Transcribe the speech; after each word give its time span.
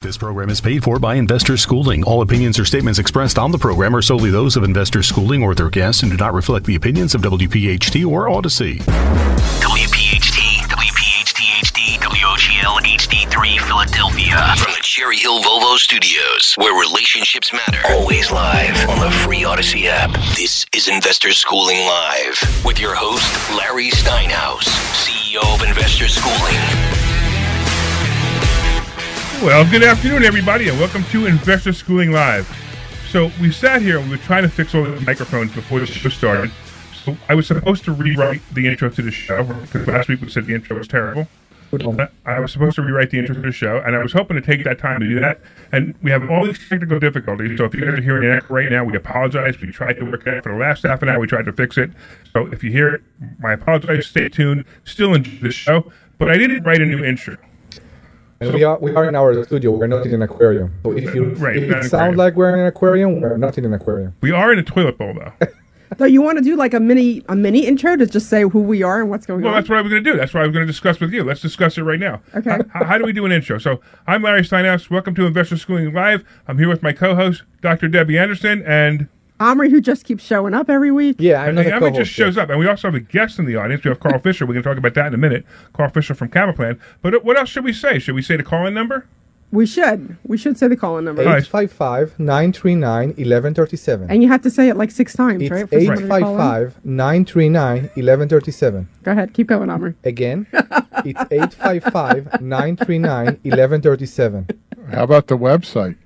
This 0.00 0.16
program 0.16 0.50
is 0.50 0.60
paid 0.60 0.82
for 0.84 0.98
by 0.98 1.16
Investor 1.16 1.56
Schooling. 1.56 2.04
All 2.04 2.22
opinions 2.22 2.58
or 2.58 2.64
statements 2.64 2.98
expressed 2.98 3.38
on 3.38 3.50
the 3.50 3.58
program 3.58 3.94
are 3.94 4.02
solely 4.02 4.30
those 4.30 4.56
of 4.56 4.64
Investor 4.64 5.02
Schooling 5.02 5.42
or 5.42 5.54
their 5.54 5.70
guests 5.70 6.02
and 6.02 6.10
do 6.10 6.16
not 6.16 6.32
reflect 6.34 6.66
the 6.66 6.76
opinions 6.76 7.14
of 7.14 7.22
WPHT 7.22 8.06
or 8.06 8.28
Odyssey. 8.28 8.78
WPHT, 8.78 10.62
WPHT 10.68 11.40
HD, 11.62 11.98
WOGL 12.00 12.80
HD3 12.80 13.60
Philadelphia. 13.66 14.54
From 14.56 14.72
the 14.72 14.80
Cherry 14.82 15.16
Hill 15.16 15.40
Volvo 15.42 15.76
Studios, 15.76 16.54
where 16.56 16.78
relationships 16.80 17.52
matter. 17.52 17.80
Always 17.88 18.30
live 18.30 18.88
on 18.88 19.00
the 19.00 19.10
free 19.10 19.44
Odyssey 19.44 19.88
app. 19.88 20.12
This 20.36 20.64
is 20.74 20.88
Investor 20.88 21.32
Schooling 21.32 21.78
Live 21.80 22.62
with 22.64 22.80
your 22.80 22.94
host, 22.94 23.30
Larry 23.56 23.90
Steinhaus, 23.90 24.64
CEO 24.94 25.54
of 25.54 25.62
Investor 25.66 26.08
Schooling. 26.08 26.97
Well, 29.40 29.70
good 29.70 29.84
afternoon, 29.84 30.24
everybody, 30.24 30.68
and 30.68 30.76
welcome 30.80 31.04
to 31.04 31.26
Investor 31.26 31.72
Schooling 31.72 32.10
Live. 32.10 32.44
So 33.08 33.30
we 33.40 33.52
sat 33.52 33.80
here 33.82 33.98
and 33.98 34.10
we 34.10 34.16
were 34.16 34.22
trying 34.24 34.42
to 34.42 34.48
fix 34.48 34.74
all 34.74 34.82
the 34.82 35.00
microphones 35.02 35.54
before 35.54 35.78
the 35.78 35.86
show 35.86 36.08
started. 36.08 36.50
So 37.04 37.16
I 37.28 37.36
was 37.36 37.46
supposed 37.46 37.84
to 37.84 37.92
rewrite 37.92 38.42
the 38.52 38.66
intro 38.66 38.90
to 38.90 39.00
the 39.00 39.12
show 39.12 39.44
because 39.44 39.86
last 39.86 40.08
week 40.08 40.22
we 40.22 40.28
said 40.28 40.46
the 40.46 40.56
intro 40.56 40.76
was 40.76 40.88
terrible. 40.88 41.28
I 42.26 42.40
was 42.40 42.50
supposed 42.50 42.74
to 42.76 42.82
rewrite 42.82 43.10
the 43.10 43.20
intro 43.20 43.36
to 43.36 43.40
the 43.40 43.52
show, 43.52 43.78
and 43.78 43.94
I 43.94 44.02
was 44.02 44.12
hoping 44.12 44.34
to 44.34 44.42
take 44.42 44.64
that 44.64 44.80
time 44.80 44.98
to 45.00 45.08
do 45.08 45.20
that. 45.20 45.40
And 45.70 45.94
we 46.02 46.10
have 46.10 46.28
all 46.28 46.44
these 46.44 46.58
technical 46.68 46.98
difficulties. 46.98 47.58
So 47.58 47.64
if 47.66 47.74
you 47.74 47.84
guys 47.84 48.00
are 48.00 48.02
hearing 48.02 48.28
an 48.28 48.38
echo 48.38 48.52
right 48.52 48.68
now, 48.68 48.82
we 48.82 48.96
apologize. 48.96 49.60
We 49.60 49.70
tried 49.70 49.98
to 49.98 50.04
work 50.04 50.26
it 50.26 50.34
out 50.34 50.42
for 50.42 50.52
the 50.52 50.58
last 50.58 50.82
half 50.82 51.00
an 51.02 51.10
hour. 51.10 51.20
We 51.20 51.28
tried 51.28 51.44
to 51.44 51.52
fix 51.52 51.78
it. 51.78 51.92
So 52.32 52.46
if 52.46 52.64
you 52.64 52.72
hear 52.72 52.92
it, 52.92 53.02
I 53.44 53.52
apologize. 53.52 54.08
Stay 54.08 54.28
tuned. 54.28 54.64
Still 54.84 55.14
enjoy 55.14 55.38
the 55.42 55.52
show, 55.52 55.92
but 56.18 56.28
I 56.28 56.36
didn't 56.38 56.64
write 56.64 56.80
a 56.80 56.86
new 56.86 57.04
intro. 57.04 57.36
And 58.40 58.54
we 58.54 58.62
are 58.62 58.78
we 58.78 58.94
are 58.94 59.08
in 59.08 59.16
our 59.16 59.42
studio. 59.44 59.72
We're 59.72 59.88
not 59.88 60.06
in 60.06 60.14
an 60.14 60.22
aquarium. 60.22 60.72
So 60.84 60.96
if 60.96 61.12
you 61.14 61.30
Right, 61.30 61.56
if 61.56 61.70
it 61.70 61.84
sounds 61.90 62.16
like 62.16 62.34
we're 62.34 62.52
in 62.52 62.60
an 62.60 62.66
aquarium, 62.66 63.20
we're 63.20 63.36
not 63.36 63.58
in 63.58 63.64
an 63.64 63.74
aquarium. 63.74 64.14
We 64.20 64.30
are 64.30 64.52
in 64.52 64.58
a 64.58 64.62
toilet 64.62 64.98
bowl, 64.98 65.14
though. 65.14 65.46
So 65.96 66.04
you 66.04 66.20
want 66.20 66.36
to 66.36 66.44
do 66.44 66.54
like 66.54 66.74
a 66.74 66.80
mini 66.80 67.24
a 67.30 67.34
mini 67.34 67.66
intro 67.66 67.96
to 67.96 68.06
just 68.06 68.28
say 68.28 68.42
who 68.42 68.60
we 68.60 68.82
are 68.82 69.00
and 69.00 69.08
what's 69.08 69.24
going 69.24 69.40
Well, 69.40 69.48
on? 69.48 69.52
Well, 69.54 69.62
that's 69.62 69.70
what 69.70 69.78
I 69.78 69.80
was 69.80 69.90
going 69.90 70.04
to 70.04 70.12
do. 70.12 70.18
That's 70.18 70.34
what 70.34 70.42
I 70.42 70.46
was 70.46 70.52
going 70.52 70.66
to 70.66 70.70
discuss 70.70 71.00
with 71.00 71.14
you. 71.14 71.24
Let's 71.24 71.40
discuss 71.40 71.78
it 71.78 71.82
right 71.82 71.98
now. 71.98 72.20
Okay. 72.36 72.58
How, 72.74 72.84
how 72.84 72.98
do 72.98 73.04
we 73.04 73.12
do 73.14 73.24
an 73.24 73.32
intro? 73.32 73.58
So, 73.58 73.80
I'm 74.06 74.22
Larry 74.22 74.42
Steinhaus. 74.42 74.90
Welcome 74.90 75.14
to 75.14 75.24
Investor 75.24 75.56
Schooling 75.56 75.94
Live. 75.94 76.24
I'm 76.46 76.58
here 76.58 76.68
with 76.68 76.82
my 76.82 76.92
co-host, 76.92 77.42
Dr. 77.62 77.88
Debbie 77.88 78.18
Anderson, 78.18 78.62
and 78.66 79.08
Omri, 79.40 79.70
who 79.70 79.80
just 79.80 80.04
keeps 80.04 80.24
showing 80.24 80.54
up 80.54 80.68
every 80.68 80.90
week. 80.90 81.16
Yeah, 81.18 81.42
I'm 81.42 81.50
and 81.50 81.56
not 81.56 81.66
a 81.66 81.70
co-host 81.78 81.96
just 81.96 82.10
shows 82.10 82.36
up. 82.36 82.50
And 82.50 82.58
we 82.58 82.66
also 82.66 82.88
have 82.88 82.94
a 82.94 83.00
guest 83.00 83.38
in 83.38 83.44
the 83.44 83.56
audience. 83.56 83.84
We 83.84 83.88
have 83.88 84.00
Carl 84.00 84.18
Fisher. 84.18 84.44
We're 84.46 84.54
going 84.54 84.64
to 84.64 84.68
talk 84.68 84.78
about 84.78 84.94
that 84.94 85.06
in 85.08 85.14
a 85.14 85.18
minute. 85.18 85.44
Carl 85.72 85.90
Fisher 85.90 86.14
from 86.14 86.28
Camaplan. 86.28 86.78
But 87.02 87.14
uh, 87.14 87.20
what 87.20 87.38
else 87.38 87.48
should 87.48 87.64
we 87.64 87.72
say? 87.72 87.98
Should 87.98 88.14
we 88.16 88.22
say 88.22 88.36
the 88.36 88.42
call-in 88.42 88.74
number? 88.74 89.06
We 89.50 89.64
should. 89.64 90.18
We 90.24 90.36
should 90.36 90.58
say 90.58 90.68
the 90.68 90.76
call-in 90.76 91.04
number. 91.06 91.22
All 91.22 91.28
right. 91.28 91.42
855 91.42 92.18
939 92.18 93.08
1137. 93.08 94.10
And 94.10 94.22
you 94.22 94.28
have 94.28 94.42
to 94.42 94.50
say 94.50 94.68
it 94.68 94.76
like 94.76 94.90
six 94.90 95.14
times, 95.14 95.40
It's 95.40 95.50
right? 95.50 95.68
for 95.68 95.80
somebody 95.80 96.02
to 96.02 96.08
call 96.08 96.34
in? 96.34 96.40
855 96.66 96.84
939 96.84 97.82
1137. 97.94 98.88
Go 99.04 99.12
ahead, 99.12 99.32
keep 99.32 99.46
going, 99.46 99.70
Omri. 99.70 99.94
Again, 100.04 100.46
it's 100.52 101.20
855 101.30 102.42
939 102.42 103.26
1137. 103.26 104.48
How 104.92 105.04
about 105.04 105.28
the 105.28 105.38
website? 105.38 105.96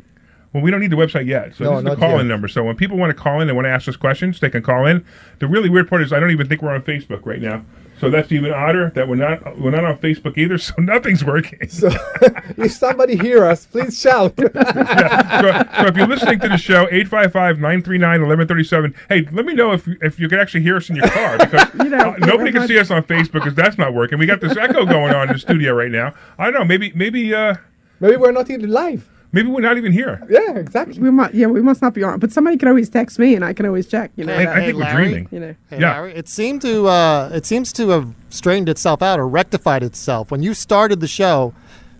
Well, 0.52 0.62
we 0.62 0.70
don't 0.70 0.80
need 0.80 0.90
the 0.90 0.96
website 0.96 1.26
yet. 1.26 1.54
So 1.54 1.64
No, 1.64 1.70
this 1.70 1.78
is 1.78 1.84
the 1.84 1.90
not 1.90 1.98
call-in 1.98 2.28
number. 2.28 2.46
So 2.46 2.62
when 2.62 2.76
people 2.76 2.98
want 2.98 3.10
to 3.10 3.14
call 3.20 3.40
in 3.40 3.48
and 3.48 3.56
want 3.56 3.64
to 3.66 3.70
ask 3.70 3.88
us 3.88 3.96
questions, 3.96 4.38
they 4.40 4.50
can 4.50 4.62
call 4.62 4.86
in. 4.86 5.04
The 5.38 5.46
really 5.46 5.70
weird 5.70 5.88
part 5.88 6.02
is 6.02 6.12
I 6.12 6.20
don't 6.20 6.30
even 6.30 6.46
think 6.46 6.60
we're 6.60 6.74
on 6.74 6.82
Facebook 6.82 7.24
right 7.24 7.40
now. 7.40 7.64
So 7.98 8.10
that's 8.10 8.32
even 8.32 8.52
odder 8.52 8.90
that 8.96 9.06
we're 9.06 9.14
not 9.14 9.60
we're 9.60 9.70
not 9.70 9.84
on 9.84 9.96
Facebook 9.98 10.36
either. 10.36 10.58
So 10.62 10.74
nothing's 10.78 11.24
working. 11.24 11.68
So 11.68 11.88
if 12.58 12.72
somebody 12.72 13.16
hear 13.16 13.44
us, 13.44 13.64
please 13.64 13.98
shout. 13.98 14.34
so, 14.36 14.48
so 14.48 15.86
if 15.86 15.96
you're 15.96 16.08
listening 16.08 16.40
to 16.40 16.48
the 16.48 16.56
show, 16.56 16.86
855-939-1137, 16.86 18.94
hey, 19.08 19.26
let 19.32 19.46
me 19.46 19.54
know 19.54 19.70
if 19.72 19.86
you, 19.86 19.96
if 20.02 20.18
you 20.18 20.28
can 20.28 20.40
actually 20.40 20.62
hear 20.62 20.76
us 20.76 20.90
in 20.90 20.96
your 20.96 21.08
car 21.08 21.38
because 21.38 21.68
You 21.74 21.90
know, 21.90 22.10
uh, 22.10 22.16
nobody 22.18 22.50
we're 22.50 22.60
can 22.60 22.68
see 22.68 22.78
us 22.78 22.90
on 22.90 23.04
Facebook 23.04 23.32
because 23.34 23.54
that's 23.54 23.78
not 23.78 23.94
working. 23.94 24.18
We 24.18 24.26
got 24.26 24.40
this 24.40 24.56
echo 24.56 24.84
going 24.84 25.14
on 25.14 25.28
in 25.28 25.34
the 25.34 25.38
studio 25.38 25.72
right 25.72 25.90
now. 25.90 26.12
I 26.38 26.44
don't 26.44 26.54
know. 26.54 26.64
Maybe 26.64 26.92
maybe 26.94 27.32
uh, 27.34 27.54
Maybe 28.00 28.16
we're 28.16 28.32
not 28.32 28.50
even 28.50 28.70
live. 28.70 29.08
Maybe 29.32 29.48
we're 29.48 29.60
not 29.60 29.76
even 29.76 29.92
here. 29.92 30.22
Yeah, 30.30 30.56
exactly. 30.56 30.98
We 31.00 31.10
must, 31.10 31.34
yeah, 31.34 31.46
we 31.46 31.60
must 31.62 31.82
not 31.82 31.94
be 31.94 32.02
on. 32.02 32.18
But 32.18 32.32
somebody 32.32 32.56
can 32.56 32.68
always 32.68 32.88
text 32.88 33.18
me, 33.18 33.34
and 33.34 33.44
I 33.44 33.52
can 33.52 33.66
always 33.66 33.86
check. 33.86 34.10
You 34.16 34.24
know, 34.24 34.34
I, 34.34 34.50
I 34.50 34.60
Hey, 34.60 34.66
think 34.66 34.76
we're 34.78 34.84
Larry. 34.84 35.04
dreaming. 35.04 35.28
you 35.30 35.40
know. 35.40 35.54
Hey, 35.70 35.80
Yeah. 35.80 35.92
Larry, 35.92 36.14
it 36.14 36.28
seemed 36.28 36.62
to 36.62 36.86
uh, 36.86 37.30
it 37.32 37.46
seems 37.46 37.72
to 37.74 37.88
have 37.90 38.14
straightened 38.30 38.68
itself 38.68 39.02
out 39.02 39.18
or 39.18 39.26
rectified 39.28 39.82
itself 39.82 40.30
when 40.30 40.42
you 40.42 40.54
started 40.54 41.00
the 41.00 41.08
show. 41.08 41.54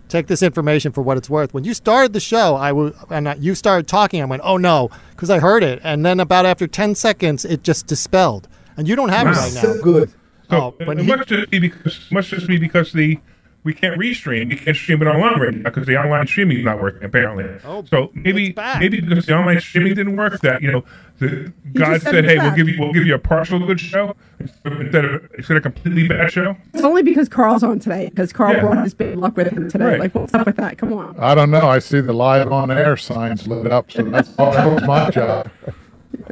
Take 0.09 0.27
this 0.27 0.43
information 0.43 0.91
for 0.91 1.01
what 1.01 1.17
it's 1.17 1.27
worth. 1.29 1.55
When 1.55 1.63
you 1.63 1.73
started 1.73 2.13
the 2.13 2.19
show, 2.19 2.55
I 2.55 2.67
w- 2.69 2.93
and 3.09 3.27
I, 3.29 3.33
you 3.35 3.55
started 3.55 3.87
talking. 3.87 4.21
I 4.21 4.25
went, 4.25 4.43
"Oh 4.45 4.57
no," 4.57 4.91
because 5.11 5.31
I 5.31 5.39
heard 5.39 5.63
it, 5.63 5.79
and 5.83 6.05
then 6.05 6.19
about 6.19 6.45
after 6.45 6.67
ten 6.67 6.93
seconds, 6.93 7.45
it 7.45 7.63
just 7.63 7.87
dispelled, 7.87 8.47
and 8.77 8.87
you 8.87 8.95
don't 8.95 9.09
have 9.09 9.25
it 9.25 9.31
right 9.31 9.53
now. 9.55 9.61
So 9.61 9.81
good. 9.81 10.09
So 10.51 10.57
Oh, 10.57 10.75
but 10.85 10.99
it 10.99 11.05
he- 11.05 11.07
must 11.07 11.29
just 11.29 11.49
be 11.49 11.57
because 11.57 12.11
must 12.11 12.29
just 12.29 12.45
be 12.47 12.57
because 12.59 12.91
the 12.91 13.17
we 13.63 13.73
can't 13.73 13.99
restream. 13.99 14.49
We 14.49 14.55
can't 14.57 14.75
stream 14.75 15.01
it 15.01 15.05
online 15.05 15.39
right 15.39 15.53
now 15.53 15.63
because 15.69 15.87
the 15.87 15.97
online 15.97 16.27
streaming 16.27 16.57
is 16.59 16.65
not 16.65 16.81
working 16.81 17.03
apparently. 17.03 17.45
Oh, 17.65 17.83
so 17.85 18.11
maybe 18.13 18.53
maybe 18.79 19.01
because 19.01 19.25
the 19.25 19.35
online 19.37 19.59
streaming 19.61 19.95
didn't 19.95 20.15
work, 20.17 20.41
that 20.41 20.61
you 20.61 20.71
know, 20.71 20.83
the 21.19 21.51
God 21.73 22.01
said 22.01 22.11
said, 22.11 22.25
it's 22.25 22.33
"Hey, 22.33 22.37
we'll 22.39 22.55
give 22.55 22.67
you 22.67 22.75
we'll 22.79 22.93
give 22.93 23.05
you 23.05 23.15
a 23.15 23.19
partial 23.19 23.59
good 23.59 23.79
show 23.79 24.15
instead 24.39 25.05
of 25.05 25.29
instead 25.37 25.57
of 25.57 25.61
a 25.65 25.69
completely 25.69 26.07
bad 26.07 26.31
show." 26.31 26.57
It's 26.73 26.83
only 26.83 27.03
because 27.03 27.29
Carl's 27.29 27.63
on 27.63 27.79
today, 27.79 28.09
because 28.09 28.33
Carl 28.33 28.53
Yeah. 28.53 28.61
brought 28.61 28.83
his 28.83 28.93
big 28.93 29.15
luck 29.17 29.37
with 29.37 29.47
him 29.47 29.69
today. 29.69 29.85
Right. 29.85 29.99
Like, 29.99 30.15
what's 30.15 30.33
up 30.33 30.45
with 30.45 30.57
that? 30.57 30.77
Come 30.77 30.91
on. 30.93 31.15
I 31.17 31.33
don't 31.33 31.51
know. 31.51 31.67
I 31.67 31.79
see 31.79 32.01
the 32.01 32.13
live 32.13 32.51
on 32.51 32.69
air 32.71 32.97
signs 32.97 33.47
lit 33.47 33.71
up, 33.71 33.91
so 33.91 34.03
that's 34.03 34.31
all 34.37 34.51
that 34.51 34.65
was 34.71 34.83
my 34.83 35.09
job. 35.09 35.49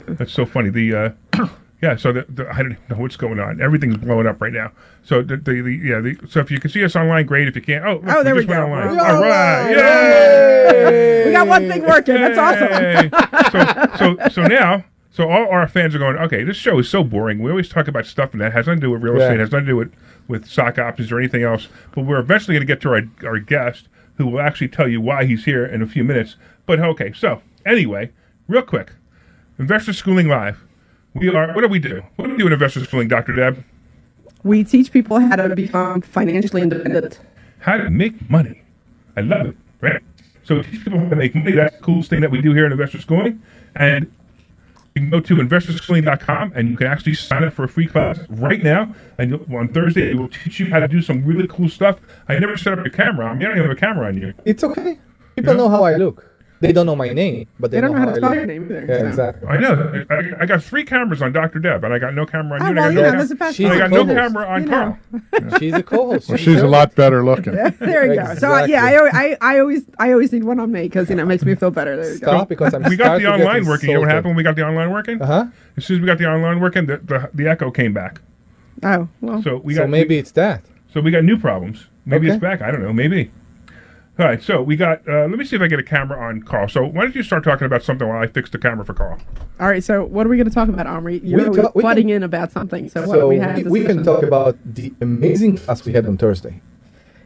That's 0.06 0.32
so 0.34 0.46
funny. 0.46 0.70
The 0.70 0.94
uh, 0.96 1.10
yeah, 1.82 1.96
so 1.96 2.12
the, 2.14 2.26
the, 2.30 2.48
I 2.54 2.58
don't 2.64 2.78
know 2.90 2.98
what's 2.98 3.16
going 3.18 3.40
on. 3.40 3.62
Everything's 3.62 3.98
blowing 3.98 4.28
up 4.28 4.40
right 4.42 4.54
now. 4.54 4.72
So 5.04 5.22
the, 5.22 5.38
the, 5.38 5.62
the 5.62 5.72
yeah, 5.72 6.00
the, 6.00 6.16
so 6.30 6.40
if 6.40 6.52
you 6.52 6.60
can 6.60 6.70
see 6.70 6.84
us 6.84 6.96
online, 6.96 7.26
great. 7.26 7.48
If 7.48 7.56
you 7.56 7.62
can't, 7.62 7.84
oh, 7.86 7.94
look, 7.96 8.04
Oh, 8.16 8.24
there 8.24 8.36
we 8.36 8.42
just 8.42 8.50
went 8.50 8.60
go. 8.62 8.66
online. 8.74 8.96
We're 8.98 9.04
All 9.04 9.22
right, 9.22 9.72
yay! 9.72 11.26
We 11.28 11.32
got 11.32 11.48
one 11.48 11.68
thing 11.68 11.82
working. 11.84 12.16
That's 12.16 12.38
awesome. 12.38 13.10
So, 13.98 14.18
so, 14.18 14.30
so 14.30 14.48
now, 14.48 14.84
so 15.12 15.30
all 15.30 15.50
our 15.50 15.68
fans 15.68 15.94
are 15.96 16.00
going, 16.00 16.18
okay, 16.18 16.44
this 16.44 16.58
show 16.58 16.80
is 16.80 16.90
so 16.90 17.04
boring. 17.04 17.40
We 17.40 17.50
always 17.50 17.68
talk 17.70 17.88
about 17.88 18.06
stuff 18.06 18.32
and 18.34 18.42
that 18.42 18.54
has 18.54 18.68
nothing 18.68 18.82
to 18.82 18.88
do 18.88 18.92
with 18.92 19.02
real 19.04 19.18
Yeah. 19.18 19.24
estate, 19.26 19.40
has 19.40 19.52
nothing 19.52 19.66
to 19.66 19.72
do 19.72 19.76
with, 19.78 19.94
with 20.28 20.46
stock 20.48 20.78
options 20.80 21.12
or 21.12 21.20
anything 21.20 21.44
else. 21.44 21.68
But 21.96 22.06
we're 22.06 22.20
eventually 22.20 22.56
going 22.56 22.66
to 22.66 22.72
get 22.74 22.82
to 22.82 22.90
our, 22.94 23.02
our 23.28 23.40
guest 23.40 23.88
who 24.16 24.28
will 24.28 24.40
actually 24.42 24.70
tell 24.70 24.88
you 24.88 25.02
why 25.02 25.26
he's 25.26 25.46
here 25.46 25.66
in 25.66 25.82
a 25.82 25.88
few 25.88 26.04
minutes. 26.04 26.36
But 26.66 26.80
okay, 26.80 27.12
so 27.14 27.42
anyway, 27.66 28.12
real 28.48 28.62
quick 28.62 28.94
Investor 29.60 29.94
Schooling 29.94 30.28
Live. 30.28 30.64
We 31.14 31.30
are, 31.30 31.54
what 31.54 31.62
do 31.62 31.68
we 31.68 31.80
do? 31.80 32.02
What 32.16 32.28
do 32.28 32.32
we 32.32 32.38
do 32.38 32.48
in 32.48 32.54
Investor 32.54 32.84
Schooling, 32.86 33.08
Dr. 33.08 33.36
Deb? 33.36 33.64
We 34.44 34.64
teach 34.64 34.92
people 34.92 35.20
how 35.20 35.36
to 35.36 35.56
become 35.56 36.02
financially 36.02 36.62
independent. 36.62 37.20
How 37.60 37.78
to 37.78 37.90
make 37.90 38.30
money. 38.30 38.62
I 39.16 39.22
love 39.22 39.48
it, 39.48 39.58
right? 39.82 40.02
So 40.44 40.62
teach 40.64 40.84
people 40.84 41.00
how 41.00 41.10
to 41.10 41.16
make 41.16 41.36
money. 41.36 41.52
That's 41.52 41.76
the 41.76 41.84
coolest 41.84 42.10
thing 42.10 42.22
that 42.22 42.32
we 42.32 42.42
do 42.42 42.54
here 42.54 42.66
in 42.66 42.72
Investor 42.72 43.02
Schooling. 43.02 43.42
And 43.76 44.12
you 44.96 45.02
can 45.02 45.10
go 45.10 45.20
to 45.20 45.36
investorschooling.com 45.36 46.54
and 46.56 46.70
you 46.70 46.78
can 46.78 46.88
actually 46.88 47.14
sign 47.14 47.44
up 47.44 47.54
for 47.54 47.66
a 47.66 47.70
free 47.70 47.88
class 47.88 48.20
right 48.30 48.64
now. 48.64 48.94
And 49.18 49.32
you'll, 49.32 49.56
on 49.56 49.68
Thursday, 49.68 50.12
it 50.12 50.18
will 50.18 50.30
teach 50.30 50.60
you 50.60 50.68
how 50.68 50.80
to 50.80 50.88
do 50.88 51.02
some 51.02 51.24
really 51.26 51.48
cool 51.48 51.70
stuff. 51.70 52.00
I 52.28 52.40
never 52.40 52.58
set 52.58 52.74
up 52.74 52.80
your 52.86 52.94
camera 52.94 53.28
I 53.28 53.34
mean, 53.34 53.44
I 53.44 53.50
don't 53.50 53.58
even 53.58 53.70
have 53.70 53.78
a 53.78 53.80
camera 53.80 54.08
on 54.08 54.18
you. 54.18 54.34
It's 54.46 54.64
okay. 54.64 54.98
People 55.36 55.54
know 55.56 55.70
how 55.70 55.84
I 55.84 55.96
look. 55.96 56.31
They 56.62 56.72
don't 56.72 56.86
know 56.86 56.96
my 56.96 57.10
name, 57.10 57.48
but 57.60 57.72
they, 57.72 57.78
They 57.78 57.82
don't 57.82 57.94
know 57.96 58.00
how 58.00 58.06
to 58.12 58.16
spell 58.16 58.36
your 58.36 58.46
name 58.46 58.64
either. 58.66 58.86
Yeah, 58.88 59.08
exactly. 59.10 59.48
I 59.48 59.58
know. 59.58 60.06
I, 60.12 60.44
I 60.44 60.46
got 60.46 60.62
three 60.64 60.84
cameras 60.86 61.22
on 61.22 61.34
Dr. 61.34 61.58
Deb, 61.60 61.84
and 61.84 61.92
I 61.92 61.98
got 62.00 62.14
no 62.14 62.26
camera 62.26 62.60
on 62.60 62.62
Oh, 62.62 62.66
you. 62.66 62.70
and 62.72 62.80
I 62.80 62.82
well, 62.84 62.94
got 62.94 62.96
you 62.96 63.02
no 63.02 63.12
know, 63.24 63.28
cam- 63.28 63.38
that's 63.38 63.56
She's 63.56 63.66
and 63.70 63.78
got 63.80 63.90
no 63.90 64.06
camera 64.06 64.46
on 64.46 64.64
You 64.64 64.70
Carl. 64.70 65.00
know. 65.12 65.58
She's 65.60 65.74
a 65.74 65.82
co-host. 65.84 66.30
Well, 66.30 66.38
she's 66.38 66.62
a 66.62 66.68
lot 66.68 66.94
better 66.96 67.26
looking. 67.26 67.54
There 67.80 68.14
you 68.14 68.22
go. 68.22 68.36
So 68.36 68.54
uh, 68.54 68.66
yeah, 68.66 68.86
I, 68.86 69.10
I, 69.12 69.38
I 69.42 69.60
always 69.60 69.84
I 70.00 70.12
always 70.14 70.32
need 70.32 70.44
one 70.44 70.60
on 70.60 70.72
me 70.72 70.84
because 70.84 71.10
you 71.10 71.16
know 71.16 71.24
it 71.24 71.26
makes 71.26 71.44
me 71.44 71.56
feel 71.56 71.72
better. 71.72 71.96
There 71.96 72.14
you 72.14 72.20
go. 72.20 72.28
Stop 72.28 72.48
because 72.50 72.74
I'm 72.76 72.84
We 72.84 72.96
got 72.96 73.20
the 73.20 73.28
online 73.28 73.66
working. 73.66 73.90
You 73.90 73.96
know 73.96 74.02
what 74.02 74.10
happened 74.10 74.28
when 74.28 74.36
we 74.38 74.44
got 74.44 74.56
the 74.56 74.64
online 74.66 74.92
working? 74.92 75.22
Uh 75.22 75.26
huh. 75.26 75.46
As 75.78 75.86
soon 75.86 75.98
as 75.98 76.02
we 76.02 76.06
got 76.08 76.20
the 76.20 76.26
online 76.28 76.60
working, 76.60 76.86
the, 76.86 76.98
the, 76.98 77.30
the 77.34 77.48
echo 77.48 77.72
came 77.72 77.92
back. 77.94 78.22
Oh 78.84 79.08
well. 79.22 79.42
So 79.42 79.58
we 79.58 79.74
So 79.74 79.82
got 79.82 79.90
maybe 79.90 80.18
it's 80.18 80.32
that. 80.34 80.64
so 80.94 81.02
we 81.02 81.10
got 81.12 81.24
new 81.24 81.38
problems. 81.40 81.88
Maybe 82.06 82.28
Okay. 82.28 82.36
it's 82.36 82.42
back. 82.42 82.62
I 82.62 82.70
don't 82.72 82.84
know. 82.84 82.94
Maybe. 82.94 83.32
All 84.22 84.28
right. 84.28 84.42
So 84.44 84.62
we 84.62 84.76
got. 84.76 85.02
Uh, 85.08 85.22
let 85.28 85.40
me 85.40 85.46
see 85.46 85.56
if 85.56 85.62
I 85.64 85.68
get 85.68 85.80
a 85.80 85.84
camera 85.84 86.20
on 86.24 86.44
Carl. 86.44 86.68
So 86.70 86.86
why 86.86 87.02
don't 87.02 87.16
you 87.16 87.24
start 87.24 87.44
talking 87.44 87.66
about 87.66 87.82
something 87.82 88.08
while 88.08 88.22
I 88.22 88.28
fix 88.28 88.52
the 88.52 88.60
camera 88.60 88.86
for 88.86 88.94
Carl? 88.94 89.18
All 89.60 89.68
right. 89.68 89.84
So 89.84 90.04
what 90.06 90.28
are 90.28 90.30
we 90.30 90.38
going 90.38 90.48
to 90.48 90.54
talk 90.54 90.70
about, 90.70 90.86
Omri? 90.86 91.20
You're 91.24 91.40
We 91.40 91.46
always 91.46 91.62
talk- 91.64 91.76
we 91.76 91.82
butting 91.82 92.08
can- 92.10 92.18
in 92.18 92.24
about 92.24 92.52
something. 92.52 92.88
So, 92.90 93.02
what 93.02 93.10
So 93.18 93.28
we 93.28 93.40
we, 93.40 93.64
we 93.64 93.84
can 93.86 94.04
talk 94.04 94.22
about 94.22 94.58
the 94.64 94.94
amazing 95.02 95.58
class 95.58 95.84
we 95.86 95.94
had 95.94 96.06
on 96.06 96.18
Thursday. 96.18 96.62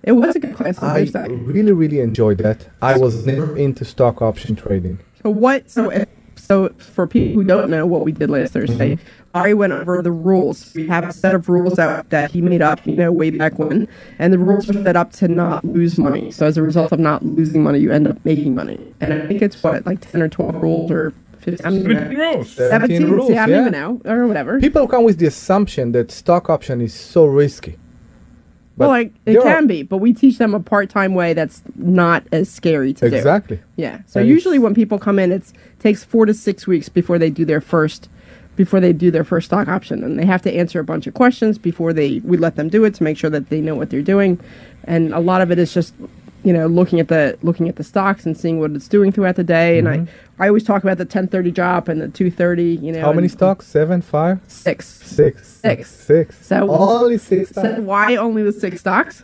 It 0.03 0.13
was 0.13 0.36
a 0.36 0.39
good 0.39 0.56
class 0.56 0.77
on 0.80 0.89
I 0.92 1.00
Thursday. 1.06 1.27
really, 1.36 1.74
really 1.74 2.00
enjoyed 2.00 2.38
that. 2.38 2.68
I 2.81 2.97
was 2.97 3.25
never 3.25 3.57
into 3.57 3.83
stock 3.83 4.21
option 4.21 4.56
trading. 4.56 5.00
So 5.21 5.31
what? 5.31 5.69
So 5.69 5.89
if, 5.89 6.07
so 6.45 6.69
for 6.77 7.07
people 7.07 7.33
who 7.33 7.44
don't 7.44 7.69
know 7.69 7.86
what 7.86 8.03
we 8.06 8.12
did 8.12 8.30
last 8.30 8.53
Thursday, 8.53 8.95
Mm-hmm. 8.95 9.38
Ari 9.38 9.53
went 9.53 9.74
over 9.74 10.01
the 10.01 10.13
rules. 10.13 10.74
We 10.75 10.88
have 10.88 11.03
a 11.09 11.12
set 11.12 11.36
of 11.36 11.50
rules 11.50 11.74
that 11.74 12.09
that 12.09 12.31
he 12.31 12.39
made 12.42 12.62
up, 12.62 12.86
you 12.88 12.95
know, 12.95 13.12
way 13.12 13.31
back 13.31 13.59
when, 13.59 13.86
and 14.18 14.31
the 14.31 14.39
rules 14.39 14.69
are 14.69 14.81
set 14.81 14.95
up 14.95 15.12
to 15.13 15.27
not 15.27 15.65
lose 15.65 15.97
money. 15.97 16.31
So 16.31 16.45
as 16.45 16.57
a 16.57 16.62
result 16.62 16.94
of 16.94 17.00
not 17.00 17.21
losing 17.25 17.62
money, 17.62 17.80
you 17.80 17.92
end 17.92 18.07
up 18.07 18.18
making 18.24 18.56
money. 18.56 18.80
And 19.01 19.12
I 19.13 19.27
think 19.27 19.42
it's 19.42 19.62
what 19.62 19.86
like 19.86 20.00
ten 20.09 20.21
or 20.21 20.30
twelve 20.30 20.56
rules 20.56 20.89
or 20.89 21.12
fifteen. 21.39 21.65
I 21.65 21.69
Seventeen 21.71 22.13
know. 22.13 22.33
rules. 22.33 22.51
17 22.56 23.12
rules, 23.12 23.27
See, 23.27 23.38
I 23.38 23.45
don't 23.45 23.56
yeah. 23.56 23.62
even 23.68 23.74
know 23.74 24.01
or 24.06 24.25
whatever. 24.25 24.57
People 24.62 24.88
come 24.88 25.03
with 25.03 25.18
the 25.18 25.25
assumption 25.27 25.92
that 25.92 26.12
stock 26.12 26.50
option 26.50 26.80
is 26.80 26.94
so 26.94 27.25
risky. 27.25 27.77
Well, 28.77 28.89
like 28.89 29.07
it 29.25 29.33
there 29.33 29.39
are- 29.42 29.44
can 29.44 29.68
be, 29.68 29.83
but 29.83 29.98
we 29.98 30.13
teach 30.13 30.38
them 30.38 30.54
a 30.54 30.60
part-time 30.60 31.13
way 31.13 31.33
that's 31.33 31.62
not 31.75 32.24
as 32.31 32.50
scary 32.50 32.94
to 32.94 33.10
do. 33.10 33.16
Exactly. 33.16 33.60
Yeah. 33.77 34.00
So 34.07 34.19
And 34.19 34.30
usually 34.30 34.60
when 34.60 34.74
people 34.74 35.00
come 35.00 35.18
in, 35.19 35.31
it's 35.31 35.54
takes 35.80 36.04
four 36.04 36.25
to 36.25 36.33
six 36.33 36.66
weeks 36.68 36.89
before 36.89 37.18
they 37.19 37.30
do 37.30 37.45
their 37.45 37.62
first 37.62 38.10
before 38.56 38.80
they 38.80 38.94
do 38.94 39.12
their 39.12 39.25
first 39.25 39.48
stock 39.48 39.68
option, 39.68 40.01
and 40.04 40.18
they 40.18 40.25
have 40.25 40.42
to 40.42 40.54
answer 40.54 40.80
a 40.80 40.83
bunch 40.83 41.07
of 41.07 41.13
questions 41.13 41.57
before 41.57 41.92
they 41.92 42.22
we 42.24 42.38
let 42.38 42.56
them 42.56 42.69
do 42.69 42.86
it 42.86 42.94
to 42.95 43.04
make 43.04 43.18
sure 43.18 43.30
that 43.30 43.50
they 43.50 43.60
know 43.60 43.75
what 43.75 43.89
they're 43.89 44.01
doing, 44.01 44.39
and 44.86 45.13
a 45.13 45.19
lot 45.19 45.42
of 45.42 45.51
it 45.51 45.60
is 45.60 45.74
just 45.74 45.94
you 46.45 46.53
know 46.53 46.68
looking 46.68 47.00
at 47.01 47.09
the 47.09 47.38
looking 47.42 47.68
at 47.68 47.75
the 47.75 47.83
stocks 47.83 48.25
and 48.25 48.38
seeing 48.38 48.59
what 48.59 48.71
it's 48.71 48.88
doing 48.88 49.12
throughout 49.12 49.36
the 49.36 49.44
day. 49.44 49.77
And 49.80 49.89
I 49.89 50.07
I 50.39 50.47
always 50.47 50.63
talk 50.63 50.83
about 50.83 50.97
the 50.97 51.06
10:30 51.06 51.53
drop 51.53 51.88
and 51.89 52.00
the 52.01 52.07
2:30. 52.07 52.81
You 52.81 52.92
know 52.92 52.97
Mm-hmm. 53.00 53.06
How 53.06 53.13
many 53.13 53.27
stocks? 53.27 53.68
Seven, 53.68 54.01
five, 54.01 54.39
Six. 54.47 54.88
six, 54.88 55.47
Six. 55.47 55.89
six. 55.92 56.45
So- 56.45 56.69
only 56.69 57.18
six 57.18 57.50
So 57.51 57.62
stocks. 57.62 57.80
why 57.81 58.15
only 58.15 58.44
the 58.44 58.53
six 58.53 58.80
stocks? 58.80 59.24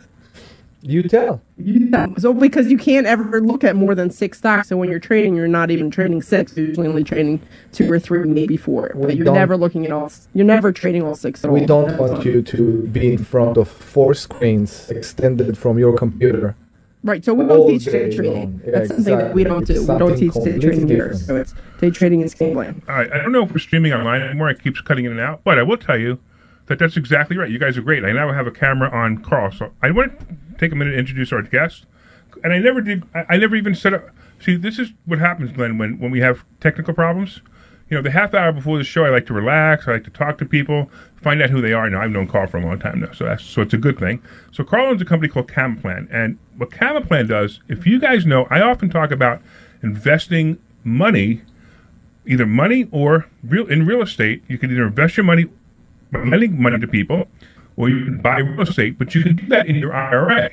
You 0.84 1.04
tell. 1.04 1.40
You 1.58 1.88
tell. 1.92 2.12
So 2.18 2.32
because 2.34 2.68
you 2.68 2.76
can't 2.76 3.06
ever 3.06 3.40
look 3.40 3.62
at 3.62 3.76
more 3.76 3.94
than 3.94 4.10
six 4.10 4.38
stocks, 4.38 4.72
and 4.72 4.80
when 4.80 4.90
you're 4.90 4.98
trading, 4.98 5.36
you're 5.36 5.46
not 5.46 5.70
even 5.70 5.92
trading 5.92 6.22
six. 6.22 6.56
You're 6.56 6.66
usually 6.66 6.88
only 6.88 7.04
trading 7.04 7.40
two 7.70 7.88
or 7.92 8.00
three, 8.00 8.24
maybe 8.24 8.56
four. 8.56 8.90
We 8.96 9.06
But 9.06 9.16
you're 9.16 9.32
never 9.32 9.56
looking 9.56 9.86
at 9.86 9.92
all. 9.92 10.10
You're 10.34 10.44
never 10.44 10.72
trading 10.72 11.04
all 11.04 11.14
six 11.14 11.44
at 11.44 11.48
all. 11.50 11.54
We 11.54 11.66
don't 11.66 11.96
want 11.98 12.24
you 12.24 12.42
to 12.42 12.82
be 12.88 13.12
in 13.12 13.18
front 13.22 13.56
of 13.58 13.68
four 13.68 14.12
screens 14.14 14.90
extended 14.90 15.56
from 15.56 15.78
your 15.78 15.96
computer. 15.96 16.56
Right. 17.04 17.24
So 17.24 17.34
we 17.34 17.44
all 17.46 17.66
don't 17.66 17.68
teach 17.70 17.84
day 17.86 18.08
day 18.10 18.16
trading. 18.16 18.34
long. 18.34 18.60
Yeah, 18.64 18.70
That's 18.72 18.88
something 18.88 19.18
that 19.18 19.34
we 19.34 19.44
don't 19.44 19.66
do. 19.66 19.72
It's 19.72 19.88
We 19.88 19.98
don't 19.98 20.16
teach 20.16 20.34
day 20.34 20.58
trading 20.58 20.86
here. 20.88 21.08
different. 21.08 21.16
So 21.20 21.36
it's 21.36 21.54
day 21.80 21.90
trading 21.90 22.20
is 22.20 22.34
game 22.34 22.54
plan. 22.54 22.80
All 22.88 22.94
right. 22.94 23.12
I 23.12 23.18
don't 23.18 23.32
know 23.32 23.42
if 23.44 23.50
we're 23.50 23.58
streaming 23.58 23.92
online 23.92 24.22
anymore. 24.22 24.50
It 24.50 24.62
keeps 24.62 24.80
cutting 24.80 25.04
in 25.04 25.10
and 25.10 25.20
out, 25.20 25.42
but 25.44 25.58
I 25.58 25.62
will 25.62 25.76
tell 25.76 25.98
you 25.98 26.20
that 26.66 26.78
that's 26.78 26.96
exactly 26.96 27.36
right. 27.36 27.50
You 27.50 27.58
guys 27.58 27.76
are 27.76 27.82
great. 27.82 28.04
I 28.04 28.12
now 28.12 28.32
have 28.32 28.46
a 28.46 28.52
camera 28.52 28.88
on 28.90 29.18
Carl, 29.18 29.50
so 29.50 29.72
I 29.82 29.90
want 29.90 30.18
to 30.20 30.26
take 30.58 30.70
a 30.72 30.76
minute 30.76 30.92
to 30.92 30.98
introduce 30.98 31.32
our 31.32 31.42
guest. 31.42 31.86
And 32.44 32.52
I 32.52 32.58
never 32.60 32.80
did. 32.80 33.02
I, 33.14 33.24
I 33.30 33.36
never 33.36 33.56
even 33.56 33.74
set 33.74 33.92
up. 33.94 34.08
See, 34.40 34.56
this 34.56 34.78
is 34.78 34.92
what 35.04 35.18
happens, 35.18 35.50
Glenn, 35.52 35.78
when 35.78 35.98
when 35.98 36.10
we 36.12 36.20
have 36.20 36.44
technical 36.60 36.94
problems. 36.94 37.40
You 37.92 37.98
know, 37.98 38.02
the 38.02 38.10
half 38.10 38.32
hour 38.32 38.52
before 38.52 38.78
the 38.78 38.84
show, 38.84 39.04
I 39.04 39.10
like 39.10 39.26
to 39.26 39.34
relax. 39.34 39.86
I 39.86 39.92
like 39.92 40.04
to 40.04 40.10
talk 40.10 40.38
to 40.38 40.46
people, 40.46 40.90
find 41.20 41.42
out 41.42 41.50
who 41.50 41.60
they 41.60 41.74
are. 41.74 41.90
Now, 41.90 42.00
I've 42.00 42.10
known 42.10 42.26
Carl 42.26 42.46
for 42.46 42.56
a 42.56 42.64
long 42.64 42.78
time 42.78 43.00
now, 43.00 43.12
so 43.12 43.26
that's 43.26 43.44
so 43.44 43.60
it's 43.60 43.74
a 43.74 43.76
good 43.76 43.98
thing. 43.98 44.22
So 44.50 44.64
Carl 44.64 44.86
owns 44.86 45.02
a 45.02 45.04
company 45.04 45.30
called 45.30 45.48
Camaplan, 45.48 46.08
and 46.10 46.38
what 46.56 46.70
Camaplan 46.70 47.28
does, 47.28 47.60
if 47.68 47.86
you 47.86 48.00
guys 48.00 48.24
know, 48.24 48.46
I 48.48 48.62
often 48.62 48.88
talk 48.88 49.10
about 49.10 49.42
investing 49.82 50.58
money 50.84 51.42
either 52.26 52.46
money 52.46 52.88
or 52.92 53.26
real 53.44 53.66
in 53.66 53.84
real 53.84 54.00
estate. 54.00 54.42
You 54.48 54.56
can 54.56 54.70
either 54.70 54.86
invest 54.86 55.18
your 55.18 55.24
money 55.24 55.44
lending 56.12 56.62
money 56.62 56.78
to 56.78 56.88
people, 56.88 57.28
or 57.76 57.90
you 57.90 58.06
can 58.06 58.22
buy 58.22 58.38
real 58.38 58.62
estate. 58.62 58.98
But 58.98 59.14
you 59.14 59.22
can 59.22 59.36
do 59.36 59.46
that 59.48 59.66
in 59.66 59.74
your 59.74 59.92
IRA. 59.92 60.48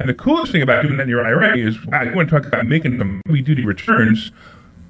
And 0.00 0.08
the 0.08 0.14
coolest 0.14 0.50
thing 0.50 0.62
about 0.62 0.82
doing 0.82 0.96
that 0.96 1.04
in 1.04 1.08
your 1.08 1.24
IRA 1.24 1.56
is, 1.56 1.86
wow, 1.86 2.02
you 2.02 2.16
want 2.16 2.28
to 2.28 2.40
talk 2.40 2.48
about 2.48 2.66
making 2.66 2.98
some 2.98 3.20
heavy 3.26 3.42
duty 3.42 3.64
returns. 3.64 4.32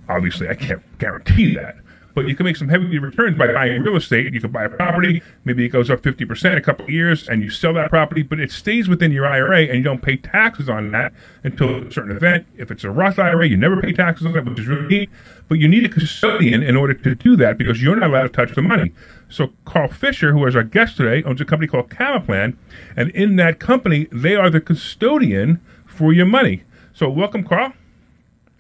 Obviously, 0.08 0.48
I 0.48 0.54
can't 0.54 0.82
guarantee 0.98 1.54
that. 1.54 1.76
But 2.14 2.28
you 2.28 2.36
can 2.36 2.44
make 2.44 2.56
some 2.56 2.68
heavy 2.68 2.96
returns 2.98 3.36
by 3.36 3.52
buying 3.52 3.82
real 3.82 3.96
estate. 3.96 4.32
You 4.32 4.40
can 4.40 4.52
buy 4.52 4.64
a 4.64 4.68
property, 4.68 5.20
maybe 5.44 5.64
it 5.64 5.70
goes 5.70 5.90
up 5.90 6.00
50% 6.00 6.56
a 6.56 6.60
couple 6.60 6.88
years, 6.88 7.28
and 7.28 7.42
you 7.42 7.50
sell 7.50 7.74
that 7.74 7.90
property, 7.90 8.22
but 8.22 8.38
it 8.38 8.52
stays 8.52 8.88
within 8.88 9.10
your 9.10 9.26
IRA 9.26 9.62
and 9.62 9.78
you 9.78 9.82
don't 9.82 10.00
pay 10.00 10.16
taxes 10.16 10.68
on 10.68 10.92
that 10.92 11.12
until 11.42 11.88
a 11.88 11.90
certain 11.90 12.16
event. 12.16 12.46
If 12.56 12.70
it's 12.70 12.84
a 12.84 12.90
Roth 12.90 13.18
IRA, 13.18 13.48
you 13.48 13.56
never 13.56 13.80
pay 13.80 13.92
taxes 13.92 14.26
on 14.28 14.36
it, 14.36 14.44
which 14.44 14.60
is 14.60 14.68
really 14.68 14.86
neat. 14.86 15.10
But 15.48 15.58
you 15.58 15.66
need 15.66 15.84
a 15.84 15.88
custodian 15.88 16.62
in 16.62 16.76
order 16.76 16.94
to 16.94 17.14
do 17.16 17.34
that 17.36 17.58
because 17.58 17.82
you're 17.82 17.96
not 17.96 18.10
allowed 18.10 18.22
to 18.22 18.28
touch 18.28 18.54
the 18.54 18.62
money. 18.62 18.92
So 19.28 19.50
Carl 19.64 19.88
Fisher, 19.88 20.32
who 20.32 20.46
is 20.46 20.54
our 20.54 20.62
guest 20.62 20.96
today, 20.96 21.24
owns 21.24 21.40
a 21.40 21.44
company 21.44 21.66
called 21.66 21.90
Camaplan, 21.90 22.56
and 22.96 23.10
in 23.10 23.34
that 23.36 23.58
company, 23.58 24.06
they 24.12 24.36
are 24.36 24.50
the 24.50 24.60
custodian 24.60 25.60
for 25.84 26.12
your 26.12 26.26
money. 26.26 26.62
So 26.92 27.10
welcome, 27.10 27.42
Carl. 27.42 27.72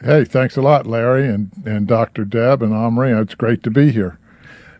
Hey, 0.04 0.26
thanks 0.26 0.54
a 0.58 0.60
lot, 0.60 0.86
Larry 0.86 1.26
and, 1.26 1.50
and 1.64 1.86
Dr. 1.86 2.26
Deb 2.26 2.62
and 2.62 2.74
Omri. 2.74 3.10
It's 3.12 3.34
great 3.34 3.62
to 3.62 3.70
be 3.70 3.90
here. 3.90 4.18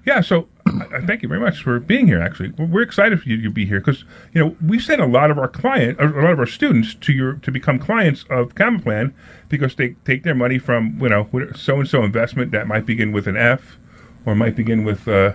Yeah, 0.05 0.21
so 0.21 0.49
thank 1.07 1.23
you 1.23 1.29
very 1.31 1.41
much 1.41 1.63
for 1.63 1.81
being 1.81 2.07
here. 2.09 2.21
Actually, 2.21 2.51
we're, 2.51 2.83
excited 2.83 3.23
for 3.23 3.31
you 3.31 3.41
to 3.41 3.51
be 3.51 3.65
here 3.65 3.81
because 3.81 4.05
you 4.35 4.45
know 4.45 4.55
we 4.63 4.79
send 4.79 5.01
a 5.01 5.07
lot 5.07 5.31
of 5.31 5.39
our 5.39 5.49
client, 5.49 5.99
a 5.99 6.05
lot 6.09 6.33
of 6.33 6.39
our 6.39 6.47
students 6.47 6.95
to 6.97 7.11
your 7.15 7.37
to 7.37 7.51
become 7.51 7.79
clients 7.79 8.27
of 8.29 8.55
Camaplan 8.55 9.15
because 9.49 9.77
they 9.77 9.97
take 10.05 10.25
their 10.25 10.35
money 10.35 10.59
from 10.59 10.99
you 11.01 11.09
know 11.09 11.27
so 11.57 11.81
and 11.81 11.89
so 11.89 12.03
investment 12.03 12.51
that 12.51 12.67
might 12.67 12.85
begin 12.85 13.11
with 13.11 13.27
an 13.27 13.39
F, 13.39 13.79
or 14.27 14.35
might 14.35 14.55
begin 14.55 14.85
with 14.85 15.09
uh, 15.09 15.33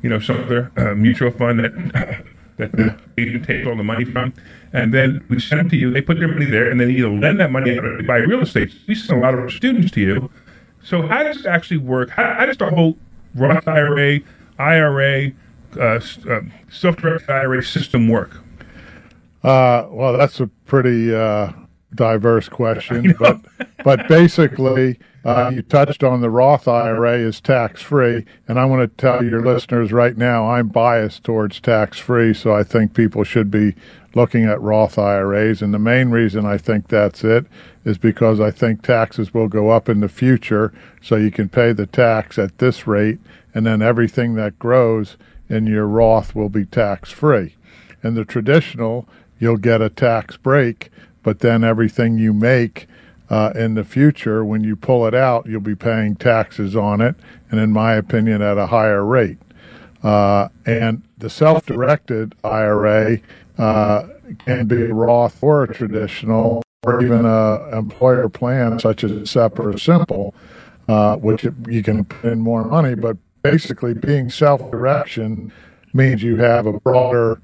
you 0.00 0.08
know 0.08 0.18
some 0.18 0.44
other 0.44 0.72
uh, 0.78 0.94
mutual 0.94 1.30
fund 1.30 1.58
that 1.60 2.24
that 2.56 2.98
agent 3.18 3.44
takes 3.46 3.66
all 3.66 3.76
the 3.76 3.84
money 3.84 4.04
from, 4.04 4.32
and 4.72 4.92
then 4.92 5.24
we 5.28 5.40
send 5.40 5.60
them 5.60 5.70
to 5.70 5.76
you. 5.76 5.90
They 5.90 6.00
put 6.00 6.18
their 6.18 6.28
money 6.28 6.46
there, 6.46 6.70
and 6.70 6.80
then 6.80 6.90
either 6.90 7.08
lend 7.08 7.40
that 7.40 7.50
money 7.50 7.78
or 7.78 8.02
buy 8.02 8.18
real 8.18 8.40
estate. 8.40 8.72
We 8.86 8.94
send 8.94 9.18
a 9.18 9.22
lot 9.22 9.34
of 9.38 9.52
students 9.52 9.90
to 9.92 10.00
you. 10.00 10.30
So 10.82 11.06
how 11.06 11.22
does 11.22 11.38
it 11.38 11.46
actually 11.46 11.78
work? 11.78 12.10
How, 12.10 12.34
how 12.34 12.46
does 12.46 12.56
the 12.56 12.70
whole 12.70 12.96
Roth 13.34 13.66
IRA, 13.66 14.20
IRA, 14.58 15.32
uh, 15.76 15.80
uh, 15.80 16.40
self-directed 16.70 17.28
IRA 17.28 17.62
system 17.62 18.08
work? 18.08 18.36
Uh, 19.42 19.86
well, 19.90 20.16
that's 20.16 20.40
a 20.40 20.46
pretty 20.64 21.14
uh, 21.14 21.52
diverse 21.94 22.48
question, 22.48 23.14
but 23.18 23.40
but 23.84 24.08
basically, 24.08 24.98
uh, 25.26 25.50
you 25.52 25.60
touched 25.60 26.04
on 26.04 26.20
the 26.20 26.30
Roth 26.30 26.68
IRA 26.68 27.18
is 27.18 27.40
tax 27.40 27.82
free, 27.82 28.24
and 28.46 28.60
I 28.60 28.64
want 28.64 28.88
to 28.88 28.96
tell 28.96 29.24
your 29.24 29.44
listeners 29.44 29.92
right 29.92 30.16
now, 30.16 30.48
I'm 30.48 30.68
biased 30.68 31.24
towards 31.24 31.58
tax 31.58 31.98
free, 31.98 32.32
so 32.32 32.54
I 32.54 32.62
think 32.62 32.94
people 32.94 33.24
should 33.24 33.50
be 33.50 33.74
looking 34.14 34.44
at 34.44 34.62
Roth 34.62 34.98
IRAs, 34.98 35.62
and 35.62 35.74
the 35.74 35.80
main 35.80 36.10
reason 36.10 36.46
I 36.46 36.58
think 36.58 36.86
that's 36.86 37.24
it 37.24 37.46
is 37.84 37.98
because 37.98 38.38
I 38.38 38.52
think 38.52 38.82
taxes 38.82 39.34
will 39.34 39.48
go 39.48 39.70
up 39.70 39.88
in 39.88 39.98
the 39.98 40.08
future, 40.08 40.72
so 41.02 41.16
you 41.16 41.32
can 41.32 41.48
pay 41.48 41.72
the 41.72 41.86
tax 41.86 42.38
at 42.38 42.58
this 42.58 42.86
rate, 42.86 43.18
and 43.52 43.66
then 43.66 43.82
everything 43.82 44.36
that 44.36 44.60
grows 44.60 45.16
in 45.48 45.66
your 45.66 45.88
Roth 45.88 46.36
will 46.36 46.50
be 46.50 46.64
tax 46.64 47.10
free. 47.10 47.56
In 48.04 48.14
the 48.14 48.24
traditional, 48.24 49.08
you'll 49.40 49.56
get 49.56 49.82
a 49.82 49.90
tax 49.90 50.36
break, 50.36 50.92
but 51.24 51.40
then 51.40 51.64
everything 51.64 52.16
you 52.16 52.32
make 52.32 52.86
uh, 53.28 53.52
in 53.54 53.74
the 53.74 53.84
future, 53.84 54.44
when 54.44 54.62
you 54.62 54.76
pull 54.76 55.06
it 55.06 55.14
out, 55.14 55.46
you'll 55.46 55.60
be 55.60 55.74
paying 55.74 56.14
taxes 56.14 56.76
on 56.76 57.00
it, 57.00 57.16
and 57.50 57.58
in 57.58 57.72
my 57.72 57.94
opinion, 57.94 58.42
at 58.42 58.58
a 58.58 58.66
higher 58.66 59.04
rate. 59.04 59.38
Uh, 60.02 60.48
and 60.64 61.02
the 61.18 61.28
self-directed 61.28 62.34
IRA 62.44 63.18
uh, 63.58 64.06
can 64.44 64.66
be 64.66 64.84
Roth 64.84 65.42
or 65.42 65.64
a 65.64 65.74
traditional, 65.74 66.62
or 66.84 67.02
even 67.02 67.24
a 67.24 67.76
employer 67.76 68.28
plan 68.28 68.78
such 68.78 69.02
as 69.02 69.30
SEP 69.30 69.58
or 69.58 69.76
Simple, 69.76 70.34
uh, 70.88 71.16
which 71.16 71.44
you 71.68 71.82
can 71.82 72.04
put 72.04 72.32
in 72.32 72.40
more 72.40 72.64
money. 72.64 72.94
But 72.94 73.16
basically, 73.42 73.94
being 73.94 74.30
self-direction 74.30 75.52
means 75.92 76.22
you 76.22 76.36
have 76.36 76.66
a 76.66 76.78
broader 76.80 77.40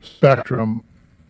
spectrum 0.00 0.84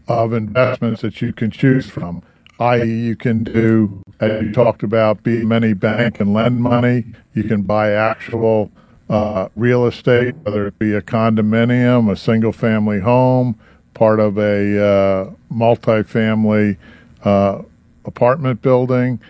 of 0.07 0.33
investments 0.33 1.03
that 1.03 1.21
you 1.21 1.33
can 1.33 1.51
choose 1.51 1.89
from. 1.89 2.23
i.e., 2.61 2.85
you 2.85 3.17
can 3.17 3.45
do, 3.45 4.03
as 4.21 4.43
you 4.43 4.53
talked 4.53 4.83
about, 4.83 5.23
be 5.23 5.45
many 5.45 5.73
bank 5.75 6.21
and 6.21 6.33
lend 6.33 6.61
money. 6.61 7.05
You 7.35 7.45
can 7.45 7.63
buy 7.63 7.93
actual 7.93 8.71
uh, 9.09 9.49
real 9.57 9.87
estate, 9.87 10.35
whether 10.43 10.67
it 10.67 10.79
be 10.79 10.93
a 10.93 11.03
condominium, 11.03 12.11
a 12.11 12.17
single 12.17 12.53
family 12.53 13.01
home, 13.01 13.59
part 13.95 14.21
of 14.21 14.39
a 14.39 14.85
uh, 14.85 15.31
multifamily 15.53 16.77
uh, 17.25 17.63
apartment 18.05 18.61
building. 18.63 19.21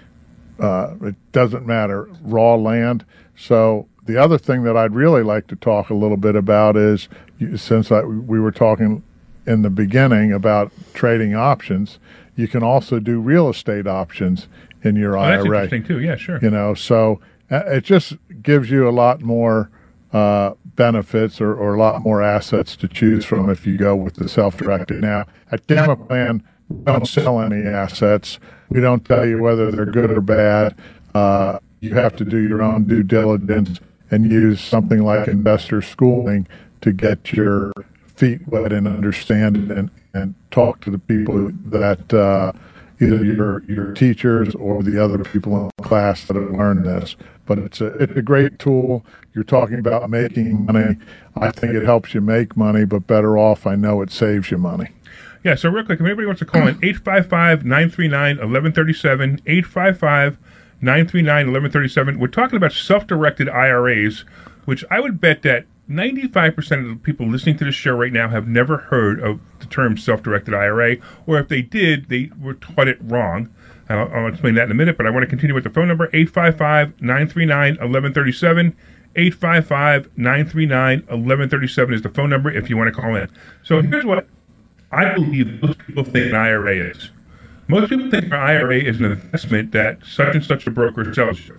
Uh, 0.59 0.95
it 1.03 1.15
doesn't 1.33 1.67
matter, 1.67 2.09
raw 2.23 2.55
land. 2.55 3.05
So 3.37 3.87
the 4.07 4.17
other 4.17 4.39
thing 4.39 4.65
that 4.65 4.77
I'd 4.77 4.95
really 4.95 5.23
like 5.23 5.47
to 5.49 5.57
talk 5.57 5.91
a 5.91 5.95
little 5.95 6.17
bit 6.17 6.35
about 6.35 6.77
is 6.77 7.09
since 7.57 7.93
I, 7.93 8.03
we 8.03 8.41
were 8.41 8.51
talking 8.51 9.03
in 9.47 9.63
the 9.63 9.71
beginning 9.71 10.33
about 10.33 10.73
trading 10.93 11.35
options, 11.35 11.99
you 12.39 12.47
can 12.49 12.63
also 12.63 13.01
do 13.01 13.21
real 13.21 13.51
estate 13.51 13.87
options 13.87 14.47
in 14.83 14.95
your 14.97 15.19
Oh, 15.19 15.23
IRA. 15.23 15.37
that's 15.37 15.45
interesting 15.47 15.85
too. 15.85 16.01
Yeah, 16.01 16.17
sure. 16.17 16.39
You 16.41 16.51
know, 16.51 16.73
so 16.75 17.21
uh, 17.51 17.65
it 17.67 17.83
just 17.85 18.17
gives 18.43 18.71
you 18.71 18.89
a 18.89 18.91
lot 18.93 19.21
more 19.23 19.71
uh, 20.13 20.53
benefits 20.77 21.41
or, 21.41 21.53
or 21.55 21.75
a 21.75 21.79
lot 21.79 22.03
more 22.03 22.23
assets 22.23 22.77
to 22.77 22.87
choose 22.89 23.25
from 23.25 23.51
if 23.51 23.67
you 23.67 23.77
go 23.77 23.97
with 23.97 24.15
the 24.15 24.29
self-directed. 24.29 25.01
Now, 25.03 25.25
at 25.51 25.67
Camaplan, 25.67 26.43
we 26.69 26.85
don't 26.85 27.07
sell 27.09 27.41
any 27.41 27.67
assets. 27.67 28.39
We 28.69 28.81
don't 28.81 29.05
tell 29.05 29.27
you 29.27 29.39
whether 29.43 29.71
they're 29.73 29.85
good 29.87 30.11
or 30.13 30.21
bad. 30.21 30.77
Uh, 31.15 31.59
you 31.81 31.95
have 31.95 32.15
to 32.17 32.25
do 32.25 32.39
your 32.39 32.63
own 32.63 32.85
due 32.85 33.03
diligence 33.03 33.81
and 34.11 34.31
use 34.31 34.61
something 34.61 35.03
like 35.03 35.27
investor 35.29 35.83
schooling 35.83 36.47
to 36.83 36.93
get 36.93 37.33
your 37.33 37.73
feet 38.15 38.47
wet 38.49 38.73
and 38.73 38.87
understand 38.87 39.57
it 39.57 39.77
and, 39.77 39.91
and 40.15 40.35
talk 40.51 40.81
to 40.83 40.91
the 40.91 40.99
people 40.99 41.51
that 41.67 42.13
uh, 42.13 42.53
either 43.01 43.25
your 43.25 43.63
your 43.65 43.93
teachers 43.93 44.55
or 44.55 44.83
the 44.83 45.03
other 45.03 45.23
people 45.25 45.57
in 45.57 45.71
the 45.77 45.83
class 45.83 46.25
that 46.25 46.37
have 46.37 46.51
learned 46.51 46.85
this. 46.85 47.17
But 47.47 47.59
it's 47.59 47.81
a 47.81 47.87
it's 48.03 48.17
a 48.17 48.23
great 48.23 48.59
tool. 48.59 49.05
You're 49.35 49.45
talking 49.45 49.79
about 49.79 50.09
making 50.11 50.67
money. 50.67 50.97
I 51.37 51.51
think 51.51 51.75
it 51.75 51.85
helps 51.85 52.15
you 52.15 52.21
make 52.21 52.57
money, 52.57 52.85
but 52.85 53.07
better 53.07 53.39
off, 53.39 53.67
I 53.67 53.77
know 53.77 54.03
it 54.03 54.11
saves 54.11 54.51
you 54.51 54.59
money. 54.59 54.89
Yeah, 55.45 55.55
so 55.55 55.71
real 55.71 55.85
quick, 55.85 56.01
if 56.01 56.05
anybody 56.05 56.27
wants 56.27 56.41
to 56.41 56.47
call 56.47 56.67
in, 56.67 56.75
855 56.83 57.65
939 57.65 58.37
1137, 58.37 59.41
855 59.47 60.39
939 60.81 61.47
1137. 61.47 62.19
We're 62.19 62.27
talking 62.27 62.57
about 62.57 62.73
self 62.73 63.07
directed 63.07 63.49
IRAs, 63.49 64.25
which 64.65 64.85
I 64.91 65.01
would 65.01 65.21
bet 65.21 65.43
that 65.43 65.67
95% 65.89 66.83
of 66.83 66.89
the 66.89 66.97
people 66.97 67.27
listening 67.27 67.57
to 67.59 67.65
this 67.65 67.75
show 67.75 67.97
right 67.97 68.13
now 68.13 68.29
have 68.29 68.47
never 68.47 68.77
heard 68.77 69.21
of 69.21 69.41
the 69.59 69.67
term 69.67 69.97
self 69.97 70.23
directed 70.23 70.55
IRA, 70.55 70.97
or 71.27 71.39
if 71.39 71.49
they 71.49 71.63
did, 71.63 72.09
they 72.09 72.31
were 72.41 72.55
taught 72.55 72.89
it 72.89 72.99
wrong. 73.01 73.49
I'll, 73.89 74.11
I'll 74.13 74.27
explain 74.27 74.55
that 74.57 74.65
in 74.65 74.71
a 74.71 74.75
minute, 74.75 74.99
but 74.99 75.07
I 75.07 75.11
want 75.11 75.23
to 75.23 75.27
continue 75.27 75.55
with 75.55 75.65
the 75.65 75.71
phone 75.71 75.89
number 75.89 76.11
855 76.13 77.01
939 77.01 77.75
1137. 77.77 78.77
855 79.17 80.11
939 80.17 80.99
1137 80.99 81.95
is 81.95 82.03
the 82.03 82.11
phone 82.11 82.31
number 82.31 82.51
if 82.51 82.69
you 82.69 82.77
want 82.77 82.95
to 82.95 83.01
call 83.01 83.17
in. 83.17 83.29
So 83.65 83.81
here's 83.81 84.05
what 84.05 84.29
I 84.93 85.15
believe 85.15 85.63
most 85.63 85.79
people 85.79 86.05
think 86.05 86.27
an 86.27 86.35
IRA 86.35 86.91
is. 86.91 87.11
Most 87.67 87.89
people 87.89 88.11
think 88.11 88.27
an 88.27 88.33
IRA 88.33 88.79
is 88.79 88.99
an 88.99 89.07
investment 89.07 89.73
that 89.73 90.05
such 90.05 90.35
and 90.35 90.45
such 90.45 90.67
a 90.67 90.71
broker 90.71 91.13
sells 91.15 91.49
you. 91.49 91.59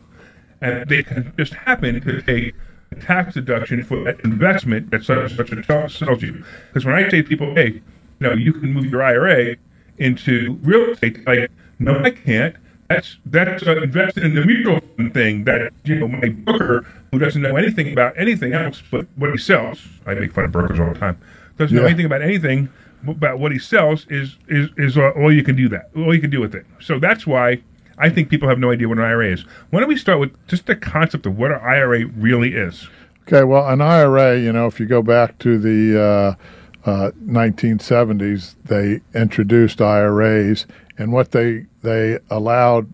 And 0.62 0.88
they 0.88 1.04
can 1.04 1.34
just 1.38 1.54
happen 1.54 2.02
to 2.02 2.22
take 2.22 2.54
tax 2.96 3.36
deduction 3.36 3.84
for 3.84 4.04
that 4.04 4.20
investment 4.22 4.92
that 4.92 5.04
such 5.04 5.18
and 5.18 5.32
such 5.32 5.52
a 5.52 5.64
sell- 5.64 5.90
sells 5.90 6.22
you. 6.22 6.44
Because 6.68 6.86
when 6.86 6.96
I 6.96 7.10
say 7.10 7.22
to 7.22 7.24
people, 7.24 7.54
hey, 7.56 7.68
you 7.68 7.82
know, 8.20 8.34
you 8.34 8.54
can 8.54 8.74
move 8.74 8.86
your 8.86 9.04
IRA 9.04 9.56
into 9.98 10.58
real 10.62 10.92
estate, 10.92 11.26
like, 11.28 11.52
no, 11.80 12.00
I 12.00 12.12
can't. 12.12 12.56
That's 12.90 13.18
that's 13.26 13.66
uh, 13.68 13.82
invested 13.84 14.26
in 14.26 14.34
the 14.34 14.44
mutual 14.44 14.80
fund 14.98 15.14
thing 15.14 15.44
that 15.44 15.72
you 15.84 15.96
know 15.96 16.08
my 16.08 16.30
broker 16.30 16.88
who 17.12 17.20
doesn't 17.20 17.42
know 17.42 17.56
anything 17.56 17.92
about 17.94 18.18
anything 18.18 18.54
else 18.54 18.82
but 18.90 19.06
what 19.16 19.30
he 19.30 19.38
sells. 19.38 19.80
I 20.08 20.16
make 20.16 20.34
fun 20.34 20.46
of 20.46 20.52
brokers 20.52 20.80
all 20.80 20.92
the 20.92 21.00
time. 21.00 21.22
Doesn't 21.58 21.76
know 21.78 21.86
anything 21.86 22.08
about 22.08 22.24
anything 22.24 22.68
about 23.08 23.38
what 23.40 23.52
he 23.52 23.60
sells 23.60 24.08
is 24.10 24.38
is 24.48 24.70
is 24.76 24.98
uh, 24.98 25.12
all 25.12 25.32
you 25.32 25.44
can 25.44 25.56
do 25.56 25.70
that 25.70 25.92
all 25.96 26.16
you 26.16 26.20
can 26.20 26.32
do 26.32 26.42
with 26.42 26.56
it. 26.56 26.66
So 26.80 26.98
that's 26.98 27.28
why 27.28 27.62
I 28.00 28.10
think 28.10 28.30
people 28.30 28.48
have 28.48 28.60
no 28.60 28.72
idea 28.72 28.88
what 28.88 28.98
an 28.98 29.04
IRA 29.04 29.34
is. 29.34 29.42
Why 29.70 29.82
don't 29.82 29.90
we 29.90 29.98
start 29.98 30.20
with 30.20 30.48
just 30.48 30.66
the 30.66 30.76
concept 30.76 31.26
of 31.26 31.38
what 31.38 31.52
an 31.52 31.60
IRA 31.62 32.06
really 32.06 32.54
is? 32.54 32.88
Okay, 33.24 33.44
well, 33.44 33.68
an 33.68 33.82
IRA, 33.82 34.40
you 34.40 34.54
know, 34.54 34.66
if 34.66 34.80
you 34.80 34.86
go 34.86 35.04
back 35.04 35.38
to 35.40 35.60
the 35.60 36.02
uh, 36.02 36.90
uh, 36.90 37.12
1970s, 37.24 38.56
they 38.64 39.02
introduced 39.14 39.82
IRAs, 39.82 40.66
and 40.98 41.12
what 41.12 41.32
they 41.32 41.66
they 41.82 42.20
allowed 42.30 42.92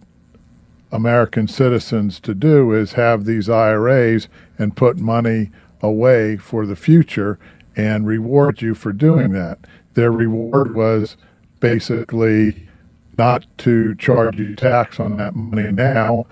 American 0.92 1.48
citizens 1.48 2.20
to 2.22 2.34
do 2.34 2.74
is 2.74 2.94
have 2.94 3.26
these 3.26 3.50
IRAs 3.50 4.28
and 4.58 4.76
put 4.76 4.98
money 4.98 5.52
away 5.82 6.38
for 6.38 6.66
the 6.66 6.76
future 6.76 7.38
and 7.76 8.08
reward 8.08 8.62
you 8.62 8.74
for 8.74 8.92
doing 8.94 9.32
that. 9.34 9.60
Their 9.94 10.12
reward 10.12 10.76
was 10.76 11.18
basically 11.60 12.68
not 13.17 13.45
to 13.60 13.95
charge 13.95 14.38
you 14.39 14.55
tax 14.55 15.00
on 15.00 15.17
that 15.17 15.36
money 15.36 15.72
now 15.72 16.25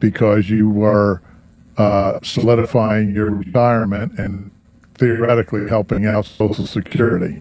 because 0.00 0.50
you 0.50 0.68
were 0.68 1.22
uh, 1.76 2.18
solidifying 2.22 3.14
your 3.14 3.30
retirement 3.30 4.18
and 4.18 4.50
theoretically 4.96 5.68
helping 5.68 6.06
out 6.06 6.24
Social 6.26 6.66
Security. 6.66 7.40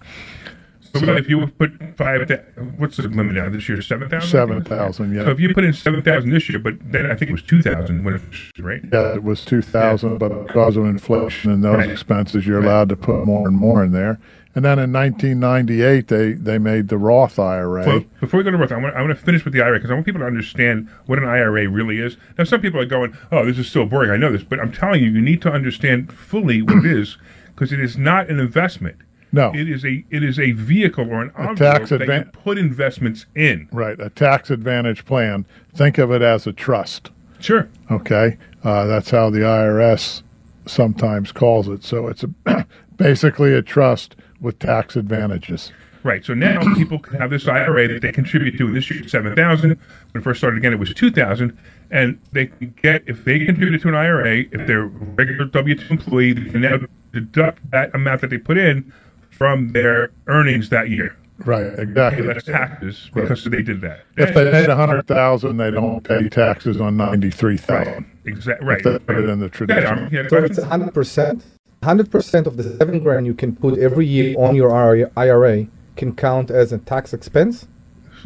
So 0.95 1.15
if 1.15 1.27
you 1.27 1.47
put 1.47 1.71
five, 1.97 2.29
what's 2.77 2.97
the 2.97 3.07
limit 3.07 3.33
now 3.33 3.49
this 3.49 3.67
year? 3.67 3.81
Seven 3.81 4.09
thousand. 4.09 4.29
Seven 4.29 4.63
thousand, 4.63 5.15
yeah. 5.15 5.23
So 5.25 5.31
if 5.31 5.39
you 5.39 5.51
put 5.51 5.63
in 5.63 5.73
seven 5.73 6.03
thousand 6.03 6.29
this 6.29 6.47
year, 6.47 6.59
but 6.59 6.75
then 6.91 7.09
I 7.09 7.15
think 7.15 7.29
it 7.29 7.31
was 7.31 7.41
two 7.41 7.63
thousand 7.63 8.03
when 8.03 8.13
it 8.13 8.21
was 8.29 8.51
right. 8.59 8.81
Yeah, 8.91 9.15
it 9.15 9.23
was 9.23 9.43
two 9.43 9.63
thousand, 9.63 10.19
but 10.19 10.45
because 10.45 10.77
of 10.77 10.85
inflation 10.85 11.51
and 11.51 11.63
those 11.63 11.77
Right. 11.77 11.89
expenses, 11.89 12.45
you're 12.45 12.59
allowed 12.61 12.89
to 12.89 12.95
put 12.95 13.25
more 13.25 13.47
and 13.47 13.57
more 13.57 13.83
in 13.83 13.91
there. 13.91 14.19
And 14.55 14.63
then 14.63 14.77
in 14.77 14.93
1998, 14.93 16.07
they 16.09 16.33
they 16.33 16.59
made 16.59 16.87
the 16.87 16.97
Roth 16.97 17.39
IRA. 17.39 17.87
Well, 17.87 18.05
before 18.19 18.37
we 18.37 18.43
go 18.43 18.51
to 18.51 18.57
Roth, 18.57 18.71
I 18.71 18.77
want, 18.77 18.95
I 18.95 19.01
want 19.01 19.17
to 19.17 19.23
finish 19.23 19.43
with 19.43 19.53
the 19.53 19.63
IRA 19.63 19.79
because 19.79 19.89
I 19.89 19.95
want 19.95 20.05
people 20.05 20.21
to 20.21 20.27
understand 20.27 20.89
what 21.07 21.17
an 21.17 21.25
IRA 21.25 21.67
really 21.67 21.97
is. 21.97 22.17
Now, 22.37 22.43
some 22.43 22.61
people 22.61 22.79
are 22.79 22.85
going, 22.85 23.17
"Oh, 23.31 23.45
this 23.45 23.57
is 23.57 23.67
still 23.67 23.87
boring." 23.87 24.11
I 24.11 24.17
know 24.17 24.31
this, 24.31 24.43
but 24.43 24.59
I'm 24.59 24.71
telling 24.71 25.03
you, 25.03 25.09
you 25.09 25.21
need 25.21 25.41
to 25.41 25.51
understand 25.51 26.13
fully 26.13 26.61
what 26.61 26.77
it 26.77 26.85
is 26.85 27.17
because 27.55 27.73
it 27.73 27.79
is 27.79 27.97
not 27.97 28.29
an 28.29 28.39
investment. 28.39 28.97
No. 29.31 29.51
it 29.55 29.67
is 29.67 29.83
a 29.83 30.05
it 30.11 30.23
is 30.23 30.37
a 30.37 30.51
vehicle 30.51 31.09
or 31.09 31.23
an 31.23 31.31
envelope 31.35 31.57
tax 31.57 31.89
that 31.89 32.01
you 32.01 32.25
put 32.43 32.59
investments 32.59 33.25
in. 33.33 33.67
Right, 33.71 33.99
a 33.99 34.11
tax 34.11 34.51
advantage 34.51 35.05
plan. 35.05 35.47
Think 35.73 35.97
of 35.97 36.11
it 36.11 36.21
as 36.21 36.45
a 36.45 36.53
trust. 36.53 37.09
Sure. 37.39 37.67
Okay, 37.89 38.37
uh, 38.63 38.85
that's 38.85 39.09
how 39.09 39.31
the 39.31 39.39
IRS 39.39 40.21
sometimes 40.67 41.31
calls 41.31 41.67
it. 41.67 41.83
So 41.83 42.07
it's 42.07 42.23
a, 42.23 42.67
basically 42.97 43.53
a 43.53 43.63
trust 43.63 44.15
with 44.43 44.59
tax 44.59 44.95
advantages. 44.95 45.71
Right. 46.03 46.23
So 46.25 46.33
now 46.33 46.59
people 46.75 46.99
can 46.99 47.17
have 47.19 47.29
this 47.29 47.47
IRA 47.47 47.87
that 47.87 48.01
they 48.01 48.11
contribute 48.11 48.57
to. 48.57 48.71
This 48.73 48.91
year, 48.91 49.07
seven 49.07 49.35
thousand. 49.35 49.69
When 50.11 50.21
it 50.21 50.23
first 50.23 50.39
started 50.41 50.57
again, 50.57 50.73
it 50.73 50.79
was 50.79 50.93
two 50.93 51.09
thousand, 51.09 51.57
and 51.91 52.19
they 52.33 52.47
can 52.47 52.75
get 52.81 53.03
if 53.07 53.23
they 53.23 53.39
contributed 53.45 53.81
to 53.83 53.87
an 53.87 53.95
IRA, 53.95 54.39
if 54.51 54.67
they're 54.67 54.83
a 54.83 54.87
regular 54.87 55.45
W 55.45 55.75
two 55.75 55.87
employee, 55.89 56.33
they 56.33 56.49
can 56.51 56.59
now 56.61 56.77
deduct 57.13 57.71
that 57.71 57.95
amount 57.95 58.19
that 58.21 58.29
they 58.31 58.37
put 58.37 58.57
in 58.57 58.91
from 59.31 59.69
their 59.71 60.11
earnings 60.27 60.67
that 60.69 60.89
year. 60.89 61.15
Right, 61.45 61.75
Pay 61.75 61.81
exactly. 61.83 62.27
less 62.27 62.43
taxes 62.43 63.09
because 63.13 63.43
they 63.45 63.61
did 63.63 63.81
that. 63.81 64.01
If 64.17 64.35
they 64.35 64.51
made 64.51 64.69
a 64.69 64.75
hundred 64.75 65.07
thousand, 65.07 65.55
they 65.57 65.71
don't 65.71 66.01
pay 66.03 66.27
taxes 66.27 66.81
on 66.81 66.97
ninety 66.97 67.29
three 67.31 67.57
thousand. 67.57 68.05
Exactly. 68.25 68.67
Right. 68.67 68.77
If 68.79 68.83
they 68.83 68.99
put 68.99 69.17
it 69.17 69.29
in 69.29 69.39
the 69.39 69.47
Go 69.49 69.65
ahead, 69.73 69.85
Armin. 69.85 70.09
tradition. 70.09 70.25
You 70.25 70.29
So 70.29 70.43
it's 70.43 70.61
hundred 70.61 70.93
percent. 70.93 71.43
Hundred 71.83 72.09
percent 72.11 72.47
of 72.47 72.57
the 72.57 72.63
seven 72.77 72.99
grand 72.99 73.25
you 73.25 73.33
can 73.33 73.55
put 73.55 73.77
every 73.79 74.05
year 74.07 74.35
on 74.39 74.55
your 74.55 74.71
IRA 75.17 75.67
can 75.95 76.15
count 76.15 76.49
as 76.49 76.71
a 76.71 76.77
tax 76.79 77.13
expense. 77.13 77.67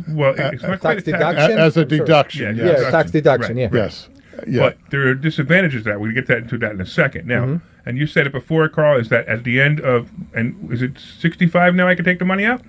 well, 0.09 0.33
it's 0.37 0.61
not 0.63 0.81
tax 0.81 1.01
a 1.07 1.11
tax. 1.11 1.17
deduction? 1.17 1.57
As 1.59 1.75
a 1.75 1.79
Sure. 1.81 1.85
deduction, 1.85 2.55
Yeah, 2.57 2.65
yes. 2.65 2.79
Yeah, 2.83 2.91
tax 2.91 3.11
deduction. 3.11 3.57
Right. 3.57 3.73
Yeah. 3.73 3.83
Yes. 3.83 4.09
Yeah. 4.47 4.59
But 4.61 4.77
there 4.91 5.07
are 5.07 5.15
disadvantages 5.15 5.83
to 5.83 5.89
that. 5.89 5.99
We 5.99 6.13
get 6.13 6.27
that 6.27 6.37
into 6.39 6.57
that 6.59 6.71
in 6.71 6.79
a 6.81 6.85
second. 6.85 7.27
Now, 7.27 7.45
Mm-hmm. 7.45 7.89
and 7.89 7.97
you 7.97 8.05
said 8.05 8.27
it 8.27 8.31
before, 8.31 8.69
Carl, 8.69 8.99
is 8.99 9.09
that 9.09 9.27
at 9.27 9.43
the 9.43 9.59
end 9.59 9.79
of 9.81 10.09
and 10.33 10.71
is 10.71 10.81
it 10.83 10.99
sixty 10.99 11.47
five 11.47 11.73
now? 11.73 11.87
I 11.87 11.95
can 11.95 12.05
take 12.05 12.19
the 12.19 12.25
money 12.25 12.45
out. 12.45 12.61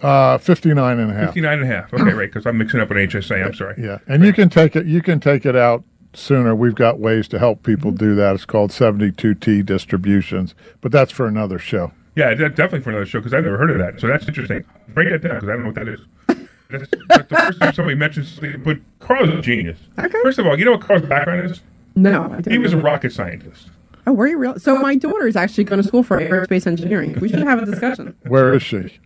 Uh, 0.00 0.36
59 0.38 0.98
and 0.98 1.10
a 1.10 1.14
half. 1.14 1.26
59 1.28 1.52
and 1.60 1.62
a 1.62 1.66
half. 1.66 1.94
Okay, 1.94 2.02
right, 2.12 2.16
because 2.30 2.44
I'm 2.46 2.58
mixing 2.58 2.78
up 2.80 2.88
with 2.90 2.98
HSA. 2.98 3.46
I'm 3.46 3.54
sorry. 3.54 3.74
Yeah. 3.78 3.98
And 4.06 4.22
you 4.24 4.32
can 4.32 4.48
take 4.50 4.74
it 4.76 4.86
you 4.86 5.00
can 5.02 5.20
take 5.20 5.46
it 5.46 5.56
out 5.56 5.84
sooner. 6.16 6.54
We've 6.54 6.74
got 6.74 6.98
ways 6.98 7.28
to 7.28 7.38
help 7.38 7.62
people 7.62 7.90
Mm-hmm. 7.90 8.04
do 8.04 8.14
that. 8.16 8.34
It's 8.34 8.44
called 8.44 8.70
72T 8.70 9.64
distributions, 9.66 10.54
but 10.80 10.92
that's 10.92 11.12
for 11.12 11.26
another 11.26 11.58
show. 11.58 11.92
Yeah, 12.16 12.32
definitely 12.34 12.80
for 12.80 12.90
another 12.90 13.06
show 13.06 13.18
because 13.18 13.34
I've 13.34 13.44
never 13.44 13.56
heard 13.58 13.70
of 13.70 13.78
that. 13.78 14.00
So 14.00 14.06
that's 14.06 14.26
interesting. 14.28 14.64
Break 14.88 15.10
that 15.10 15.22
down 15.22 15.34
because 15.40 15.48
I 15.48 15.52
don't 15.52 15.62
know 15.62 15.66
what 15.66 15.74
that 15.74 15.88
is. 15.88 16.00
That's, 16.70 16.88
that's 17.08 17.28
the 17.28 17.36
first 17.36 17.60
time 17.60 17.72
somebody 17.74 17.96
mentions 17.96 18.32
something. 18.32 18.62
But 18.62 18.78
Carl's 19.00 19.30
a 19.30 19.40
genius. 19.40 19.78
Okay. 19.98 20.22
First 20.22 20.38
of 20.38 20.46
all, 20.46 20.58
you 20.58 20.64
know 20.64 20.72
what 20.72 20.80
Carl's 20.80 21.02
background 21.02 21.50
is? 21.50 21.60
No, 21.96 22.22
I 22.46 22.50
He 22.50 22.58
was 22.58 22.72
a 22.72 22.76
rocket 22.78 23.12
scientist. 23.12 23.68
Oh, 24.06 24.12
were 24.12 24.26
you 24.26 24.38
real? 24.38 24.58
So 24.58 24.76
my 24.78 24.96
daughter 24.96 25.26
is 25.26 25.34
actually 25.36 25.64
going 25.64 25.80
to 25.82 25.86
school 25.88 26.02
for 26.02 26.18
aerospace 26.20 26.66
engineering. 26.66 27.18
We 27.20 27.28
should 27.28 27.40
have 27.40 27.62
a 27.62 27.66
discussion 27.66 28.14
Where 28.26 28.54
is 28.54 28.62
she? 28.62 28.98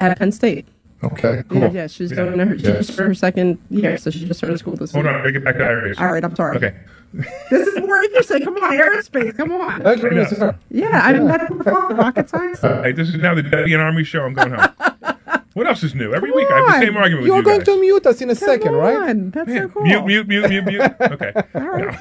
at 0.00 0.18
Penn 0.18 0.32
State. 0.32 0.66
Okay, 1.12 1.42
cool. 1.48 1.60
Yeah, 1.60 1.70
yeah, 1.70 1.86
she's 1.86 2.12
going 2.12 2.36
to 2.38 2.44
her, 2.44 2.58
she 2.58 2.64
Yeah. 2.64 2.72
just 2.72 2.92
started 2.92 3.08
her 3.10 3.14
second 3.14 3.58
year, 3.70 3.96
so 3.98 4.10
she 4.10 4.24
just 4.26 4.38
started 4.38 4.58
school 4.58 4.76
this 4.76 4.92
Hold 4.92 5.04
week. 5.04 5.12
on, 5.14 5.20
I 5.20 5.22
gotta 5.22 5.32
get 5.32 5.44
back 5.44 5.56
to 5.58 5.64
IRAs. 5.64 5.98
All 5.98 6.12
right, 6.12 6.24
I'm 6.24 6.34
sorry. 6.36 6.56
Okay. 6.56 6.74
This 7.50 7.68
is 7.68 7.78
more 7.78 7.96
interesting. 8.02 8.42
Come 8.44 8.56
on, 8.56 8.72
aerospace. 8.72 9.36
Come 9.36 9.52
on. 9.52 9.80
Yeah, 9.82 9.88
I 9.88 9.92
agree 9.92 10.18
with 10.18 10.36
her. 10.36 10.58
Yeah, 10.70 11.00
I 11.04 11.12
mean 11.12 11.28
that's 11.28 11.48
rocket 11.66 12.28
science. 12.28 12.60
Hey, 12.60 12.90
this 12.90 13.08
is 13.08 13.14
now 13.16 13.34
the 13.36 13.42
Debbie 13.44 13.72
and 13.72 13.80
Omri 13.82 14.02
show. 14.02 14.22
I'm 14.24 14.34
going 14.34 14.50
home. 14.50 14.68
what 15.52 15.68
else 15.68 15.84
is 15.84 15.94
new? 15.94 16.12
Every 16.12 16.32
week 16.32 16.48
I 16.50 16.56
have 16.56 16.66
the 16.66 16.72
on. 16.72 16.80
same 16.80 16.96
argument 16.96 17.22
with 17.22 17.28
You're 17.28 17.36
you 17.36 17.42
going 17.44 17.58
guys. 17.60 17.66
to 17.66 17.80
mute 17.80 18.04
us 18.06 18.20
in 18.20 18.30
a 18.30 18.34
Come 18.34 18.48
second, 18.48 18.72
right? 18.72 18.96
on, 19.10 19.30
That's 19.30 19.48
so 19.48 19.54
Yeah, 19.54 19.66
cool. 19.72 19.82
Mute, 19.82 20.04
mute, 20.06 20.26
mute, 20.28 20.48
mute, 20.48 20.64
mute. 20.64 20.82
Okay. 21.00 21.32
All 21.54 21.60
right. 21.60 21.98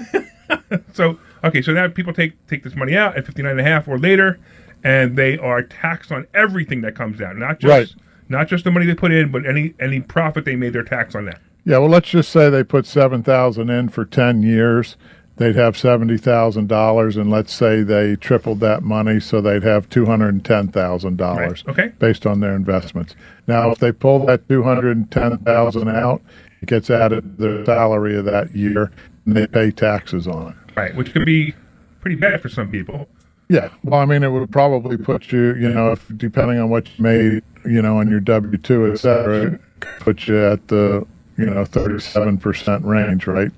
so 0.93 1.19
okay, 1.43 1.62
so 1.62 1.74
now 1.74 1.88
people 1.89 2.13
take 2.13 2.33
take 2.48 2.63
this 2.63 2.75
money 2.75 2.95
out 2.98 3.15
at 3.15 3.25
59 3.27 3.51
and 3.51 3.60
a 3.60 3.63
half 3.63 3.88
or 3.88 4.00
later, 4.00 4.39
and 4.83 5.15
they 5.15 5.38
are 5.38 5.62
taxed 5.62 6.12
on 6.12 6.25
everything 6.33 6.81
that 6.81 6.95
comes 6.95 7.22
out, 7.22 7.38
not 7.38 7.60
just 7.60 7.69
Right. 7.69 8.02
Not 8.29 8.47
just 8.47 8.63
the 8.63 8.71
money 8.71 8.85
they 8.85 8.95
put 8.95 9.11
in, 9.11 9.31
but 9.31 9.45
any 9.45 9.73
any 9.79 9.99
profit 10.01 10.45
they 10.45 10.55
made. 10.55 10.73
They're 10.73 10.85
on 11.15 11.25
that. 11.25 11.41
Yeah, 11.65 11.77
well, 11.77 11.89
let's 11.89 12.09
just 12.09 12.31
say 12.31 12.49
they 12.49 12.63
put 12.63 12.85
seven 12.85 13.23
thousand 13.23 13.69
in 13.69 13.89
for 13.89 14.05
ten 14.05 14.43
years. 14.43 14.97
They'd 15.37 15.55
have 15.55 15.77
seventy 15.77 16.17
thousand 16.17 16.67
dollars, 16.67 17.17
and 17.17 17.29
let's 17.29 17.53
say 17.53 17.81
they 17.81 18.15
tripled 18.15 18.59
that 18.59 18.83
money, 18.83 19.19
so 19.19 19.41
they'd 19.41 19.63
have 19.63 19.89
two 19.89 20.05
hundred 20.05 20.29
and 20.29 20.45
ten 20.45 20.67
thousand 20.67 21.17
dollars. 21.17 21.63
Right, 21.65 21.79
okay. 21.79 21.95
based 21.99 22.25
on 22.25 22.39
their 22.39 22.55
investments. 22.55 23.15
Now, 23.47 23.71
if 23.71 23.79
they 23.79 23.91
pull 23.91 24.25
that 24.27 24.47
two 24.47 24.63
hundred 24.63 24.97
and 24.97 25.09
ten 25.09 25.39
thousand 25.39 25.89
out, 25.89 26.21
it 26.61 26.67
gets 26.67 26.89
added 26.89 27.37
to 27.37 27.41
their 27.41 27.65
salary 27.65 28.15
of 28.17 28.25
that 28.25 28.55
year, 28.55 28.91
and 29.25 29.35
they 29.35 29.47
pay 29.47 29.71
taxes 29.71 30.27
on 30.27 30.49
it. 30.51 30.75
Right, 30.75 30.95
which 30.95 31.13
could 31.13 31.25
be 31.25 31.55
pretty 32.01 32.15
bad 32.15 32.41
for 32.41 32.49
some 32.49 32.69
people. 32.69 33.07
Yeah, 33.53 33.69
well, 33.83 34.00
I 34.00 34.05
mean, 34.05 34.24
it 34.24 34.29
would 34.29 34.51
probably 34.51 34.98
put 34.98 35.31
you, 35.31 35.53
you 35.53 35.69
know, 35.69 35.91
if 35.91 36.07
depending 36.17 36.57
on 36.57 36.72
what 36.72 36.88
you 36.98 37.03
made, 37.03 37.43
you 37.63 37.83
know, 37.83 38.00
on 38.00 38.10
your 38.10 38.19
W 38.19 38.57
two, 38.57 38.91
et 38.91 38.95
cetera, 38.95 39.60
put 40.00 40.27
you 40.27 40.43
at 40.43 40.67
the, 40.69 41.05
you 41.38 41.45
know, 41.45 41.63
thirty-seven 41.63 42.39
percent 42.39 42.83
range, 42.83 43.27
right? 43.27 43.51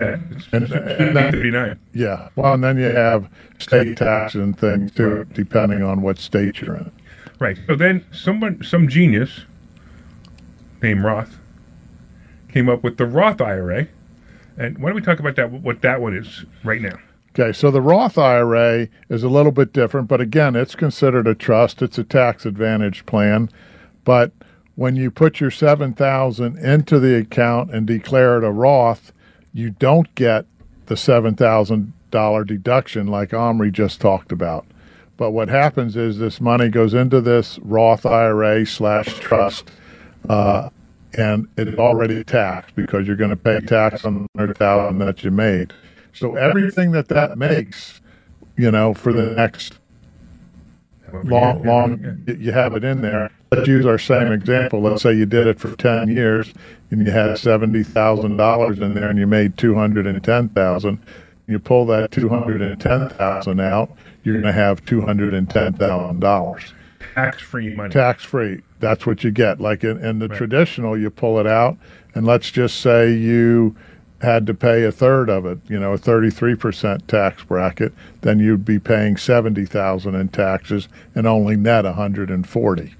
Yeah, 0.00 0.18
And- 0.52 0.72
and 0.72 1.16
that- 1.16 1.34
59. 1.34 1.78
Yeah. 1.94 2.30
Well, 2.34 2.54
and 2.54 2.64
then 2.64 2.78
you 2.78 2.86
have 2.90 3.28
state 3.60 3.96
tax 3.96 4.34
and 4.34 4.58
things 4.58 4.90
too, 4.90 5.24
depending 5.34 5.84
on 5.84 6.02
what 6.02 6.18
state 6.18 6.60
you're 6.60 6.74
in. 6.74 6.90
Right. 7.38 7.56
So 7.68 7.76
then 7.76 8.04
someone, 8.10 8.64
some 8.64 8.88
genius 8.88 9.42
named 10.82 11.04
Roth, 11.04 11.38
came 12.48 12.68
up 12.68 12.82
with 12.82 12.96
the 12.96 13.06
Roth 13.06 13.40
IRA. 13.40 13.86
And 14.56 14.78
why 14.78 14.88
don't 14.88 14.96
we 14.96 15.02
talk 15.02 15.20
about 15.20 15.36
that? 15.36 15.52
What 15.52 15.80
that 15.82 16.00
one 16.00 16.16
is 16.16 16.44
right 16.64 16.80
now? 16.82 16.98
Okay, 17.38 17.52
so 17.52 17.70
the 17.70 17.80
Roth 17.80 18.18
IRA 18.18 18.88
is 19.08 19.22
a 19.22 19.28
little 19.28 19.52
bit 19.52 19.72
different, 19.72 20.08
but 20.08 20.20
again, 20.20 20.56
it's 20.56 20.74
considered 20.74 21.28
a 21.28 21.36
trust. 21.36 21.82
It's 21.82 21.96
a 21.96 22.02
tax 22.02 22.44
advantage 22.44 23.06
plan, 23.06 23.48
but 24.04 24.32
when 24.74 24.96
you 24.96 25.12
put 25.12 25.38
your 25.38 25.52
7000 25.52 26.58
into 26.58 26.98
the 26.98 27.16
account 27.16 27.72
and 27.72 27.86
declare 27.86 28.38
it 28.38 28.44
a 28.44 28.50
Roth, 28.50 29.12
you 29.52 29.70
don't 29.70 30.12
get 30.16 30.46
the 30.86 30.96
$7,000 30.96 32.46
deduction 32.46 33.06
like 33.06 33.32
Omri 33.32 33.70
just 33.70 34.00
talked 34.00 34.32
about. 34.32 34.66
But 35.16 35.30
what 35.30 35.48
happens 35.48 35.96
is 35.96 36.18
this 36.18 36.40
money 36.40 36.68
goes 36.68 36.92
into 36.92 37.20
this 37.20 37.60
Roth 37.60 38.04
IRA 38.04 38.66
slash 38.66 39.16
trust, 39.20 39.70
uh, 40.28 40.70
and 41.16 41.46
it's 41.56 41.78
already 41.78 42.24
taxed 42.24 42.74
because 42.74 43.06
you're 43.06 43.14
going 43.14 43.30
to 43.30 43.36
pay 43.36 43.60
tax 43.60 44.04
on 44.04 44.22
the 44.22 44.28
hundred 44.36 44.58
thousand 44.58 44.98
that 44.98 45.22
you 45.22 45.30
made. 45.30 45.72
So 46.18 46.34
everything 46.36 46.90
that 46.92 47.08
that 47.08 47.38
makes, 47.38 48.00
you 48.56 48.70
know, 48.70 48.92
for 48.94 49.12
the 49.12 49.30
next 49.32 49.78
long, 51.24 51.62
long, 51.62 52.22
you 52.26 52.52
have 52.52 52.74
it 52.74 52.84
in 52.84 53.02
there. 53.02 53.30
Let's 53.50 53.68
use 53.68 53.86
our 53.86 53.98
same 53.98 54.32
example. 54.32 54.82
Let's 54.82 55.02
say 55.02 55.14
you 55.14 55.24
did 55.26 55.46
it 55.46 55.58
for 55.58 55.74
ten 55.76 56.08
years 56.08 56.52
and 56.90 57.06
you 57.06 57.12
had 57.12 57.38
seventy 57.38 57.82
thousand 57.82 58.36
dollars 58.36 58.78
in 58.80 58.94
there 58.94 59.08
and 59.08 59.18
you 59.18 59.26
made 59.26 59.56
two 59.56 59.74
hundred 59.74 60.06
and 60.06 60.22
ten 60.22 60.48
thousand. 60.50 61.00
You 61.46 61.58
pull 61.58 61.86
that 61.86 62.10
two 62.10 62.28
hundred 62.28 62.60
and 62.60 62.78
ten 62.80 63.08
thousand 63.10 63.60
out, 63.60 63.90
you're 64.22 64.34
going 64.34 64.44
to 64.44 64.52
have 64.52 64.84
two 64.84 65.00
hundred 65.00 65.32
and 65.34 65.48
ten 65.48 65.72
thousand 65.72 66.20
dollars 66.20 66.74
Tax 67.14 67.40
free 67.40 67.74
money. 67.74 67.90
tax 67.90 68.22
free. 68.24 68.60
That's 68.80 69.06
what 69.06 69.24
you 69.24 69.30
get. 69.30 69.60
Like 69.60 69.82
in, 69.82 70.04
in 70.04 70.18
the 70.18 70.28
traditional, 70.28 70.98
you 70.98 71.08
pull 71.10 71.38
it 71.38 71.46
out, 71.46 71.78
and 72.14 72.26
let's 72.26 72.50
just 72.50 72.80
say 72.80 73.10
you 73.12 73.74
had 74.20 74.46
to 74.46 74.54
pay 74.54 74.84
a 74.84 74.90
third 74.90 75.30
of 75.30 75.46
it, 75.46 75.58
you 75.68 75.78
know, 75.78 75.92
a 75.92 75.98
33% 75.98 77.06
tax 77.06 77.44
bracket, 77.44 77.92
then 78.22 78.40
you'd 78.40 78.64
be 78.64 78.78
paying 78.78 79.16
70,000 79.16 80.14
in 80.14 80.28
taxes 80.28 80.88
and 81.14 81.26
only 81.26 81.56
net 81.56 81.84
140. 81.84 82.94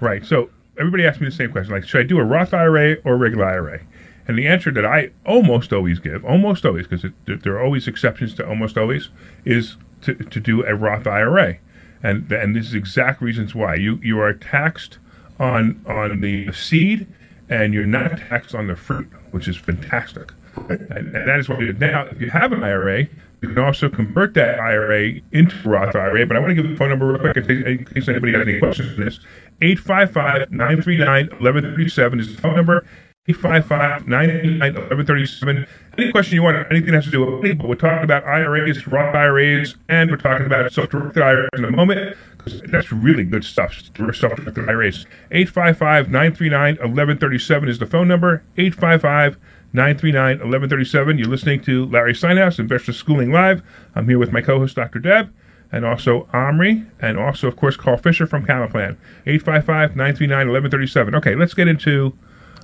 Right. 0.00 0.24
So 0.24 0.50
everybody 0.78 1.06
asks 1.06 1.20
me 1.20 1.28
the 1.28 1.34
same 1.34 1.52
question: 1.52 1.74
like, 1.74 1.84
should 1.84 2.00
I 2.00 2.04
do 2.04 2.18
a 2.18 2.24
Roth 2.24 2.54
IRA 2.54 2.96
or 3.04 3.14
a 3.14 3.16
regular 3.16 3.44
IRA? 3.44 3.80
And 4.26 4.38
the 4.38 4.46
answer 4.46 4.70
that 4.70 4.84
I 4.84 5.10
almost 5.26 5.72
always 5.72 5.98
give, 5.98 6.24
almost 6.24 6.64
always, 6.64 6.86
because 6.86 7.10
there 7.26 7.54
are 7.54 7.62
always 7.62 7.88
exceptions 7.88 8.34
to 8.34 8.48
almost 8.48 8.78
always, 8.78 9.08
is 9.44 9.76
to, 10.02 10.14
to 10.14 10.40
do 10.40 10.64
a 10.64 10.74
Roth 10.74 11.06
IRA, 11.06 11.58
and 12.02 12.30
and 12.30 12.54
this 12.54 12.66
is 12.66 12.74
exact 12.74 13.20
reasons 13.20 13.54
why 13.54 13.74
you 13.74 13.98
you 14.02 14.20
are 14.20 14.32
taxed 14.32 14.98
on 15.38 15.84
on 15.86 16.20
the 16.20 16.52
seed, 16.52 17.06
and 17.48 17.74
you're 17.74 17.84
not 17.84 18.18
taxed 18.18 18.54
on 18.54 18.68
the 18.68 18.76
fruit, 18.76 19.08
which 19.32 19.48
is 19.48 19.56
fantastic. 19.56 20.32
And, 20.56 21.14
that 21.14 21.38
is 21.38 21.48
what 21.48 21.58
we 21.58 21.66
do. 21.66 21.72
Now, 21.74 22.06
if 22.06 22.20
you 22.20 22.30
have 22.30 22.52
an 22.52 22.62
IRA, 22.62 23.08
you 23.40 23.48
can 23.48 23.58
also 23.58 23.88
convert 23.88 24.34
that 24.34 24.60
IRA 24.60 25.14
into 25.32 25.68
Roth 25.68 25.96
IRA. 25.96 26.26
But 26.26 26.36
I 26.36 26.40
want 26.40 26.50
to 26.50 26.54
give 26.54 26.70
the 26.70 26.76
phone 26.76 26.90
number 26.90 27.06
real 27.06 27.18
quick 27.18 27.36
in 27.36 27.46
case, 27.46 27.66
in 27.66 27.84
case 27.84 28.08
anybody 28.08 28.32
has 28.32 28.42
any 28.42 28.58
questions 28.58 28.98
on 28.98 29.04
this. 29.04 29.20
855 29.60 30.50
939 30.50 31.26
1137 31.26 32.20
is 32.20 32.34
the 32.36 32.40
phone 32.40 32.56
number. 32.56 32.86
855 33.28 34.08
939 34.08 34.74
1137. 34.74 35.66
Any 35.96 36.10
question 36.10 36.34
you 36.34 36.42
want, 36.42 36.56
anything 36.70 36.86
that 36.86 36.94
has 36.94 37.04
to 37.04 37.10
do 37.10 37.24
with 37.24 37.34
money, 37.34 37.54
but 37.54 37.68
we're 37.68 37.76
talking 37.76 38.02
about 38.02 38.24
IRAs, 38.24 38.86
Roth 38.88 39.14
IRAs, 39.14 39.76
and 39.88 40.10
we're 40.10 40.16
talking 40.16 40.46
about 40.46 40.72
self 40.72 40.90
directed 40.90 41.22
IRAs 41.22 41.48
in 41.56 41.64
a 41.64 41.70
moment 41.70 42.16
because 42.36 42.60
that's 42.62 42.90
really 42.90 43.22
good 43.22 43.44
stuff. 43.44 43.74
Self 43.74 44.36
directed 44.36 44.68
IRAs. 44.68 45.06
855 45.30 46.06
939 46.06 46.74
1137 46.76 47.68
is 47.68 47.78
the 47.78 47.86
phone 47.86 48.08
number. 48.08 48.42
855 48.56 49.38
939 49.72 50.38
1137. 50.38 51.18
You're 51.18 51.28
listening 51.28 51.62
to 51.62 51.86
Larry 51.86 52.12
Steinhaus, 52.12 52.58
Investor 52.58 52.92
Schooling 52.92 53.32
Live. 53.32 53.62
I'm 53.94 54.06
here 54.06 54.18
with 54.18 54.30
my 54.30 54.42
co 54.42 54.58
host, 54.58 54.76
Dr. 54.76 54.98
Deb, 54.98 55.32
and 55.70 55.86
also 55.86 56.28
Omri, 56.32 56.84
and 57.00 57.18
also, 57.18 57.48
of 57.48 57.56
course, 57.56 57.76
Carl 57.76 57.96
Fisher 57.96 58.26
from 58.26 58.44
Camaplan. 58.44 58.96
855 59.26 59.96
939 59.96 60.36
1137. 60.48 61.14
Okay, 61.14 61.34
let's 61.34 61.54
get 61.54 61.68
into. 61.68 62.16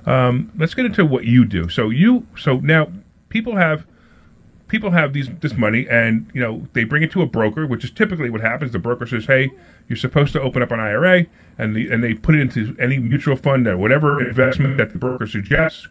Um, 0.05 0.51
let's 0.57 0.73
get 0.73 0.85
into 0.85 1.03
what 1.03 1.25
you 1.25 1.45
do. 1.45 1.67
So 1.67 1.89
you, 1.89 2.27
so 2.37 2.57
now 2.57 2.91
people 3.29 3.55
have 3.55 3.85
people 4.67 4.91
have 4.91 5.13
these 5.13 5.29
this 5.39 5.55
money 5.55 5.87
and 5.89 6.29
you 6.31 6.39
know 6.39 6.67
they 6.73 6.83
bring 6.83 7.01
it 7.01 7.11
to 7.11 7.23
a 7.23 7.25
broker 7.25 7.65
which 7.65 7.83
is 7.83 7.89
typically 7.89 8.29
what 8.29 8.39
happens 8.39 8.71
the 8.71 8.77
broker 8.77 9.07
says 9.07 9.25
hey 9.25 9.49
you're 9.87 9.97
supposed 9.97 10.31
to 10.31 10.39
open 10.39 10.61
up 10.61 10.71
an 10.71 10.79
ira 10.79 11.25
and 11.57 11.75
the, 11.75 11.89
and 11.89 12.03
they 12.03 12.13
put 12.13 12.35
it 12.35 12.41
into 12.41 12.75
any 12.79 12.99
mutual 12.99 13.35
fund 13.35 13.65
or 13.65 13.75
whatever 13.75 14.21
investment 14.21 14.77
that 14.77 14.93
the 14.93 14.99
broker 14.99 15.25
suggests 15.25 15.87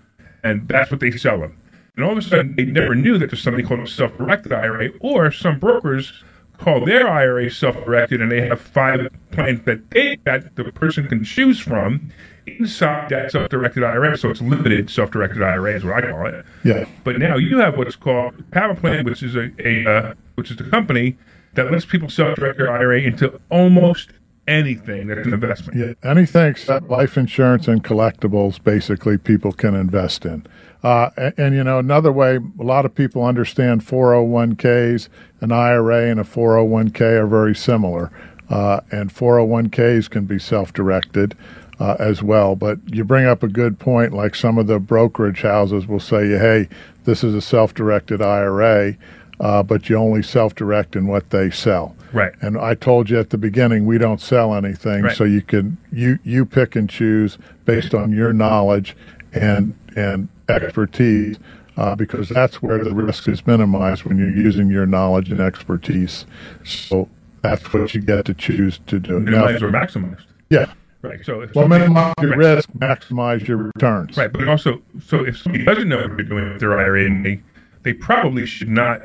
and 0.49 0.69
that's 0.69 0.91
what 0.91 1.01
they 1.01 1.11
sell 1.11 1.41
them 1.41 1.57
and 1.97 2.05
all 2.05 2.13
of 2.13 2.19
a 2.19 2.23
sudden 2.23 2.55
they 2.57 2.65
never 2.65 2.95
knew 2.95 3.19
that 3.19 3.31
there's 3.31 3.43
something 3.43 3.67
called 3.67 3.81
a 3.81 3.87
self-directed 3.87 4.53
ira 4.53 4.91
or 5.01 5.31
some 5.31 5.59
brokers 5.59 6.25
call 6.59 6.85
their 6.85 7.09
ira 7.09 7.51
self-directed 7.51 8.21
and 8.21 8.33
they 8.33 8.41
have 8.47 8.61
five 8.61 9.09
plans 9.31 9.61
that 9.65 9.91
they 9.91 10.17
that 10.25 10.55
the 10.57 10.65
person 10.73 11.07
can 11.07 11.23
choose 11.25 11.61
from 11.61 12.11
inside 12.47 13.09
that 13.11 13.31
self-directed 13.31 13.85
ira 13.85 14.17
so 14.17 14.31
it's 14.31 14.41
limited 14.41 14.91
self-directed 14.91 15.43
ira 15.43 15.75
is 15.75 15.85
what 15.85 16.05
i 16.05 16.11
call 16.11 16.27
it. 16.27 16.45
Yeah. 16.65 16.87
but 17.05 17.19
now 17.19 17.37
you 17.37 17.59
have 17.59 17.77
what's 17.77 17.97
called 17.97 18.51
Power 18.51 18.75
Plan, 18.75 19.05
which 19.05 19.23
is 19.23 19.37
a, 19.37 19.51
a 19.59 19.87
uh, 19.87 20.15
which 20.35 20.51
is 20.51 20.57
the 20.57 20.65
company 20.65 21.17
that 21.55 21.71
lets 21.73 21.85
people 21.85 22.09
self-direct 22.09 22.59
their 22.59 22.71
IRA 22.71 23.01
into 23.01 23.41
almost 23.51 24.11
anything 24.49 25.07
that's 25.07 25.27
an 25.27 25.35
investment. 25.35 25.79
Yeah, 25.79 26.11
anything 26.11 26.47
except 26.47 26.89
life 26.89 27.17
insurance 27.17 27.69
and 27.69 27.85
collectibles, 27.85 28.63
basically, 28.63 29.19
people 29.19 29.53
can 29.53 29.75
invest 29.75 30.25
in. 30.25 30.47
Uh, 30.83 31.11
and, 31.17 31.35
and, 31.39 31.55
you 31.55 31.65
know, 31.65 31.79
another 31.79 32.13
way, 32.13 32.37
a 32.37 32.63
lot 32.63 32.85
of 32.85 32.95
people 32.95 33.25
understand 33.25 33.85
401ks, 33.85 35.09
an 35.41 35.53
IRA 35.53 36.11
and 36.11 36.21
a 36.21 36.25
401k 36.25 37.01
are 37.01 37.27
very 37.27 37.55
similar. 37.55 38.11
Uh, 38.49 38.81
and 38.91 39.13
401ks 39.13 40.09
can 40.09 40.25
be 40.25 40.39
self 40.39 40.73
directed 40.73 41.37
uh, 41.79 41.97
as 41.99 42.23
well. 42.23 42.57
But 42.57 42.79
you 42.87 43.05
bring 43.05 43.27
up 43.27 43.43
a 43.43 43.49
good 43.49 43.79
point, 43.79 44.13
like 44.13 44.35
some 44.35 44.57
of 44.59 44.67
the 44.67 44.79
brokerage 44.79 45.43
houses 45.43 45.87
will 45.87 46.01
say, 46.01 46.29
hey, 46.29 46.69
this 47.05 47.23
is 47.23 47.35
a 47.35 47.43
self 47.43 47.75
directed 47.75 48.23
IRA, 48.23 48.97
uh, 49.41 49.63
but 49.63 49.89
you 49.89 49.97
only 49.97 50.23
self 50.23 50.55
direct 50.55 50.97
in 50.97 51.07
what 51.07 51.31
they 51.31 51.51
sell. 51.51 51.95
Right. 52.12 52.33
And 52.40 52.57
I 52.59 52.75
told 52.75 53.11
you 53.11 53.18
at 53.18 53.31
the 53.31 53.38
beginning 53.38 53.85
we 53.87 53.99
don't 53.99 54.21
sell 54.21 54.55
anything, 54.55 55.03
Right. 55.03 55.16
so 55.16 55.25
you 55.25 55.42
can 55.42 55.77
you 55.92 56.18
you 56.25 56.44
pick 56.47 56.75
and 56.77 56.88
choose 56.88 57.38
based 57.64 57.94
on 57.94 58.12
your 58.12 58.33
knowledge 58.33 58.97
and 59.33 59.75
and 59.97 60.29
expertise, 60.49 61.38
uh, 61.77 61.94
because 61.97 62.29
that's 62.29 62.62
where 62.62 62.83
the 62.83 62.94
risk 62.94 63.29
is 63.29 63.47
minimized 63.47 64.05
when 64.05 64.16
you're 64.18 64.31
using 64.31 64.68
your 64.68 64.87
knowledge 64.87 65.31
and 65.31 65.40
expertise. 65.40 66.25
So 66.64 67.09
that's 67.42 67.73
what 67.73 67.94
you 67.94 68.01
get 68.01 68.25
to 68.27 68.35
choose 68.35 68.81
to 68.87 68.99
do. 68.99 69.21
Now- 69.21 69.31
Minimized 69.47 69.62
or 69.62 69.71
maximized. 69.71 70.23
yeah, 70.51 70.66
Right. 71.03 71.25
So 71.25 71.42
if 71.42 71.55
Well, 71.55 71.64
somebody- 71.64 71.83
minimize 71.85 72.14
your 72.21 72.31
right, 72.31 72.38
risk, 72.38 72.71
maximize 72.79 73.47
your 73.47 73.57
returns. 73.59 74.16
Right, 74.16 74.33
but 74.33 74.49
also, 74.49 74.83
so 75.05 75.25
if 75.25 75.38
somebody 75.38 75.64
doesn't 75.64 75.88
know 75.88 75.99
what 75.99 76.16
they're 76.16 76.25
doing 76.27 76.49
with 76.51 76.61
their 76.61 76.77
IRA, 76.79 77.05
and 77.07 77.25
they, 77.25 77.40
they 77.85 77.92
probably 77.92 78.47
should 78.47 78.68
not 78.68 79.03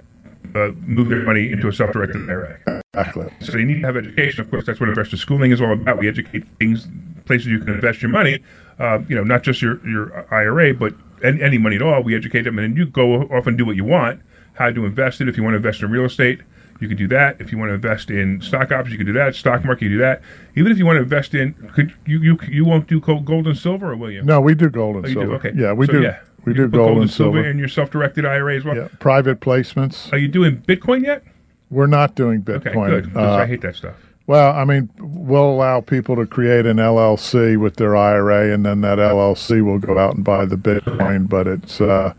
uh, 0.56 0.72
move 0.86 1.10
their 1.10 1.24
money 1.24 1.52
into 1.52 1.68
a 1.68 1.74
self-directed 1.74 2.30
IRA. 2.30 2.60
Exactly. 2.96 3.28
So 3.42 3.52
they 3.54 3.64
need 3.64 3.82
to 3.82 3.88
have 3.88 3.98
education. 3.98 4.42
Of 4.42 4.50
course, 4.52 4.66
that's 4.66 4.80
what 4.80 4.90
investor 4.90 5.18
schooling 5.18 5.52
is 5.52 5.62
all 5.62 5.74
about. 5.74 5.98
We 6.00 6.08
educate 6.08 6.44
things, 6.60 6.88
places 7.26 7.48
you 7.48 7.60
can 7.60 7.74
invest 7.76 8.02
your 8.02 8.12
money. 8.12 8.40
Uh, 8.80 9.00
you 9.08 9.16
know, 9.16 9.24
not 9.24 9.44
just 9.44 9.62
your 9.62 9.86
your 9.88 10.26
IRA, 10.34 10.74
but 10.74 10.94
any, 11.24 11.42
any 11.42 11.58
money 11.58 11.76
at 11.78 11.82
all. 11.82 12.04
We 12.04 12.16
educate 12.16 12.44
them, 12.44 12.58
and 12.60 12.72
then 12.72 12.78
you 12.78 12.86
go 12.86 13.24
off 13.24 13.48
and 13.48 13.58
do 13.58 13.66
what 13.66 13.76
you 13.76 13.84
want. 13.84 14.22
How 14.54 14.70
to 14.72 14.86
invest 14.86 15.22
it? 15.22 15.28
If 15.28 15.38
you 15.38 15.44
want 15.44 15.54
to 15.54 15.58
invest 15.58 15.82
in 15.82 15.90
real 15.90 16.06
estate, 16.06 16.42
you 16.80 16.88
can 16.88 16.98
do 16.98 17.08
that. 17.08 17.40
If 17.42 17.52
you 17.52 17.58
want 17.58 17.70
to 17.70 17.74
invest 17.74 18.12
in 18.12 18.42
stock 18.42 18.72
options, 18.72 18.92
you 18.92 18.98
can 18.98 19.08
do 19.08 19.14
that. 19.14 19.34
Stock 19.36 19.64
market, 19.66 19.84
you 19.86 19.90
do 19.90 19.98
that. 20.00 20.22
Even 20.56 20.72
if 20.72 20.78
you 20.78 20.86
want 20.86 20.98
to 20.98 21.02
invest 21.04 21.34
in, 21.34 21.54
could 21.74 21.94
you 22.06 22.20
you 22.20 22.38
you 22.48 22.66
won't 22.66 22.88
do 22.88 23.00
gold 23.00 23.26
gold 23.26 23.48
and 23.48 23.58
silver, 23.58 23.92
or 23.92 23.96
will 23.96 24.12
you? 24.12 24.22
No, 24.24 24.40
we 24.42 24.54
do 24.54 24.70
gold 24.70 24.98
and 24.98 25.06
Oh, 25.06 25.10
silver. 25.10 25.26
do. 25.28 25.34
Okay. 25.34 25.52
Yeah, 25.56 25.74
we 25.74 25.88
So, 25.88 25.94
do. 25.94 26.02
yeah. 26.04 26.20
We 26.46 26.54
put 26.54 26.72
gold 26.72 26.98
and 27.00 27.10
silver. 27.10 27.46
in 27.46 27.58
your 27.58 27.68
self-directed 27.68 28.26
IRA 28.26 28.58
as 28.58 28.64
well. 28.64 28.76
Yeah, 28.76 28.88
private 29.00 29.40
placements. 29.40 30.12
Are 30.12 30.18
you 30.18 30.28
doing 30.28 30.58
Bitcoin 30.58 31.04
yet? 31.04 31.24
We're 31.70 31.88
not 31.88 32.16
doing 32.16 32.46
Okay, 32.48 32.70
Bitcoin. 32.72 33.16
Uh, 33.16 33.32
I 33.32 33.46
hate 33.48 33.62
that 33.62 33.76
stuff. 33.76 33.96
Well, 34.28 34.54
I 34.54 34.64
mean, 34.64 34.90
we'll 35.00 35.50
allow 35.50 35.82
people 35.82 36.16
to 36.16 36.26
create 36.26 36.66
an 36.66 36.78
LLC 36.78 37.58
with 37.58 37.76
their 37.76 37.96
IRA, 37.96 38.54
and 38.54 38.66
then 38.66 38.82
that 38.82 38.98
LLC 38.98 39.64
will 39.64 39.80
go 39.80 39.98
out 39.98 40.16
and 40.16 40.24
buy 40.24 40.46
the 40.46 40.56
Bitcoin. 40.56 41.28
But 41.28 41.48
it's 41.48 41.82
uh, 41.82 42.14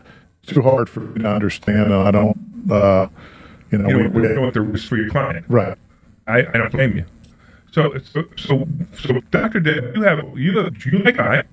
too 0.45 0.61
hard 0.61 0.87
for 0.89 0.99
me 0.99 1.23
to 1.23 1.29
understand, 1.29 1.91
and 1.91 1.93
I 1.95 2.11
don't, 2.11 2.37
uh, 2.69 3.07
you 3.71 3.77
know, 3.79 3.89
You 3.89 3.97
we, 3.97 4.03
don't, 4.03 4.13
we, 4.13 4.21
you 4.23 4.27
don't 4.29 4.41
want 4.41 4.53
the 4.53 4.61
risk 4.61 4.87
for 4.87 4.97
your 4.97 5.09
client. 5.09 5.45
right. 5.47 5.77
I, 6.27 6.39
I 6.39 6.43
don't 6.57 6.71
blame 6.71 6.97
you. 6.97 7.05
So, 7.71 7.97
so, 7.99 8.23
so, 8.37 8.67
so 8.97 9.19
Dr. 9.31 9.59
Deb, 9.59 9.95
you 9.95 10.01
have, 10.03 10.37
you, 10.37 10.57
have, 10.59 10.85
you 10.85 10.99
like 10.99 11.19
I, 11.19 11.43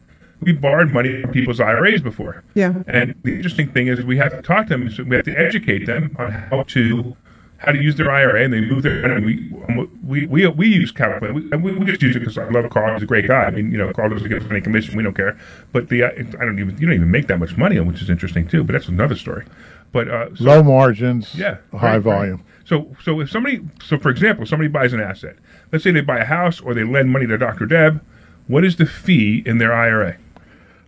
we 0.42 0.52
borrowed 0.52 0.90
money 0.92 1.22
from 1.22 1.30
people's 1.32 1.60
IRAs 1.60 2.00
before. 2.02 2.44
Yeah. 2.54 2.82
And 2.86 3.14
the 3.22 3.34
interesting 3.34 3.70
thing 3.70 3.86
is 3.86 4.02
we 4.02 4.16
have 4.18 4.32
to 4.32 4.42
talk 4.42 4.66
to 4.68 4.76
them, 4.76 4.90
so 4.90 5.04
we 5.04 5.16
have 5.16 5.24
to 5.26 5.38
educate 5.38 5.86
them 5.86 6.14
on 6.18 6.30
how 6.32 6.62
to, 6.64 7.16
how 7.58 7.72
to 7.72 7.80
use 7.82 7.96
their 7.96 8.10
IRA, 8.10 8.42
and 8.44 8.52
they 8.52 8.60
move 8.60 8.82
their 8.82 9.06
money. 9.08 9.24
We, 9.24 9.86
we, 10.04 10.26
we, 10.26 10.46
we 10.48 10.66
use 10.68 10.90
Calculator. 10.90 11.32
We, 11.34 11.42
we, 11.56 11.78
we 11.78 11.86
just 11.86 12.02
use 12.02 12.16
it 12.16 12.18
because 12.20 12.36
I 12.38 12.48
love 12.48 12.68
Carl. 12.70 12.94
He's 12.94 13.02
a 13.04 13.06
great 13.06 13.26
guy. 13.28 13.44
I 13.44 13.50
mean, 13.50 13.70
you 13.70 13.78
know, 13.78 13.92
Carl 13.92 14.10
doesn't 14.10 14.28
get 14.28 14.42
any 14.50 14.60
commission. 14.60 14.96
We 14.96 15.02
don't 15.02 15.14
care. 15.16 15.38
But 15.72 15.88
the, 15.88 16.04
I 16.04 16.10
don't 16.12 16.58
even, 16.58 16.76
you 16.78 16.86
don't 16.86 16.96
even 16.96 17.10
make 17.10 17.28
that 17.28 17.38
much 17.38 17.56
money, 17.56 17.78
which 17.80 18.02
is 18.02 18.10
interesting 18.10 18.48
too. 18.48 18.64
But 18.64 18.72
that's 18.72 18.88
another 18.88 19.16
story. 19.16 19.46
But 19.92 20.08
uh, 20.08 20.34
so- 20.34 20.44
Low 20.44 20.62
margins, 20.62 21.34
yeah, 21.34 21.58
high 21.72 21.76
right, 21.76 21.92
right. 21.94 22.02
volume. 22.02 22.44
So, 22.64 22.96
so 23.02 23.20
if 23.20 23.30
somebody, 23.30 23.60
so 23.82 23.98
for 23.98 24.08
example, 24.08 24.46
somebody 24.46 24.68
buys 24.68 24.92
an 24.92 25.00
asset. 25.00 25.36
Let's 25.70 25.84
say 25.84 25.90
they 25.90 26.00
buy 26.00 26.18
a 26.18 26.24
house 26.24 26.60
or 26.60 26.74
they 26.74 26.84
lend 26.84 27.10
money 27.10 27.26
to 27.26 27.36
Dr. 27.36 27.66
Deb. 27.66 28.02
What 28.46 28.64
is 28.64 28.76
the 28.76 28.86
fee 28.86 29.42
in 29.46 29.58
their 29.58 29.72
IRA? 29.72 30.16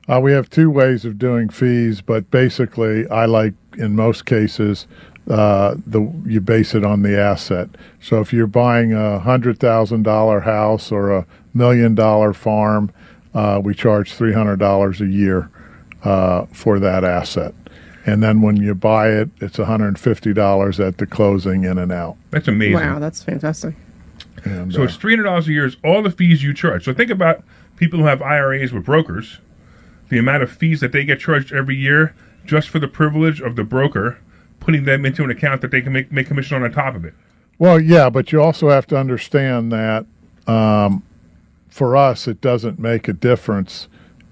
Uh, 0.08 0.20
we 0.20 0.32
have 0.32 0.50
two 0.50 0.70
ways 0.70 1.04
of 1.04 1.18
doing 1.18 1.48
fees, 1.48 2.00
but 2.00 2.30
basically, 2.30 3.08
I 3.08 3.24
like 3.24 3.54
in 3.78 3.96
most 3.96 4.26
cases 4.26 4.86
uh, 5.30 5.74
the 5.86 6.00
you 6.26 6.40
base 6.40 6.74
it 6.74 6.84
on 6.84 7.02
the 7.02 7.18
asset. 7.18 7.70
So 8.00 8.20
if 8.20 8.32
you're 8.32 8.46
buying 8.46 8.92
a 8.92 9.18
hundred 9.18 9.58
thousand 9.58 10.02
dollar 10.02 10.40
house 10.40 10.92
or 10.92 11.10
a 11.10 11.26
million 11.54 11.94
dollar 11.94 12.34
farm, 12.34 12.92
uh, 13.32 13.60
we 13.64 13.74
charge 13.74 14.12
three 14.12 14.34
hundred 14.34 14.58
dollars 14.58 15.00
a 15.00 15.06
year 15.06 15.50
uh, 16.02 16.44
for 16.52 16.78
that 16.78 17.04
asset, 17.04 17.54
and 18.04 18.22
then 18.22 18.42
when 18.42 18.58
you 18.58 18.74
buy 18.74 19.08
it, 19.08 19.30
it's 19.40 19.56
one 19.56 19.66
hundred 19.66 19.88
and 19.88 19.98
fifty 19.98 20.34
dollars 20.34 20.78
at 20.78 20.98
the 20.98 21.06
closing 21.06 21.64
in 21.64 21.78
and 21.78 21.90
out. 21.90 22.16
That's 22.30 22.48
amazing. 22.48 22.74
Wow, 22.74 22.98
that's 22.98 23.22
fantastic. 23.22 23.74
And, 24.44 24.70
So 24.70 24.82
uh, 24.82 24.84
it's 24.84 24.96
three 24.96 25.12
hundred 25.14 25.24
dollars 25.24 25.48
a 25.48 25.52
year 25.52 25.64
is 25.64 25.78
all 25.82 26.02
the 26.02 26.10
fees 26.10 26.42
you 26.42 26.52
charge. 26.52 26.84
So 26.84 26.92
think 26.92 27.10
about 27.10 27.42
people 27.76 27.98
who 27.98 28.04
have 28.04 28.20
IRAs 28.20 28.74
with 28.74 28.84
brokers, 28.84 29.38
the 30.14 30.20
amount 30.20 30.44
of 30.44 30.52
fees 30.52 30.78
that 30.78 30.92
they 30.92 31.04
get 31.04 31.18
charged 31.18 31.52
every 31.52 31.74
year 31.74 32.14
just 32.46 32.68
for 32.68 32.78
the 32.78 32.86
privilege 32.86 33.40
of 33.40 33.56
the 33.56 33.64
broker 33.64 34.16
putting 34.64 34.84
them 34.84 35.04
into 35.04 35.22
an 35.24 35.30
account 35.30 35.60
that 35.60 35.70
they 35.70 35.80
can 35.80 35.92
make 35.92 36.10
make 36.10 36.26
commission 36.26 36.56
on 36.56 36.62
on 36.62 36.72
top 36.72 36.94
of 36.94 37.04
it. 37.04 37.14
Well, 37.58 37.80
yeah, 37.80 38.10
but 38.10 38.32
you 38.32 38.40
also 38.40 38.70
have 38.70 38.86
to 38.88 38.96
understand 38.96 39.70
that 39.72 40.06
um, 40.46 41.02
for 41.68 41.96
us, 41.96 42.26
it 42.26 42.40
doesn't 42.40 42.78
make 42.78 43.06
a 43.06 43.12
difference 43.12 43.88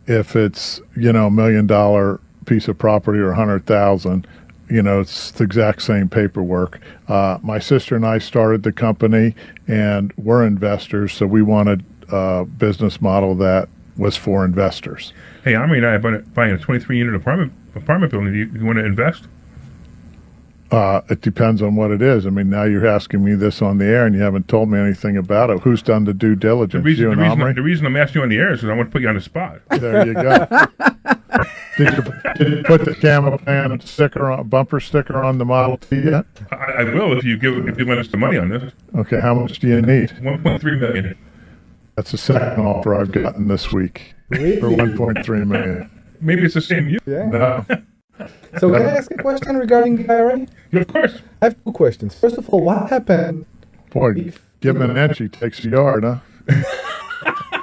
if 0.07 0.35
it's 0.35 0.81
you 0.97 1.13
know 1.13 1.27
a 1.27 1.31
million 1.31 1.67
dollar 1.67 2.21
piece 2.47 2.69
of 2.69 2.79
property 2.79 3.19
or 3.19 3.33
a 3.33 3.37
hundred 3.37 3.67
thousand. 3.67 4.27
You 4.71 4.83
know, 4.83 5.01
it's 5.01 5.33
the 5.33 5.45
exact 5.45 5.83
same 5.83 6.09
paperwork. 6.09 6.81
Uh, 7.09 7.39
my 7.43 7.59
sister 7.59 7.95
and 7.95 8.07
I 8.07 8.19
started 8.19 8.63
the 8.63 8.73
company, 8.73 9.35
and 9.69 10.13
we're 10.17 10.47
investors, 10.47 11.13
so 11.13 11.27
we 11.27 11.43
wanted 11.43 11.85
a 12.09 12.45
business 12.45 13.01
model 13.01 13.35
that 13.37 13.69
was 14.03 14.17
for 14.17 14.45
investors. 14.45 15.13
Hey, 15.45 15.55
and 15.55 15.63
I 15.87 15.95
are 15.95 15.99
buying- 16.35 16.53
a 16.53 16.59
twenty-three 16.59 16.99
unit 16.99 17.15
apartment 17.15 17.53
apartment 17.77 18.11
building. 18.13 18.33
Do 18.33 18.39
you, 18.39 18.51
you 18.53 18.65
want 18.67 18.79
to 18.79 18.85
invest? 18.85 19.29
Uh, 20.73 21.03
it 21.11 21.21
depends 21.21 21.61
on 21.63 21.77
what 21.77 21.91
it 21.91 22.01
is. 22.01 22.27
I 22.27 22.31
mean, 22.31 22.49
now 22.49 22.65
you're 22.65 22.87
asking 22.87 23.23
me 23.23 23.35
this 23.35 23.61
on 23.61 23.77
the 23.79 23.85
air, 23.85 24.07
and 24.07 24.15
you 24.15 24.23
haven't 24.23 24.49
told 24.49 24.71
me 24.71 24.79
anything 24.79 25.17
about 25.19 25.51
it. 25.51 25.61
Who's 25.61 25.83
done 25.83 26.05
the 26.05 26.15
due 26.15 26.31
The 26.31 26.37
diligence? 26.37 26.85
reason, 26.85 27.05
you 27.05 27.11
the 27.11 27.17
reason, 27.23 27.41
Omri? 27.43 27.53
the 27.53 27.63
reason 27.63 27.87
I'm 27.87 27.97
asking 27.97 28.21
you 28.21 28.23
on 28.25 28.29
the 28.31 28.39
air 28.39 28.53
is 28.53 28.61
because 28.61 28.71
I 28.71 28.77
want 28.77 28.89
to 28.89 28.93
put 28.93 29.03
you 29.03 29.09
on 29.09 29.15
the 29.15 29.21
spot. 29.21 29.61
There 29.71 30.07
you 30.07 30.15
go. 30.15 30.47
did, 31.77 31.93
you, 31.97 32.03
did 32.37 32.59
you 32.59 32.63
put 32.65 32.85
the 32.87 32.93
Camaplan 32.93 33.83
sticker 33.87 34.31
on, 34.31 34.49
bumper 34.49 34.81
sticker 34.81 35.23
on 35.23 35.37
the 35.39 35.45
Model 35.45 35.77
T 35.77 35.97
yet? 36.01 36.25
I, 36.51 36.57
I 36.57 36.85
will 36.85 37.17
if 37.19 37.25
you 37.25 37.37
give 37.37 37.69
if 37.69 37.79
you 37.79 37.85
lend 37.85 38.01
us 38.01 38.09
the 38.09 38.17
money 38.17 38.39
on 38.39 38.49
this. 38.49 38.73
Okay, 38.97 39.21
how 39.21 39.35
much 39.35 39.59
do 39.59 39.69
you 39.69 39.81
need? 39.83 40.11
One 40.25 40.43
point 40.43 40.61
three 40.61 40.79
million. 40.79 41.17
That's 41.97 42.11
the 42.11 42.19
second 42.19 42.65
offer 42.65 42.95
I've 42.95 43.13
gotten 43.13 43.49
this 43.49 43.73
week 43.73 44.15
for 44.31 44.37
1.3 44.39 45.47
million. 45.47 45.91
Maybe 46.21 46.45
it's 46.45 46.55
the 46.55 46.61
same 46.61 46.89
you. 46.89 46.99
Yeah. 47.07 47.27
No, 47.27 48.29
So 48.59 48.71
can 48.73 48.83
I 48.83 48.97
ask 48.97 49.11
a 49.11 49.17
question 49.17 49.57
regarding 49.57 49.97
the 49.97 50.13
IRA? 50.13 50.47
Of 50.73 50.89
course. 50.89 51.21
I 51.41 51.47
have 51.47 51.65
two 51.65 51.73
questions. 51.73 52.19
First 52.19 52.39
of 52.39 52.49
all, 52.49 52.61
what 52.63 52.89
happened? 52.91 53.47
boy, 53.91 54.33
give 54.61 54.77
him 54.77 54.91
an 54.91 54.97
inch, 54.97 55.19
he 55.19 55.29
takes 55.29 55.65
a 55.65 55.69
yard, 55.69 56.05
huh? 56.05 56.19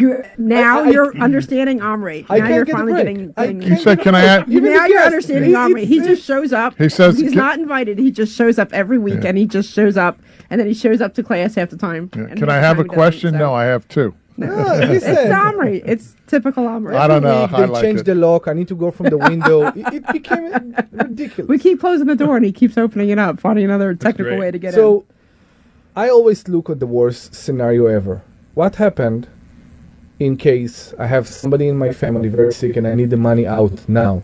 You're, 0.00 0.26
now 0.38 0.80
I- 0.80 0.86
I- 0.86 0.90
you're 0.90 1.16
understanding 1.18 1.80
Omri. 1.82 2.26
I 2.28 2.38
Now 2.38 2.44
can't 2.44 2.54
you're 2.56 2.64
get 2.64 2.72
finally 2.74 2.92
break. 2.92 3.04
getting. 3.06 3.34
I 3.36 3.46
getting 3.46 3.60
He 3.62 3.68
can't 3.68 3.80
said, 3.82 4.00
"Can 4.00 4.14
I 4.14 4.24
add-" 4.24 4.48
Even 4.48 4.72
now 4.72 4.86
you're 4.86 5.00
understanding 5.02 5.50
he- 5.50 5.56
Omri. 5.56 5.84
He 5.84 5.96
it's- 5.98 6.16
just 6.16 6.26
shows 6.26 6.52
up. 6.52 6.76
He 6.78 6.88
says- 6.88 7.18
he's 7.18 7.30
Can- 7.30 7.38
not 7.38 7.58
invited. 7.58 7.98
He 7.98 8.10
just 8.10 8.34
shows 8.36 8.58
up 8.58 8.72
every 8.72 8.98
week, 8.98 9.24
and 9.24 9.36
he 9.38 9.46
just 9.46 9.72
shows 9.72 9.96
up, 9.96 10.18
and 10.50 10.60
then 10.60 10.66
he 10.66 10.74
shows 10.74 11.00
up 11.00 11.14
to 11.14 11.22
class 11.22 11.54
half 11.56 11.70
the 11.70 11.76
time. 11.76 12.10
Yeah. 12.16 12.22
and 12.24 12.38
Can 12.38 12.48
I 12.50 12.56
have 12.58 12.78
a 12.78 12.84
question? 12.84 13.32
so- 13.32 13.38
No, 13.38 13.54
I 13.54 13.64
have 13.64 13.86
two. 13.88 14.14
Ah, 14.40 14.78
It's. 14.82 15.04
Omri. 15.04 15.82
It's 15.84 16.14
typical 16.28 16.68
Omri. 16.68 16.94
I 16.94 17.08
don't 17.08 17.24
know. 17.24 17.42
Week, 17.42 17.52
I 17.54 17.60
they 17.62 17.66
like 17.66 17.82
changed 17.82 18.02
it. 18.02 18.04
the 18.04 18.14
lock. 18.14 18.46
I 18.46 18.52
need 18.52 18.68
to 18.68 18.76
go 18.76 18.92
from 18.92 19.08
the 19.10 19.18
window. 19.30 19.66
it, 19.66 19.94
it 19.94 20.06
became 20.12 20.76
ridiculous. 20.92 21.48
We 21.48 21.58
keep 21.58 21.80
closing 21.80 22.06
the 22.06 22.14
door, 22.14 22.36
and 22.36 22.44
he 22.44 22.52
keeps 22.52 22.78
opening 22.78 23.08
it 23.08 23.18
up, 23.18 23.40
finding 23.40 23.64
another 23.64 23.94
technical 23.94 24.38
way 24.38 24.52
to 24.52 24.58
get 24.58 24.74
it. 24.74 24.76
so, 24.76 25.04
I 25.96 26.08
always 26.08 26.46
look 26.46 26.70
at 26.70 26.78
the 26.78 26.86
worst 26.86 27.34
scenario 27.34 27.86
ever. 27.86 28.22
What 28.54 28.76
happened 28.76 29.26
in 30.18 30.36
case 30.36 30.94
I 30.98 31.06
have 31.06 31.28
somebody 31.28 31.68
in 31.68 31.78
my 31.78 31.92
family 31.92 32.28
very 32.28 32.52
sick 32.52 32.76
and 32.76 32.86
I 32.86 32.94
need 32.94 33.10
the 33.10 33.16
money 33.16 33.46
out 33.46 33.88
now? 33.88 34.22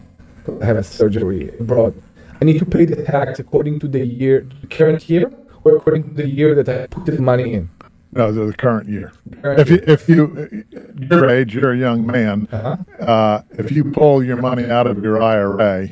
I 0.60 0.64
have 0.64 0.76
a 0.76 0.82
surgery 0.82 1.50
abroad. 1.58 1.94
I 2.40 2.44
need 2.44 2.58
to 2.58 2.66
pay 2.66 2.84
the 2.84 3.02
tax 3.02 3.38
according 3.38 3.80
to 3.80 3.88
the 3.88 4.04
year, 4.04 4.46
current 4.70 5.08
year, 5.08 5.32
or 5.62 5.76
according 5.76 6.02
to 6.08 6.14
the 6.22 6.28
year 6.28 6.54
that 6.54 6.68
I 6.68 6.86
put 6.88 7.06
the 7.06 7.20
money 7.20 7.54
in. 7.54 7.70
No, 8.12 8.30
the, 8.30 8.52
current 8.52 8.88
year. 8.88 9.12
Current 9.42 9.60
If 9.60 9.70
you, 9.70 9.82
if 9.86 10.08
you, 10.08 10.64
your 11.10 11.28
age, 11.28 11.54
you're 11.54 11.72
a 11.72 11.76
young 11.76 12.06
man. 12.06 12.46
Uh-huh. 12.52 12.76
Uh, 13.02 13.42
if 13.52 13.72
you 13.72 13.90
pull 13.90 14.22
your 14.22 14.36
money 14.36 14.70
out 14.70 14.86
of 14.86 15.02
your 15.02 15.20
IRA, 15.20 15.88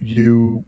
you 0.00 0.64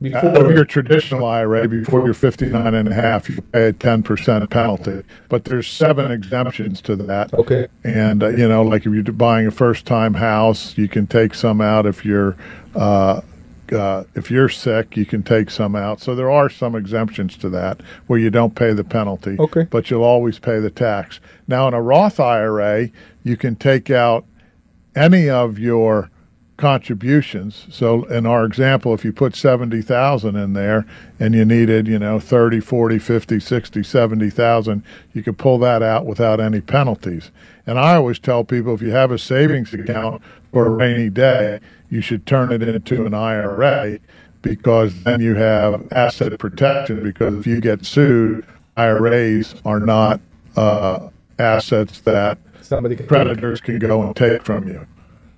Before 0.00 0.52
your 0.52 0.64
traditional 0.64 1.24
IRA 1.26 1.66
before 1.66 2.04
you're 2.04 2.14
59 2.14 2.72
and 2.74 2.88
a 2.88 2.94
half, 2.94 3.28
you 3.28 3.42
pay 3.42 3.68
a 3.68 3.72
10% 3.72 4.48
penalty. 4.48 5.02
But 5.28 5.44
there's 5.44 5.66
seven 5.66 6.12
exemptions 6.12 6.80
to 6.82 6.94
that. 6.96 7.34
Okay. 7.34 7.66
And, 7.82 8.22
uh, 8.22 8.28
you 8.28 8.48
know, 8.48 8.62
like 8.62 8.86
if 8.86 8.92
you're 8.92 9.02
buying 9.02 9.48
a 9.48 9.50
first 9.50 9.86
time 9.86 10.14
house, 10.14 10.78
you 10.78 10.86
can 10.88 11.08
take 11.08 11.34
some 11.34 11.60
out. 11.60 11.84
If 11.84 12.04
you're, 12.04 12.36
uh, 12.76 13.22
uh, 13.72 14.04
if 14.14 14.30
you're 14.30 14.48
sick, 14.48 14.96
you 14.96 15.04
can 15.04 15.24
take 15.24 15.50
some 15.50 15.74
out. 15.74 16.00
So 16.00 16.14
there 16.14 16.30
are 16.30 16.48
some 16.48 16.76
exemptions 16.76 17.36
to 17.38 17.48
that 17.50 17.80
where 18.06 18.20
you 18.20 18.30
don't 18.30 18.54
pay 18.54 18.72
the 18.72 18.84
penalty, 18.84 19.36
Okay. 19.38 19.64
but 19.68 19.90
you'll 19.90 20.04
always 20.04 20.38
pay 20.38 20.60
the 20.60 20.70
tax. 20.70 21.18
Now, 21.48 21.66
in 21.66 21.74
a 21.74 21.82
Roth 21.82 22.20
IRA, 22.20 22.90
you 23.24 23.36
can 23.36 23.56
take 23.56 23.90
out 23.90 24.24
any 24.94 25.28
of 25.28 25.58
your 25.58 26.08
contributions. 26.58 27.66
So 27.70 28.04
in 28.04 28.26
our 28.26 28.44
example, 28.44 28.92
if 28.92 29.04
you 29.04 29.12
put 29.12 29.34
70,000 29.34 30.36
in 30.36 30.52
there 30.52 30.84
and 31.18 31.34
you 31.34 31.44
needed, 31.44 31.88
you 31.88 31.98
know, 31.98 32.20
30, 32.20 32.60
40, 32.60 32.98
50, 32.98 33.40
60, 33.40 33.82
70,000, 33.82 34.82
you 35.14 35.22
could 35.22 35.38
pull 35.38 35.58
that 35.58 35.82
out 35.82 36.04
without 36.04 36.40
any 36.40 36.60
penalties. 36.60 37.30
And 37.66 37.78
I 37.78 37.94
always 37.94 38.18
tell 38.18 38.44
people 38.44 38.74
if 38.74 38.82
you 38.82 38.90
have 38.90 39.10
a 39.10 39.18
savings 39.18 39.72
account 39.72 40.20
for 40.52 40.66
a 40.66 40.70
rainy 40.70 41.08
day, 41.08 41.60
you 41.88 42.00
should 42.00 42.26
turn 42.26 42.52
it 42.52 42.62
into 42.62 43.06
an 43.06 43.14
IRA 43.14 43.98
because 44.42 45.02
then 45.04 45.20
you 45.20 45.34
have 45.36 45.90
asset 45.92 46.38
protection 46.38 47.02
because 47.02 47.34
if 47.34 47.46
you 47.46 47.60
get 47.60 47.86
sued, 47.86 48.44
IRAs 48.76 49.54
are 49.64 49.80
not 49.80 50.20
uh, 50.56 51.08
assets 51.38 52.00
that 52.00 52.38
Somebody 52.62 52.96
can 52.96 53.06
creditors 53.06 53.60
can 53.60 53.78
go 53.78 54.02
and 54.02 54.14
take 54.14 54.42
from 54.42 54.68
you. 54.68 54.86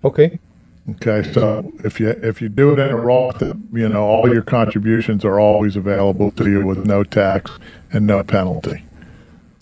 Okay. 0.05 0.41
Okay, 0.93 1.33
so 1.33 1.73
if 1.85 2.01
you 2.01 2.09
if 2.09 2.41
you 2.43 2.49
do 2.49 2.73
it 2.73 2.79
in 2.79 2.91
a 2.91 2.97
Roth, 2.97 3.43
you 3.43 3.89
know 3.89 4.03
all 4.05 4.33
your 4.33 4.43
contributions 4.43 5.25
are 5.25 5.39
always 5.39 5.77
available 5.77 6.31
to 6.33 6.51
you 6.51 6.65
with 6.67 6.87
no 6.87 7.05
tax 7.05 7.51
and 7.93 8.07
no 8.07 8.23
penalty. 8.23 8.85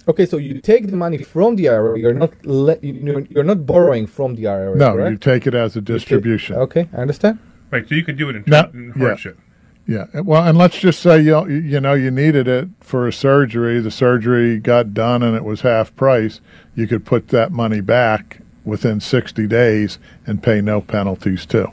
Okay, 0.08 0.24
so 0.24 0.38
you 0.38 0.60
take 0.60 0.86
the 0.86 0.96
money 0.96 1.18
from 1.18 1.56
the 1.56 1.68
IRA. 1.68 1.98
You're 1.98 2.14
not 2.14 2.32
le- 2.46 2.78
you're, 2.80 3.20
you're 3.26 3.44
not 3.44 3.66
borrowing 3.66 4.06
from 4.06 4.36
the 4.36 4.46
IRA. 4.46 4.74
No, 4.76 4.94
correct? 4.94 5.10
you 5.10 5.18
take 5.18 5.46
it 5.46 5.54
as 5.54 5.76
a 5.76 5.80
distribution. 5.82 6.56
Okay, 6.56 6.88
I 6.94 6.98
understand. 6.98 7.38
Right, 7.70 7.86
so 7.86 7.94
you 7.94 8.04
could 8.04 8.16
do 8.16 8.30
it 8.30 8.36
in, 8.36 8.44
No, 8.46 8.70
in 8.72 8.94
yeah. 8.96 9.02
hardship. 9.02 9.38
Yeah. 9.86 10.06
Well, 10.20 10.44
and 10.46 10.56
let's 10.56 10.78
just 10.78 11.00
say 11.00 11.20
you 11.20 11.46
you 11.48 11.80
know 11.80 11.94
you 11.94 12.10
needed 12.10 12.46
it 12.48 12.68
for 12.80 13.06
a 13.08 13.12
surgery. 13.12 13.80
The 13.80 13.90
surgery 13.90 14.58
got 14.58 14.94
done 14.94 15.22
and 15.22 15.34
it 15.36 15.44
was 15.44 15.62
half 15.62 15.94
price. 15.96 16.40
You 16.74 16.86
could 16.86 17.04
put 17.04 17.28
that 17.28 17.52
money 17.52 17.80
back 17.80 18.40
within 18.68 19.00
60 19.00 19.46
days 19.46 19.98
and 20.26 20.42
pay 20.42 20.60
no 20.60 20.80
penalties 20.80 21.46
too. 21.46 21.68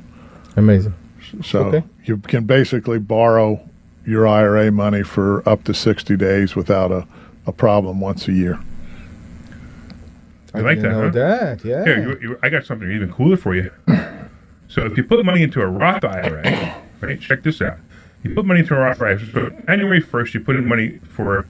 Amazing. 0.56 0.94
So 1.44 1.66
Okay. 1.66 1.84
you 2.06 2.18
can 2.18 2.46
basically 2.46 3.00
borrow 3.00 3.60
your 4.06 4.26
IRA 4.28 4.72
money 4.72 5.04
for 5.04 5.48
up 5.48 5.64
to 5.66 5.74
60 5.74 6.16
days 6.16 6.56
without 6.56 6.92
a, 6.92 7.06
a 7.46 7.52
problem 7.52 8.00
once 8.00 8.28
a 8.28 8.32
year. 8.32 8.60
I 10.54 10.60
like 10.60 10.80
that, 10.82 10.90
know 10.92 11.02
huh? 11.02 11.10
that. 11.10 11.66
Yeah. 11.66 11.84
Here, 11.84 12.02
you, 12.22 12.30
you, 12.30 12.40
I 12.42 12.48
got 12.50 12.66
something 12.66 12.90
even 12.90 13.12
cooler 13.12 13.38
for 13.38 13.54
you. 13.54 13.72
So 14.68 14.84
if 14.84 14.98
you 14.98 15.04
put 15.04 15.24
money 15.24 15.44
into 15.44 15.62
a 15.62 15.68
Roth 15.68 16.04
IRA, 16.04 16.76
right? 17.02 17.22
Check 17.22 17.44
this 17.44 17.62
out. 17.62 17.78
You 18.24 18.34
put 18.34 18.46
money 18.46 18.62
into 18.62 18.76
a 18.76 18.80
Roth 18.80 19.00
IRA. 19.00 19.20
So 19.32 19.50
January 19.68 20.02
first, 20.02 20.34
you 20.34 20.40
put 20.40 20.56
in 20.56 20.68
money 20.68 21.00
for 21.08 21.44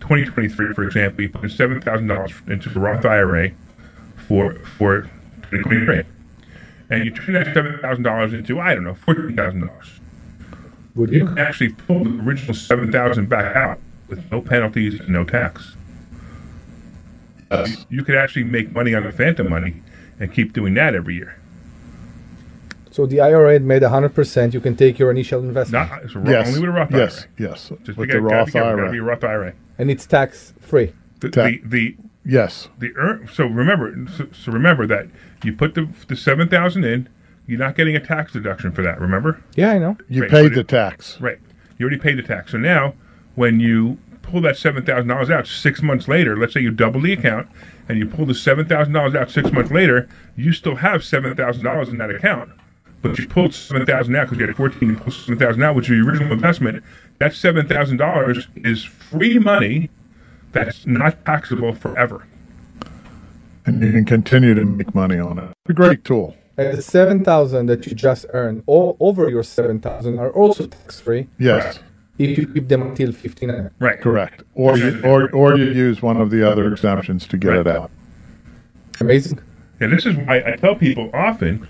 2023, 0.00 0.74
for 0.74 0.84
example. 0.84 1.22
You 1.22 1.30
put 1.30 1.42
in 1.42 1.48
seven 1.48 1.80
thousand 1.80 2.08
dollars 2.08 2.32
into 2.46 2.68
the 2.68 2.78
Roth 2.78 3.04
IRA 3.06 3.50
for 4.30 4.54
for 4.78 5.02
2023, 5.50 6.04
and 6.88 7.04
you 7.04 7.10
turn 7.10 7.34
that 7.34 7.52
seven 7.52 7.76
thousand 7.82 8.04
dollars 8.04 8.32
into 8.32 8.60
I 8.60 8.74
don't 8.76 8.84
know 8.84 8.94
fourteen 8.94 9.34
thousand 9.34 9.66
dollars. 9.66 9.90
Would 10.94 11.10
You 11.10 11.18
you? 11.20 11.26
can 11.26 11.38
actually 11.38 11.70
pull 11.70 12.04
the 12.04 12.22
original 12.22 12.54
seven 12.54 12.92
thousand 12.92 13.28
back 13.28 13.56
out 13.56 13.80
with 14.06 14.30
no 14.30 14.40
penalties 14.40 15.00
and 15.00 15.08
no 15.08 15.24
tax. 15.24 15.74
Yes. 17.50 17.84
You 17.88 18.04
could 18.04 18.14
actually 18.14 18.44
make 18.44 18.70
money 18.72 18.94
on 18.94 19.02
the 19.02 19.10
phantom 19.10 19.50
money 19.50 19.82
and 20.20 20.32
keep 20.32 20.52
doing 20.52 20.74
that 20.74 20.94
every 20.94 21.16
year. 21.16 21.34
So 22.92 23.06
the 23.06 23.20
IRA 23.20 23.58
made 23.58 23.82
100%. 23.82 24.52
You 24.54 24.60
can 24.60 24.76
take 24.76 24.98
your 25.00 25.10
initial 25.10 25.40
investment. 25.40 25.90
Not 25.90 26.02
it's 26.04 26.14
a, 26.14 26.22
Yes. 26.24 26.46
only 26.48 26.60
with 26.60 26.68
a 26.68 26.72
Roth 26.72 26.90
yes. 26.92 27.22
IRA. 27.22 27.50
Yes. 27.50 27.68
Just 27.82 27.86
with 27.88 27.96
we 27.98 28.06
the 28.06 28.12
gotta- 28.14 28.22
gotta 28.22 28.34
Roth 28.36 28.52
gotta 28.52 28.66
IRA. 28.82 28.92
be 28.92 28.98
a 28.98 29.02
Roth 29.02 29.24
IRA. 29.24 29.52
and 29.78 29.90
it's 29.90 30.06
tax 30.06 30.54
free. 30.60 30.92
The, 31.20 31.30
Ta- 31.30 31.46
the, 31.46 31.60
the 31.64 31.96
yes. 32.24 32.68
the 32.78 32.92
earn, 32.96 33.28
so 33.32 33.46
remember 33.46 33.94
so, 34.16 34.26
so 34.32 34.52
remember 34.52 34.86
that 34.86 35.06
you 35.44 35.52
put 35.52 35.74
the 35.74 35.88
the 36.08 36.16
seven 36.16 36.48
thousand 36.48 36.84
in, 36.84 37.08
you're 37.46 37.58
not 37.58 37.74
getting 37.76 37.96
a 37.96 38.00
tax 38.00 38.32
deduction 38.32 38.72
for 38.72 38.82
that. 38.82 39.00
Remember, 39.00 39.42
Yeah, 39.56 39.70
I 39.72 39.78
know. 39.78 39.96
You 40.08 40.22
Right, 40.22 40.30
paid 40.30 40.54
the 40.54 40.60
it- 40.60 40.68
tax. 40.68 41.20
right? 41.20 41.38
You 41.78 41.84
already 41.86 42.00
paid 42.00 42.18
the 42.18 42.22
tax. 42.22 42.52
So 42.52 42.58
now, 42.58 42.94
when 43.34 43.58
you 43.60 43.98
pull 44.22 44.40
that 44.42 44.56
seven 44.56 44.84
thousand 44.84 45.08
dollars 45.08 45.30
out 45.30 45.46
six 45.46 45.82
months 45.82 46.06
later, 46.08 46.36
let's 46.36 46.52
say 46.54 46.60
you 46.60 46.70
double 46.70 47.00
the 47.00 47.12
account 47.12 47.48
and 47.88 47.98
you 47.98 48.06
pull 48.06 48.26
the 48.26 48.34
seven 48.34 48.66
thousand 48.66 48.92
dollars 48.92 49.14
out 49.14 49.30
six 49.30 49.50
months 49.50 49.70
later, 49.70 50.08
you 50.36 50.52
still 50.52 50.76
have 50.76 51.02
seven 51.02 51.34
thousand 51.34 51.64
dollars 51.64 51.88
in 51.88 51.98
that 51.98 52.10
account. 52.10 52.50
But 53.02 53.18
you 53.18 53.26
pulled 53.26 53.54
seven 53.54 53.86
thousand 53.86 54.14
out 54.14 54.26
because 54.26 54.38
you 54.38 54.46
had 54.46 54.56
fourteen. 54.56 54.90
You 54.90 54.96
pulled 54.96 55.14
seven 55.14 55.38
thousand 55.38 55.62
out, 55.62 55.74
which 55.74 55.86
is 55.86 55.96
your 55.96 56.06
original 56.06 56.32
investment. 56.32 56.84
That 57.18 57.32
seven 57.32 57.66
thousand 57.66 57.96
dollars 57.96 58.46
is 58.56 58.84
free 58.84 59.38
money 59.38 59.88
that's 60.52 60.86
not 60.86 61.24
taxable 61.24 61.74
forever. 61.74 62.26
And 63.66 63.82
you 63.82 63.92
can 63.92 64.04
continue 64.04 64.54
to 64.54 64.64
make 64.64 64.94
money 64.94 65.18
on 65.18 65.38
it. 65.38 65.44
It's 65.64 65.70
a 65.70 65.74
great 65.74 66.04
tool. 66.04 66.36
And 66.56 66.76
the 66.76 66.82
7,000 66.82 67.66
that 67.66 67.86
you 67.86 67.94
just 67.94 68.26
earned, 68.32 68.62
all 68.66 68.96
over 69.00 69.28
your 69.30 69.42
7,000 69.42 70.18
are 70.18 70.30
also 70.30 70.66
tax 70.66 71.00
free 71.00 71.28
Yes. 71.38 71.78
if 72.18 72.36
you 72.38 72.46
keep 72.46 72.68
them 72.68 72.82
until 72.82 73.12
59. 73.12 73.70
Right. 73.78 74.00
Correct. 74.00 74.42
Or 74.54 74.76
you, 74.76 75.00
or, 75.04 75.30
or 75.30 75.56
you 75.56 75.66
use 75.66 76.02
one 76.02 76.20
of 76.20 76.30
the 76.30 76.46
other 76.48 76.70
exemptions 76.72 77.26
to 77.28 77.36
get 77.38 77.54
it 77.54 77.66
out. 77.66 77.90
Amazing. 79.00 79.40
And 79.78 79.92
this 79.92 80.04
is 80.04 80.16
why 80.16 80.42
I 80.44 80.56
tell 80.56 80.74
people 80.74 81.08
often, 81.14 81.66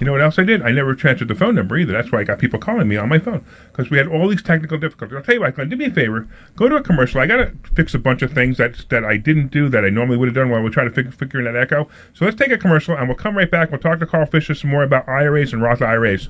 you 0.00 0.06
know 0.06 0.12
what 0.12 0.20
else 0.20 0.38
I 0.38 0.44
did? 0.44 0.62
I 0.62 0.72
never 0.72 0.94
transferred 0.94 1.28
the 1.28 1.34
phone 1.34 1.54
number 1.54 1.76
either. 1.76 1.92
That's 1.92 2.10
why 2.10 2.20
I 2.20 2.24
got 2.24 2.38
people 2.38 2.58
calling 2.58 2.88
me 2.88 2.96
on 2.96 3.08
my 3.08 3.18
phone 3.18 3.44
because 3.70 3.90
we 3.90 3.98
had 3.98 4.06
all 4.06 4.28
these 4.28 4.42
technical 4.42 4.78
difficulties. 4.78 5.16
I'll 5.16 5.22
tell 5.22 5.34
you 5.34 5.40
what, 5.40 5.54
Glenn, 5.54 5.68
do 5.68 5.76
me 5.76 5.86
a 5.86 5.90
favor. 5.90 6.26
Go 6.56 6.68
to 6.68 6.76
a 6.76 6.82
commercial. 6.82 7.20
I 7.20 7.26
got 7.26 7.36
to 7.36 7.52
fix 7.74 7.94
a 7.94 7.98
bunch 7.98 8.22
of 8.22 8.32
things 8.32 8.58
that 8.58 8.88
that 8.90 9.04
I 9.04 9.16
didn't 9.16 9.48
do 9.48 9.68
that 9.68 9.84
I 9.84 9.90
normally 9.90 10.16
would 10.16 10.28
have 10.28 10.34
done 10.34 10.50
while 10.50 10.62
we're 10.62 10.70
trying 10.70 10.88
to 10.88 10.94
fig- 10.94 11.14
figure 11.14 11.40
in 11.40 11.44
that 11.46 11.56
echo. 11.56 11.88
So 12.12 12.24
let's 12.24 12.36
take 12.36 12.50
a 12.50 12.58
commercial 12.58 12.96
and 12.96 13.08
we'll 13.08 13.16
come 13.16 13.36
right 13.36 13.50
back. 13.50 13.70
We'll 13.70 13.80
talk 13.80 14.00
to 14.00 14.06
Carl 14.06 14.26
Fisher 14.26 14.54
some 14.54 14.70
more 14.70 14.82
about 14.82 15.08
IRAs 15.08 15.52
and 15.52 15.62
Roth 15.62 15.82
IRAs. 15.82 16.28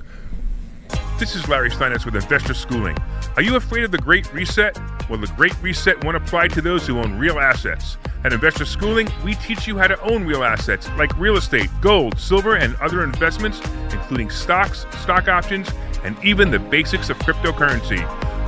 This 1.19 1.35
is 1.35 1.47
Larry 1.47 1.69
Steinhaus 1.69 2.05
with 2.05 2.15
Investor 2.15 2.53
Schooling. 2.53 2.97
Are 3.37 3.41
you 3.41 3.55
afraid 3.55 3.83
of 3.85 3.91
the 3.91 3.97
Great 3.97 4.31
Reset? 4.33 4.77
Well, 5.09 5.19
the 5.19 5.31
Great 5.37 5.55
Reset 5.61 6.03
won't 6.03 6.17
apply 6.17 6.49
to 6.49 6.61
those 6.61 6.85
who 6.85 6.99
own 6.99 7.17
real 7.17 7.39
assets. 7.39 7.97
At 8.25 8.33
Investor 8.33 8.65
Schooling, 8.65 9.07
we 9.23 9.35
teach 9.35 9.67
you 9.67 9.77
how 9.77 9.87
to 9.87 10.01
own 10.01 10.25
real 10.25 10.43
assets 10.43 10.89
like 10.97 11.17
real 11.17 11.37
estate, 11.37 11.69
gold, 11.79 12.19
silver, 12.19 12.55
and 12.55 12.75
other 12.77 13.03
investments, 13.03 13.61
including 13.91 14.29
stocks, 14.29 14.85
stock 15.01 15.27
options, 15.27 15.69
and 16.03 16.17
even 16.23 16.51
the 16.51 16.59
basics 16.59 17.09
of 17.09 17.17
cryptocurrency. 17.19 18.03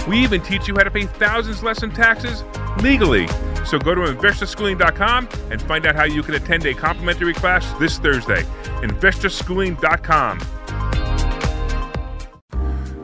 We 0.08 0.20
even 0.20 0.42
teach 0.42 0.68
you 0.68 0.76
how 0.76 0.84
to 0.84 0.92
pay 0.92 1.06
thousands 1.06 1.64
less 1.64 1.84
in 1.84 1.92
taxes 1.92 2.44
legally. 2.82 3.28
So 3.66 3.78
go 3.78 3.94
to 3.94 4.02
investorschooling.com 4.02 5.30
and 5.52 5.62
find 5.62 5.86
out 5.86 5.96
how 5.96 6.06
you 6.06 6.24
can 6.24 6.36
attend 6.36 6.66
a 6.66 6.74
complimentary 6.74 7.34
class 7.34 7.72
this 7.80 7.98
Thursday. 7.98 8.44
Investorschooling.com. 8.82 10.40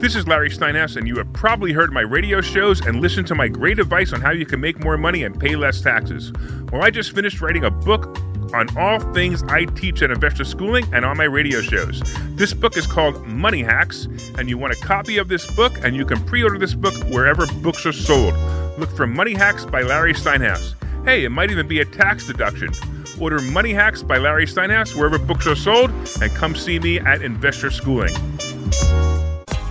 This 0.04 0.18
is 0.18 0.28
Larry 0.28 0.50
Steinhaus, 0.50 0.98
and 0.98 1.08
you 1.08 1.16
have 1.16 1.32
probably 1.32 1.72
heard 1.72 1.94
my 1.94 2.02
radio 2.02 2.42
shows 2.42 2.82
and 2.82 3.00
listened 3.00 3.26
to 3.28 3.36
my 3.36 3.48
great 3.48 3.80
advice 3.80 4.12
on 4.12 4.20
how 4.20 4.32
you 4.32 4.46
can 4.46 4.60
make 4.60 4.84
more 4.84 4.98
money 4.98 5.24
and 5.24 5.40
pay 5.40 5.56
less 5.56 5.80
taxes. 5.80 6.34
Well, 6.74 6.84
I 6.84 6.90
just 6.90 7.16
finished 7.16 7.40
writing 7.40 7.64
a 7.64 7.72
book 7.72 8.20
on 8.54 8.68
all 8.78 9.00
things 9.14 9.44
I 9.44 9.64
teach 9.64 10.02
at 10.02 10.12
Investor 10.12 10.44
Schooling 10.44 10.86
and 10.92 11.06
on 11.06 11.16
my 11.16 11.24
radio 11.24 11.62
shows. 11.62 12.02
This 12.36 12.54
book 12.54 12.76
is 12.76 12.86
called 12.86 13.26
Money 13.26 13.64
Hacks, 13.64 14.10
and 14.38 14.50
you 14.50 14.58
want 14.58 14.74
a 14.74 14.76
copy 14.82 15.20
of 15.20 15.30
this 15.30 15.50
book, 15.56 15.72
and 15.86 15.96
you 15.96 16.06
can 16.06 16.22
pre 16.26 16.44
order 16.44 16.58
this 16.58 16.74
book 16.74 16.96
wherever 17.06 17.48
books 17.62 17.86
are 17.86 17.94
sold. 17.94 18.34
Look 18.78 18.94
for 18.98 19.08
Money 19.08 19.34
Hacks 19.34 19.64
by 19.64 19.84
Larry 19.84 20.14
Steinhaus. 20.14 20.76
Hey, 21.06 21.24
it 21.24 21.30
might 21.30 21.50
even 21.50 21.66
be 21.66 21.80
a 21.80 21.86
tax 21.86 22.28
deduction. 22.28 22.74
Order 23.22 23.40
Money 23.40 23.72
Hacks 23.72 24.04
by 24.04 24.18
Larry 24.18 24.48
Steinhaus 24.48 24.98
wherever 24.98 25.18
books 25.18 25.48
are 25.48 25.56
sold, 25.56 25.92
and 26.22 26.30
come 26.36 26.56
see 26.56 26.78
me 26.78 27.00
at 27.00 27.22
Investor 27.22 27.72
Schooling. 27.72 28.14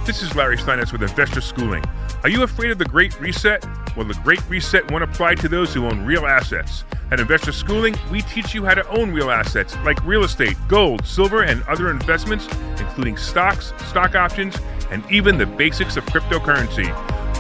This 0.05 0.21
is 0.21 0.35
Larry 0.35 0.57
Steinhaus 0.57 0.91
with 0.91 1.03
Investor 1.03 1.41
Schooling. 1.41 1.85
Are 2.25 2.29
you 2.29 2.43
afraid 2.43 2.73
of 2.73 2.79
the 2.79 2.85
Great 2.85 3.19
Reset? 3.21 3.65
Well, 3.97 4.05
the 4.05 4.19
Great 4.25 4.43
Reset 4.49 4.91
won't 4.91 5.05
apply 5.05 5.37
to 5.37 5.49
those 5.49 5.73
who 5.73 5.87
own 5.87 6.05
real 6.05 6.27
assets. 6.27 6.83
At 7.13 7.21
Investor 7.21 7.53
Schooling, 7.53 7.95
we 8.11 8.23
teach 8.23 8.53
you 8.53 8.65
how 8.65 8.75
to 8.75 8.87
own 8.89 9.13
real 9.13 9.31
assets 9.31 9.77
like 9.85 10.05
real 10.05 10.25
estate, 10.25 10.57
gold, 10.67 11.07
silver, 11.07 11.45
and 11.45 11.63
other 11.65 11.89
investments, 11.89 12.49
including 12.81 13.17
stocks, 13.17 13.73
stock 13.87 14.17
options, 14.17 14.57
and 14.91 15.05
even 15.09 15.39
the 15.39 15.47
basics 15.47 15.97
of 15.97 16.05
cryptocurrency. 16.07 16.91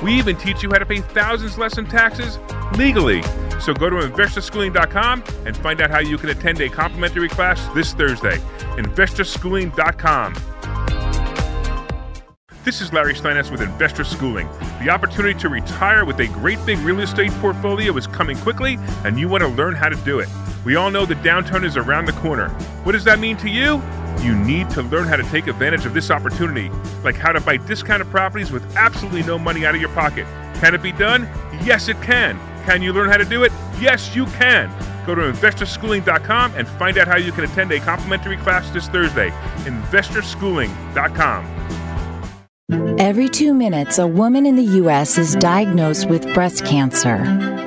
We 0.00 0.14
even 0.14 0.36
teach 0.36 0.62
you 0.62 0.70
how 0.70 0.78
to 0.78 0.86
pay 0.86 1.00
thousands 1.00 1.58
less 1.58 1.78
in 1.78 1.86
taxes 1.86 2.38
legally. 2.76 3.22
So 3.60 3.74
go 3.74 3.90
to 3.90 3.96
investorschooling.com 3.96 5.24
and 5.46 5.56
find 5.56 5.80
out 5.80 5.90
how 5.90 5.98
you 5.98 6.16
can 6.16 6.28
attend 6.28 6.60
a 6.60 6.68
complimentary 6.68 7.28
class 7.28 7.66
this 7.74 7.92
Thursday. 7.92 8.36
Investorschooling.com. 8.76 10.51
This 12.64 12.80
is 12.80 12.92
Larry 12.92 13.14
Steinhaus 13.14 13.50
with 13.50 13.60
Investor 13.60 14.04
Schooling. 14.04 14.48
The 14.80 14.88
opportunity 14.88 15.36
to 15.40 15.48
retire 15.48 16.04
with 16.04 16.20
a 16.20 16.28
great 16.28 16.64
big 16.64 16.78
real 16.78 17.00
estate 17.00 17.32
portfolio 17.40 17.96
is 17.96 18.06
coming 18.06 18.36
quickly, 18.36 18.78
and 19.04 19.18
you 19.18 19.28
want 19.28 19.42
to 19.42 19.48
learn 19.48 19.74
how 19.74 19.88
to 19.88 19.96
do 19.96 20.20
it. 20.20 20.28
We 20.64 20.76
all 20.76 20.88
know 20.88 21.04
the 21.04 21.16
downturn 21.16 21.64
is 21.64 21.76
around 21.76 22.04
the 22.04 22.12
corner. 22.12 22.50
What 22.84 22.92
does 22.92 23.02
that 23.02 23.18
mean 23.18 23.36
to 23.38 23.48
you? 23.48 23.82
You 24.20 24.36
need 24.36 24.70
to 24.70 24.82
learn 24.82 25.08
how 25.08 25.16
to 25.16 25.24
take 25.24 25.48
advantage 25.48 25.86
of 25.86 25.92
this 25.92 26.08
opportunity, 26.12 26.70
like 27.02 27.16
how 27.16 27.32
to 27.32 27.40
buy 27.40 27.56
discounted 27.56 28.08
properties 28.10 28.52
with 28.52 28.64
absolutely 28.76 29.24
no 29.24 29.40
money 29.40 29.66
out 29.66 29.74
of 29.74 29.80
your 29.80 29.90
pocket. 29.90 30.24
Can 30.60 30.72
it 30.72 30.82
be 30.82 30.92
done? 30.92 31.28
Yes, 31.64 31.88
it 31.88 32.00
can. 32.00 32.38
Can 32.64 32.80
you 32.80 32.92
learn 32.92 33.10
how 33.10 33.16
to 33.16 33.24
do 33.24 33.42
it? 33.42 33.50
Yes, 33.80 34.14
you 34.14 34.26
can. 34.26 34.70
Go 35.04 35.16
to 35.16 35.22
investorschooling.com 35.22 36.54
and 36.54 36.68
find 36.68 36.96
out 36.96 37.08
how 37.08 37.16
you 37.16 37.32
can 37.32 37.42
attend 37.42 37.72
a 37.72 37.80
complimentary 37.80 38.36
class 38.36 38.70
this 38.70 38.86
Thursday. 38.86 39.30
Investorschooling.com. 39.64 41.62
Every 42.98 43.28
two 43.28 43.52
minutes, 43.52 43.98
a 43.98 44.06
woman 44.06 44.46
in 44.46 44.56
the 44.56 44.62
U.S. 44.62 45.18
is 45.18 45.34
diagnosed 45.36 46.08
with 46.08 46.32
breast 46.34 46.64
cancer. 46.64 47.16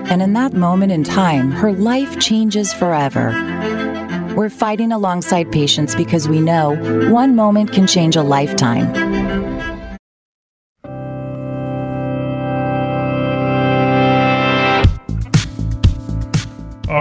And 0.09 0.21
in 0.21 0.33
that 0.33 0.53
moment 0.53 0.91
in 0.91 1.03
time, 1.03 1.51
her 1.51 1.71
life 1.71 2.19
changes 2.19 2.73
forever. 2.73 3.31
We're 4.35 4.49
fighting 4.49 4.91
alongside 4.91 5.51
patients 5.51 5.95
because 5.95 6.27
we 6.27 6.41
know 6.41 6.75
one 7.11 7.35
moment 7.35 7.71
can 7.71 7.87
change 7.87 8.15
a 8.15 8.23
lifetime. 8.23 9.74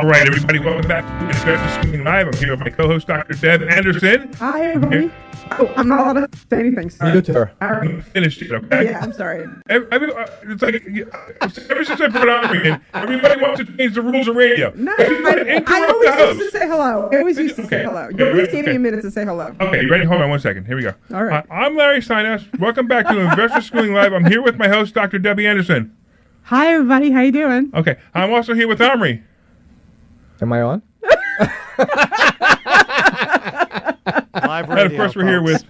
All 0.05 0.11
All 0.11 0.17
right, 0.21 0.27
everybody, 0.27 0.59
welcome 0.59 0.87
back 0.87 1.03
to 1.07 1.25
Investor 1.25 1.81
Schooling 1.81 2.05
Live. 2.05 2.27
I'm 2.27 2.35
here 2.35 2.51
with 2.51 2.61
my 2.61 2.69
co-host, 2.69 3.07
Dr. 3.07 3.33
Deb 3.33 3.63
Anderson. 3.63 4.31
Hi, 4.35 4.73
everybody. 4.73 5.11
Oh, 5.53 5.73
I'm 5.79 5.89
not 5.89 6.01
allowed 6.15 6.31
to 6.31 6.39
say 6.47 6.59
anything. 6.59 6.91
Sorry. 6.91 7.15
You 7.15 7.23
to 7.23 7.33
her. 7.33 7.53
All 7.63 7.71
right. 7.71 8.05
Finished 8.05 8.43
it, 8.43 8.53
okay? 8.53 8.85
Yeah, 8.85 9.01
I'm 9.01 9.15
sorry. 9.15 9.47
Every, 9.71 9.89
every, 9.91 10.13
uh, 10.15 10.27
it's 10.43 10.61
like 10.61 10.75
ever 11.71 11.85
since 11.87 12.01
I 12.03 12.09
put 12.11 12.21
it 12.21 12.29
on 12.29 12.55
again, 12.55 12.83
everybody 12.93 13.41
wants 13.41 13.61
to 13.61 13.77
change 13.79 13.95
the 13.95 14.03
rules 14.03 14.29
of 14.29 14.37
radio. 14.37 14.75
No, 14.77 14.93
Everybody 14.99 15.41
I, 15.41 15.55
interrupt 15.57 15.71
I 15.71 15.87
always 15.89 16.37
used 16.39 16.53
to 16.53 16.59
say 16.59 16.67
hello. 16.69 17.09
I 17.11 17.17
always 17.17 17.39
used 17.39 17.57
to 17.57 17.63
Okay. 17.63 17.71
say 17.79 17.85
hello. 17.85 18.01
Okay, 18.03 18.19
You 18.19 18.27
always 18.29 18.43
right, 18.43 18.53
gave 18.53 18.67
me 18.67 18.75
a 18.77 18.79
minute 18.79 19.01
to 19.01 19.11
say 19.11 19.25
hello. 19.25 19.57
Okay, 19.59 19.85
you 19.85 19.91
ready? 19.91 20.05
Hold 20.05 20.21
on 20.21 20.29
one 20.29 20.39
second. 20.41 20.67
Here 20.67 20.77
we 20.77 20.83
go. 20.83 20.93
All 21.15 21.25
right. 21.25 21.47
Uh, 21.51 21.55
I'm 21.55 21.77
Larry 21.79 22.01
Steinhaus. 22.01 22.45
Welcome 22.61 22.87
back 22.89 23.07
to 23.09 23.19
Investor 23.21 23.63
Schooling 23.63 23.95
Live. 23.95 24.13
I'm 24.13 24.27
here 24.27 24.43
with 24.43 24.59
my 24.59 24.69
host, 24.69 24.93
Dr. 24.95 25.19
Debbie 25.19 25.47
Anderson. 25.47 25.97
Hi, 26.45 26.75
everybody. 26.75 27.11
How 27.11 27.23
you 27.23 27.33
doing? 27.33 27.71
Okay, 27.73 27.97
I'm 28.13 28.35
also 28.35 28.53
here 28.53 28.69
with 28.69 28.83
Omri. 28.83 29.23
Am 30.41 30.53
I 30.53 30.61
on? 30.63 30.83
Live 34.35 34.69
And 34.69 34.75
radio, 34.75 34.85
of 34.85 34.97
course, 34.97 35.17
we're 35.17 35.27
here 35.27 35.43
with. 35.43 35.65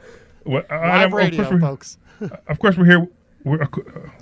What, 0.44 0.70
uh, 0.70 0.76
Live 0.78 1.06
of 1.08 1.12
radio, 1.14 1.42
course, 1.42 1.52
we're, 1.54 1.60
folks. 1.60 1.98
of 2.48 2.58
course, 2.58 2.76
we're 2.76 2.84
here. 2.86 3.08
We're, 3.44 3.62
uh, 3.62 3.66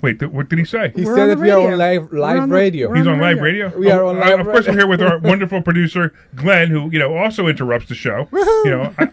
wait, 0.01 0.19
th- 0.19 0.31
what 0.33 0.49
did 0.49 0.59
he 0.59 0.65
say? 0.65 0.91
He 0.95 1.05
We're 1.05 1.15
said 1.15 1.21
on 1.23 1.27
that 1.29 1.39
we 1.39 1.49
are 1.49 1.59
on 1.59 1.63
radio. 1.65 1.77
live 1.77 2.11
We're 2.11 2.19
live 2.19 2.39
on 2.41 2.49
the- 2.49 2.55
radio. 2.55 2.89
we're 2.89 2.95
He's 2.97 3.07
on 3.07 3.13
on 3.13 3.19
live 3.21 3.39
radio. 3.39 3.65
radio. 3.67 3.79
We 3.79 3.89
are 3.91 4.03
Oh, 4.03 4.09
on 4.09 4.17
uh, 4.17 4.19
live 4.19 4.39
Of 4.41 4.45
course, 4.47 4.67
we're 4.67 4.73
radio. 4.73 4.79
here 4.81 4.87
with 4.87 5.01
our 5.01 5.17
wonderful 5.29 5.61
producer 5.61 6.13
Glenn, 6.35 6.69
who 6.69 6.89
you 6.91 6.99
know 6.99 7.15
also 7.15 7.47
interrupts 7.47 7.87
the 7.87 7.95
show. 7.95 8.27
You 8.33 8.63
know, 8.65 8.93
I- 8.97 9.09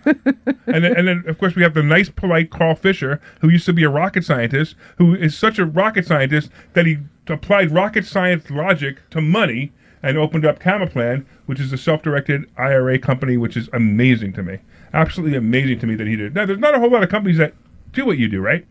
and 0.66 0.84
then, 0.84 0.96
and 0.96 1.06
then 1.08 1.24
of 1.28 1.38
course 1.38 1.54
we 1.54 1.62
have 1.62 1.74
the 1.74 1.82
nice, 1.84 2.08
polite 2.08 2.50
Carl 2.50 2.74
Fisher, 2.74 3.20
who 3.40 3.48
used 3.48 3.66
to 3.66 3.72
be 3.72 3.84
a 3.84 3.88
rocket 3.88 4.24
scientist, 4.24 4.74
who 4.98 5.14
is 5.14 5.36
such 5.38 5.58
a 5.60 5.64
rocket 5.64 6.06
scientist 6.06 6.50
that 6.72 6.86
he 6.86 6.98
applied 7.28 7.70
rocket 7.70 8.04
science 8.04 8.50
logic 8.50 8.98
to 9.10 9.20
money 9.20 9.70
and 10.02 10.16
opened 10.16 10.44
up 10.44 10.58
Camaplan, 10.58 11.24
which 11.46 11.60
is 11.60 11.72
a 11.72 11.78
self-directed 11.78 12.50
IRA 12.56 12.98
company, 12.98 13.36
which 13.36 13.56
is 13.56 13.68
amazing 13.72 14.32
to 14.34 14.42
me. 14.42 14.58
Absolutely 14.92 15.36
amazing 15.36 15.78
to 15.80 15.86
me 15.86 15.94
that 15.94 16.06
he 16.06 16.16
did. 16.16 16.34
Now, 16.34 16.46
there's 16.46 16.58
not 16.58 16.74
a 16.74 16.78
whole 16.78 16.90
lot 16.90 17.02
of 17.02 17.08
companies 17.08 17.38
that 17.38 17.54
do 17.92 18.06
what 18.06 18.18
you 18.18 18.28
do, 18.28 18.40
right? 18.40 18.66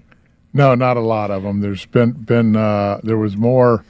No, 0.54 0.76
not 0.76 0.98
a 0.98 1.02
lot 1.02 1.30
of 1.30 1.44
them. 1.44 1.62
There's 1.62 1.86
been 1.86 2.12
been 2.12 2.56
uh, 2.56 3.00
there 3.04 3.18
was 3.18 3.38
more 3.38 3.86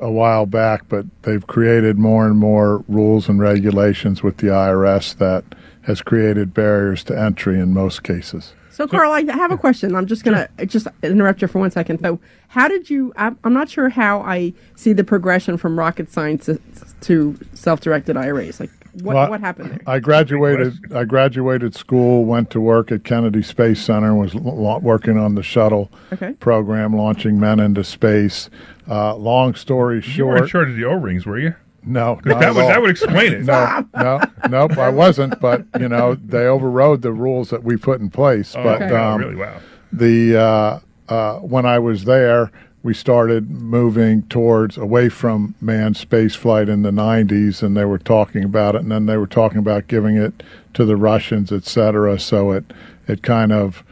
a 0.00 0.10
while 0.10 0.44
back, 0.44 0.88
but 0.88 1.06
they've 1.22 1.46
created 1.46 1.98
more 1.98 2.26
and 2.26 2.38
more 2.38 2.84
rules 2.88 3.28
and 3.28 3.40
regulations 3.40 4.22
with 4.22 4.36
the 4.38 4.48
IRS 4.48 5.16
that 5.16 5.44
has 5.82 6.02
created 6.02 6.52
barriers 6.52 7.04
to 7.04 7.18
entry 7.18 7.58
in 7.58 7.72
most 7.72 8.02
cases. 8.02 8.54
So, 8.74 8.88
Carl, 8.88 9.12
I 9.12 9.22
have 9.32 9.52
a 9.52 9.56
question. 9.56 9.94
I'm 9.94 10.06
just 10.06 10.24
going 10.24 10.36
to 10.58 10.66
just 10.66 10.88
interrupt 11.02 11.40
you 11.42 11.48
for 11.48 11.60
one 11.60 11.70
second. 11.70 12.00
So, 12.00 12.18
how 12.48 12.66
did 12.68 12.90
you? 12.90 13.12
I'm, 13.16 13.38
I'm 13.44 13.52
not 13.52 13.68
sure 13.68 13.88
how 13.88 14.20
I 14.20 14.52
see 14.74 14.92
the 14.92 15.04
progression 15.04 15.56
from 15.56 15.78
rocket 15.78 16.10
science 16.10 16.46
to, 16.46 16.60
to 17.02 17.38
self-directed 17.54 18.16
IRAs. 18.16 18.58
Like, 18.58 18.70
what 19.02 19.14
Well, 19.14 19.30
what 19.30 19.40
happened 19.40 19.70
there? 19.70 19.80
I 19.86 19.98
graduated. 20.00 20.92
I 20.92 21.04
graduated 21.04 21.74
school, 21.74 22.24
went 22.24 22.50
to 22.50 22.60
work 22.60 22.90
at 22.92 23.04
Kennedy 23.04 23.42
Space 23.42 23.80
Center, 23.80 24.14
was 24.14 24.34
l- 24.34 24.80
working 24.80 25.18
on 25.18 25.34
the 25.36 25.42
shuttle 25.42 25.90
Okay. 26.12 26.32
program, 26.34 26.94
launching 26.96 27.38
men 27.40 27.60
into 27.60 27.84
space. 27.84 28.50
Uh, 28.88 29.14
long 29.16 29.54
story 29.54 30.02
You 30.04 30.26
were 30.26 30.32
in 30.36 30.38
short, 30.42 30.50
charge 30.50 30.68
of 30.70 30.76
the 30.76 30.84
O-rings, 30.84 31.26
were 31.26 31.38
you? 31.38 31.54
No, 31.86 32.20
that 32.24 32.42
at 32.42 32.54
would 32.54 32.64
that 32.66 32.80
would 32.80 32.90
explain 32.90 33.32
it. 33.32 33.44
no, 33.44 33.86
no, 33.94 34.20
nope, 34.48 34.78
I 34.78 34.88
wasn't. 34.88 35.40
But 35.40 35.64
you 35.78 35.88
know, 35.88 36.14
they 36.14 36.46
overrode 36.46 37.02
the 37.02 37.12
rules 37.12 37.50
that 37.50 37.64
we 37.64 37.76
put 37.76 38.00
in 38.00 38.10
place. 38.10 38.54
Oh, 38.56 38.62
but 38.62 38.82
okay. 38.82 38.94
Oh, 38.94 39.04
um, 39.12 39.20
really? 39.20 39.36
Wow. 39.36 39.60
the 39.92 40.36
uh, 40.36 40.80
uh, 41.08 41.38
when 41.40 41.66
I 41.66 41.78
was 41.78 42.04
there, 42.04 42.50
we 42.82 42.94
started 42.94 43.50
moving 43.50 44.22
towards 44.24 44.76
away 44.76 45.08
from 45.08 45.54
manned 45.60 45.96
space 45.96 46.34
flight 46.34 46.68
in 46.68 46.82
the 46.82 46.90
90s, 46.90 47.62
and 47.62 47.76
they 47.76 47.84
were 47.86 47.98
talking 47.98 48.44
about 48.44 48.74
it, 48.74 48.82
and 48.82 48.92
then 48.92 49.06
they 49.06 49.16
were 49.16 49.26
talking 49.26 49.58
about 49.58 49.88
giving 49.88 50.16
it 50.16 50.42
to 50.74 50.84
the 50.84 50.96
Russians, 50.96 51.50
et 51.50 51.64
cetera. 51.64 52.18
So 52.18 52.52
it 52.52 52.72
it 53.06 53.22
kind 53.22 53.52
of 53.52 53.84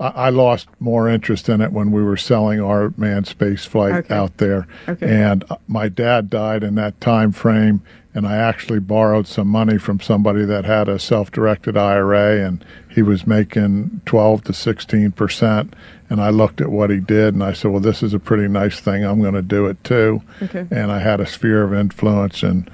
I, 0.00 0.30
lost 0.30 0.68
more 0.78 1.08
interest 1.08 1.48
in 1.48 1.60
it 1.60 1.72
when 1.72 1.90
we 1.90 2.02
were 2.04 2.16
selling 2.16 2.60
our 2.60 2.92
manned 2.96 3.26
space 3.26 3.64
flight 3.64 3.94
Okay. 4.04 4.14
out 4.14 4.36
there, 4.36 4.66
Okay. 4.88 5.08
and 5.08 5.44
uh, 5.50 5.56
my 5.66 5.88
dad 5.88 6.30
died 6.30 6.62
in 6.62 6.76
that 6.76 7.00
time 7.00 7.32
frame. 7.32 7.82
And 8.14 8.26
I 8.26 8.36
actually 8.36 8.80
borrowed 8.80 9.28
some 9.28 9.46
money 9.48 9.78
from 9.78 10.00
somebody 10.00 10.44
that 10.44 10.64
had 10.64 10.88
a 10.88 10.98
self-directed 10.98 11.76
IRA, 11.76 12.44
and 12.44 12.64
he 12.88 13.00
was 13.02 13.26
making 13.28 14.00
12 14.06 14.42
to 14.44 14.52
16 14.52 15.12
percent. 15.12 15.74
And 16.10 16.20
I 16.20 16.30
looked 16.30 16.60
at 16.60 16.70
what 16.70 16.90
he 16.90 16.98
did, 17.00 17.34
and 17.34 17.44
I 17.44 17.52
said, 17.52 17.70
"Well, 17.70 17.80
this 17.80 18.02
is 18.02 18.14
a 18.14 18.18
pretty 18.18 18.48
nice 18.48 18.80
thing. 18.80 19.04
I'm 19.04 19.20
going 19.20 19.34
to 19.34 19.42
do 19.42 19.66
it 19.66 19.84
too." 19.84 20.22
Okay. 20.42 20.66
And 20.70 20.90
I 20.90 20.98
had 21.00 21.20
a 21.20 21.26
sphere 21.26 21.62
of 21.62 21.72
influence, 21.74 22.42
and 22.42 22.68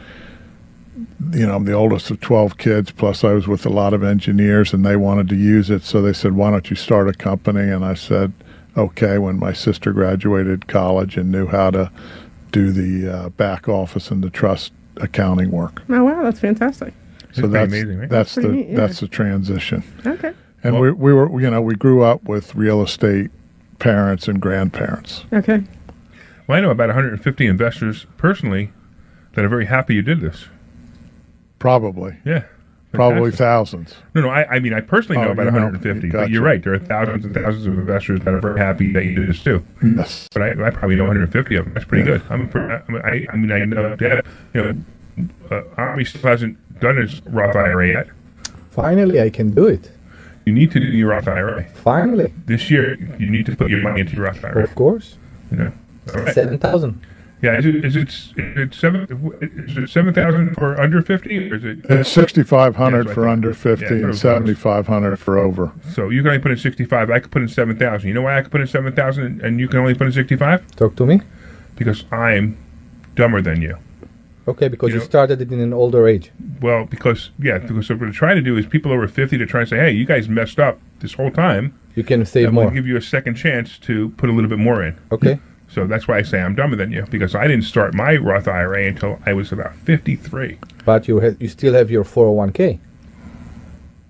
you 1.32 1.46
know, 1.46 1.56
I'm 1.56 1.64
the 1.64 1.72
oldest 1.72 2.10
of 2.10 2.20
12 2.20 2.58
kids, 2.58 2.90
plus 2.90 3.24
I 3.24 3.32
was 3.32 3.48
with 3.48 3.66
a 3.66 3.70
lot 3.70 3.94
of 3.94 4.02
engineers 4.02 4.72
and 4.72 4.84
they 4.84 4.96
wanted 4.96 5.28
to 5.30 5.36
use 5.36 5.70
it. 5.70 5.82
So 5.82 6.00
they 6.00 6.12
said, 6.12 6.34
why 6.34 6.50
don't 6.50 6.70
you 6.70 6.76
start 6.76 7.08
a 7.08 7.12
company? 7.12 7.68
And 7.70 7.84
I 7.84 7.94
said, 7.94 8.32
okay, 8.76 9.18
when 9.18 9.38
my 9.38 9.52
sister 9.52 9.92
graduated 9.92 10.68
college 10.68 11.16
and 11.16 11.32
knew 11.32 11.46
how 11.46 11.70
to 11.70 11.90
do 12.52 12.70
the 12.70 13.12
uh, 13.12 13.28
back 13.30 13.68
office 13.68 14.10
and 14.10 14.22
the 14.22 14.30
trust 14.30 14.72
accounting 14.98 15.50
work. 15.50 15.82
Oh, 15.88 16.04
wow, 16.04 16.22
that's 16.22 16.38
fantastic. 16.38 16.94
So 17.32 17.42
pretty 17.42 17.48
that's, 17.48 17.72
amazing, 17.72 17.98
right? 17.98 18.08
that's, 18.08 18.34
Pretty 18.34 18.48
the, 18.48 18.54
neat, 18.54 18.68
yeah. 18.68 18.76
that's 18.76 19.00
the 19.00 19.08
transition. 19.08 19.82
Okay. 20.06 20.32
And 20.62 20.80
we, 20.80 20.92
we 20.92 21.12
were, 21.12 21.40
you 21.40 21.50
know, 21.50 21.60
we 21.60 21.74
grew 21.74 22.02
up 22.02 22.22
with 22.24 22.54
real 22.54 22.80
estate 22.80 23.30
parents 23.80 24.28
and 24.28 24.40
grandparents. 24.40 25.24
Okay. 25.32 25.64
Well, 26.46 26.58
I 26.58 26.60
know 26.60 26.70
about 26.70 26.88
150 26.88 27.46
investors 27.46 28.06
personally 28.16 28.72
that 29.32 29.44
are 29.44 29.48
very 29.48 29.66
happy 29.66 29.94
you 29.96 30.02
did 30.02 30.20
this. 30.20 30.46
Probably, 31.74 32.14
Yeah. 32.26 32.42
probably 32.92 33.30
thousands. 33.30 33.94
No, 34.14 34.20
no. 34.20 34.28
I, 34.28 34.46
I 34.56 34.58
mean, 34.60 34.74
I 34.74 34.82
personally 34.82 35.18
know 35.22 35.28
Oh, 35.28 35.32
about 35.32 35.46
you 35.46 35.50
know. 35.52 35.64
150, 35.64 36.10
but 36.10 36.28
you're 36.28 36.42
right. 36.42 36.62
There 36.62 36.74
are 36.74 36.78
thousands 36.78 37.24
and 37.24 37.34
thousands 37.34 37.64
of 37.66 37.78
investors 37.78 38.20
that 38.20 38.34
are 38.34 38.38
very 38.40 38.58
happy 38.58 38.92
that 38.92 39.06
you 39.06 39.14
did 39.14 39.30
this 39.30 39.42
too. 39.42 39.64
Yes. 39.82 40.28
But 40.34 40.42
I, 40.42 40.66
I 40.66 40.70
probably 40.70 40.96
know 40.96 41.04
150 41.04 41.56
of 41.56 41.64
them. 41.64 41.72
That's 41.72 41.86
pretty 41.86 42.04
good. 42.04 42.20
I'm, 42.28 42.50
pr- 42.50 42.58
I, 42.58 42.82
mean, 42.92 43.02
I, 43.02 43.26
I 43.32 43.36
mean, 43.36 43.50
I 43.50 43.64
know 43.64 43.96
that 43.96 44.26
you 44.52 44.62
know, 44.62 45.26
uh, 45.50 45.62
Omri 45.78 46.04
still 46.04 46.20
hasn't 46.20 46.58
done 46.80 46.98
his 46.98 47.22
Roth 47.24 47.56
IRA 47.56 47.88
yet. 47.88 48.08
Finally, 48.68 49.22
I 49.22 49.30
can 49.30 49.54
do 49.54 49.66
it. 49.66 49.90
You 50.44 50.52
need 50.52 50.70
to 50.72 50.80
do 50.80 50.86
your 50.86 51.08
Roth 51.08 51.28
IRA 51.28 51.64
Finally, 51.72 52.34
this 52.44 52.70
year. 52.70 52.96
You 53.18 53.30
need 53.30 53.46
to 53.46 53.56
put 53.56 53.70
your 53.70 53.80
money 53.80 54.00
into 54.02 54.16
your 54.16 54.26
Roth 54.26 54.44
IRA. 54.44 54.64
of 54.64 54.74
course. 54.74 55.16
You 55.50 55.56
know. 55.56 55.72
All 56.14 56.20
right. 56.20 56.34
Seven 56.34 56.58
thousand. 56.58 57.00
Yeah. 57.44 57.58
Is 57.58 57.66
it 57.66 57.84
is 57.84 57.96
it, 57.96 58.08
is 58.08 58.32
it 58.36 58.74
seven? 58.74 59.06
Is 59.68 59.76
it 59.76 59.88
seven 59.90 60.14
thousand 60.14 60.54
for 60.54 60.80
under 60.80 61.02
50, 61.02 61.50
or 61.52 61.54
is 61.56 61.64
it? 61.64 61.78
It's 61.90 62.10
6500 62.10 62.98
That's 62.98 63.06
what 63.08 63.14
for 63.14 63.28
under 63.28 63.52
thought. 63.52 63.78
50 63.80 63.84
Yeah, 63.84 64.04
and 64.06 64.16
7500 64.16 65.16
for 65.18 65.38
over. 65.38 65.72
So 65.92 66.08
you 66.08 66.22
can 66.22 66.28
only 66.30 66.40
put 66.42 66.52
in 66.52 66.56
65. 66.58 67.10
I 67.10 67.18
could 67.20 67.30
put 67.30 67.42
in 67.42 67.48
7,000. 67.48 68.08
You 68.08 68.14
know 68.14 68.22
why 68.22 68.38
I 68.38 68.42
could 68.42 68.50
put 68.50 68.60
in 68.62 68.66
7,000 68.66 69.42
and 69.42 69.60
you 69.60 69.68
can 69.68 69.78
only 69.80 69.94
put 69.94 70.06
in 70.06 70.12
65? 70.12 70.66
Talk 70.76 70.96
to 70.96 71.06
me. 71.06 71.20
Because 71.76 72.04
I'm 72.10 72.56
dumber 73.14 73.40
than 73.42 73.60
you. 73.60 73.76
Okay, 74.46 74.68
because 74.68 74.88
You 74.90 74.94
you, 74.96 75.00
know- 75.00 75.04
started 75.06 75.40
it 75.40 75.50
in 75.52 75.60
an 75.60 75.72
older 75.72 76.06
age. 76.06 76.30
Well, 76.60 76.84
because, 76.84 77.30
yeah, 77.38 77.58
because 77.58 77.88
what 77.90 77.98
we're 78.00 78.12
trying 78.12 78.36
to 78.36 78.42
do 78.42 78.56
is 78.56 78.66
people 78.66 78.92
over 78.92 79.08
50 79.08 79.36
to 79.38 79.46
try 79.46 79.60
and 79.60 79.68
say, 79.68 79.76
hey, 79.78 79.90
you 79.90 80.04
guys 80.06 80.28
messed 80.28 80.58
up 80.58 80.78
this 81.00 81.14
whole 81.14 81.30
time. 81.30 81.78
You 81.94 82.04
can 82.04 82.24
save 82.26 82.48
I'm 82.48 82.54
going 82.54 82.66
more. 82.66 82.74
give 82.74 82.86
you 82.86 82.96
a 82.96 83.02
second 83.02 83.34
chance 83.36 83.78
to 83.80 84.10
put 84.10 84.28
a 84.30 84.32
little 84.32 84.50
bit 84.50 84.58
more 84.58 84.82
in. 84.82 84.96
Okay. 85.12 85.38
So 85.68 85.86
that's 85.86 86.06
why 86.06 86.18
I 86.18 86.22
say 86.22 86.40
I'm 86.40 86.54
dumber 86.54 86.76
than 86.76 86.92
you 86.92 87.04
because 87.10 87.34
I 87.34 87.46
didn't 87.48 87.64
start 87.64 87.94
my 87.94 88.16
Roth 88.16 88.46
IRA 88.46 88.84
until 88.86 89.18
I 89.26 89.32
was 89.32 89.50
about 89.52 89.74
53. 89.76 90.58
But 90.84 91.08
you 91.08 91.20
ha- 91.20 91.36
you 91.40 91.48
still 91.48 91.74
have 91.74 91.90
your 91.90 92.04
401k. 92.04 92.78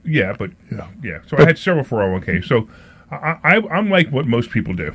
Yeah, 0.04 0.34
but 0.38 0.50
Yeah. 0.70 0.88
yeah. 1.02 1.18
So 1.26 1.38
I 1.38 1.44
had 1.46 1.58
several 1.58 1.84
401k. 1.84 2.44
So 2.44 2.68
I, 3.10 3.38
I, 3.42 3.56
I'm 3.70 3.88
like 3.88 4.10
what 4.10 4.26
most 4.26 4.50
people 4.50 4.74
do. 4.74 4.92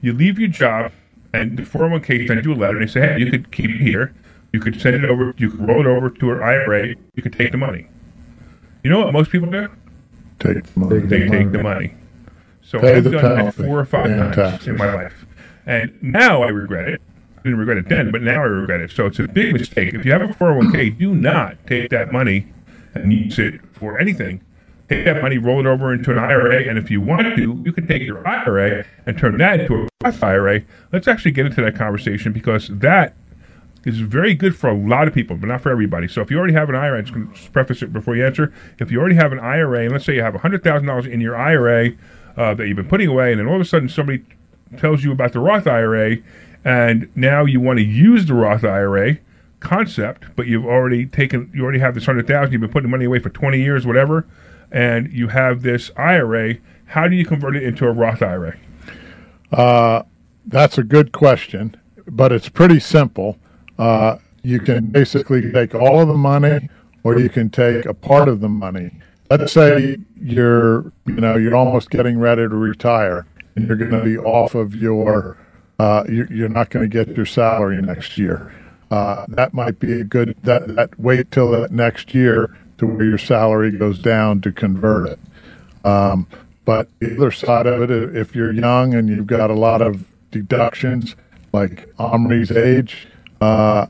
You 0.00 0.12
leave 0.12 0.38
your 0.38 0.48
job, 0.48 0.92
and 1.32 1.58
the 1.58 1.62
401k 1.64 2.28
sends 2.28 2.46
you 2.46 2.52
a 2.52 2.54
letter, 2.54 2.78
and 2.78 2.86
they 2.88 2.92
say, 2.92 3.00
"Hey, 3.00 3.18
you 3.18 3.30
could 3.30 3.50
keep 3.50 3.70
it 3.70 3.78
here. 3.80 4.14
You 4.52 4.60
could 4.60 4.80
send 4.80 4.94
it 4.96 5.04
over. 5.04 5.34
You 5.38 5.50
could 5.50 5.66
roll 5.66 5.80
it 5.80 5.86
over 5.86 6.08
to 6.10 6.32
an 6.32 6.40
IRA. 6.42 6.94
You 7.14 7.22
could 7.22 7.32
take 7.32 7.50
the 7.50 7.58
money." 7.58 7.88
You 8.84 8.90
know 8.90 9.00
what 9.00 9.12
most 9.12 9.30
people 9.32 9.50
do? 9.50 9.68
Take 10.38 10.62
the 10.62 10.78
money. 10.80 10.98
They 11.00 11.28
take 11.28 11.50
the 11.50 11.62
money. 11.62 11.94
So 12.62 12.78
Pay 12.78 12.96
I've 12.96 13.04
the 13.04 13.10
done 13.10 13.44
that 13.46 13.54
four 13.54 13.80
or 13.80 13.84
five 13.84 14.06
times 14.06 14.36
taxes. 14.36 14.68
in 14.68 14.76
my 14.76 14.94
life, 14.94 15.26
and 15.68 15.92
now 16.02 16.42
I 16.42 16.48
regret 16.48 16.88
it. 16.88 17.02
I 17.36 17.42
didn't 17.42 17.58
regret 17.58 17.76
it 17.76 17.88
then, 17.88 18.10
but 18.10 18.22
now 18.22 18.40
I 18.40 18.46
regret 18.46 18.80
it. 18.80 18.90
So 18.90 19.06
it's 19.06 19.18
a 19.18 19.28
big 19.28 19.52
mistake. 19.52 19.94
If 19.94 20.04
you 20.04 20.10
have 20.12 20.22
a 20.22 20.28
401k, 20.28 20.98
do 20.98 21.14
not 21.14 21.58
take 21.66 21.90
that 21.90 22.10
money 22.10 22.48
and 22.94 23.12
use 23.12 23.38
it 23.38 23.60
for 23.72 23.98
anything. 23.98 24.40
Take 24.88 25.04
that 25.04 25.20
money, 25.20 25.36
roll 25.36 25.60
it 25.60 25.66
over 25.66 25.92
into 25.92 26.10
an 26.10 26.18
IRA, 26.18 26.62
and 26.62 26.78
if 26.78 26.90
you 26.90 27.02
want 27.02 27.36
to, 27.36 27.62
you 27.64 27.72
can 27.72 27.86
take 27.86 28.02
your 28.02 28.26
IRA 28.26 28.86
and 29.04 29.18
turn 29.18 29.36
that 29.36 29.60
into 29.60 29.74
a 29.74 29.88
Roth 30.02 30.24
IRA. 30.24 30.62
Let's 30.90 31.06
actually 31.06 31.32
get 31.32 31.44
into 31.44 31.60
that 31.60 31.76
conversation 31.76 32.32
because 32.32 32.68
that 32.68 33.14
is 33.84 34.00
very 34.00 34.34
good 34.34 34.56
for 34.56 34.70
a 34.70 34.74
lot 34.74 35.06
of 35.06 35.12
people, 35.12 35.36
but 35.36 35.48
not 35.48 35.60
for 35.60 35.70
everybody. 35.70 36.08
So 36.08 36.22
if 36.22 36.30
you 36.30 36.38
already 36.38 36.54
have 36.54 36.70
an 36.70 36.74
IRA, 36.74 36.98
I'm 36.98 37.04
just 37.04 37.14
going 37.14 37.30
to 37.30 37.50
preface 37.50 37.82
it 37.82 37.92
before 37.92 38.16
you 38.16 38.24
answer. 38.24 38.54
If 38.78 38.90
you 38.90 38.98
already 38.98 39.16
have 39.16 39.32
an 39.32 39.40
IRA, 39.40 39.82
and 39.82 39.92
let's 39.92 40.06
say 40.06 40.14
you 40.14 40.22
have 40.22 40.34
$100,000 40.34 41.12
in 41.12 41.20
your 41.20 41.36
IRA 41.36 41.90
uh, 42.38 42.54
that 42.54 42.66
you've 42.66 42.76
been 42.76 42.88
putting 42.88 43.08
away, 43.08 43.32
and 43.32 43.40
then 43.40 43.46
all 43.46 43.56
of 43.56 43.60
a 43.60 43.66
sudden 43.66 43.90
somebody 43.90 44.24
tells 44.76 45.04
you 45.04 45.12
about 45.12 45.32
the 45.32 45.40
Roth 45.40 45.66
IRA, 45.66 46.18
and 46.64 47.08
now 47.14 47.44
you 47.44 47.60
want 47.60 47.78
to 47.78 47.84
use 47.84 48.26
the 48.26 48.34
Roth 48.34 48.64
IRA 48.64 49.18
concept, 49.60 50.24
but 50.36 50.46
you've 50.46 50.66
already 50.66 51.06
taken, 51.06 51.50
you 51.54 51.62
already 51.62 51.78
have 51.78 51.94
this 51.94 52.06
hundred 52.06 52.26
thousand. 52.26 52.52
You've 52.52 52.60
been 52.60 52.70
putting 52.70 52.90
money 52.90 53.04
away 53.04 53.18
for 53.18 53.30
twenty 53.30 53.60
years, 53.60 53.86
whatever, 53.86 54.26
and 54.70 55.12
you 55.12 55.28
have 55.28 55.62
this 55.62 55.90
IRA. 55.96 56.56
How 56.86 57.08
do 57.08 57.16
you 57.16 57.24
convert 57.24 57.56
it 57.56 57.62
into 57.62 57.86
a 57.86 57.92
Roth 57.92 58.22
IRA? 58.22 58.56
Uh, 59.52 60.02
that's 60.46 60.78
a 60.78 60.82
good 60.82 61.12
question, 61.12 61.76
but 62.06 62.32
it's 62.32 62.48
pretty 62.48 62.80
simple. 62.80 63.38
Uh, 63.78 64.18
you 64.42 64.60
can 64.60 64.86
basically 64.86 65.52
take 65.52 65.74
all 65.74 66.00
of 66.00 66.08
the 66.08 66.14
money, 66.14 66.68
or 67.04 67.18
you 67.18 67.28
can 67.28 67.50
take 67.50 67.86
a 67.86 67.94
part 67.94 68.28
of 68.28 68.40
the 68.40 68.48
money. 68.48 68.90
Let's 69.30 69.52
say 69.52 69.98
you're, 70.20 70.90
you 71.06 71.20
know, 71.20 71.36
you're 71.36 71.54
almost 71.54 71.90
getting 71.90 72.18
ready 72.18 72.42
to 72.42 72.48
retire, 72.48 73.26
you're 73.66 73.76
going 73.76 73.90
to 73.90 74.04
be 74.04 74.18
off 74.18 74.54
of 74.54 74.74
your, 74.74 75.36
uh, 75.78 76.04
you're, 76.08 76.48
not 76.48 76.70
going 76.70 76.88
to 76.88 77.04
get 77.04 77.16
your 77.16 77.26
salary 77.26 77.80
next 77.80 78.18
year. 78.18 78.54
Uh, 78.90 79.26
that 79.28 79.52
might 79.52 79.78
be 79.78 80.00
a 80.00 80.04
good. 80.04 80.36
That, 80.42 80.74
that 80.76 80.98
wait 80.98 81.30
till 81.30 81.50
that 81.50 81.70
next 81.72 82.14
year 82.14 82.56
to 82.78 82.86
where 82.86 83.04
your 83.04 83.18
salary 83.18 83.76
goes 83.76 83.98
down 83.98 84.40
to 84.42 84.52
convert 84.52 85.08
it. 85.10 85.18
Um, 85.84 86.26
but 86.64 86.88
the 86.98 87.16
other 87.16 87.30
side 87.30 87.66
of 87.66 87.90
it, 87.90 88.16
if 88.16 88.34
you're 88.34 88.52
young 88.52 88.94
and 88.94 89.08
you've 89.08 89.26
got 89.26 89.50
a 89.50 89.54
lot 89.54 89.82
of 89.82 90.04
deductions, 90.30 91.16
like 91.52 91.88
Omri's 91.98 92.50
age, 92.50 93.08
uh, 93.40 93.86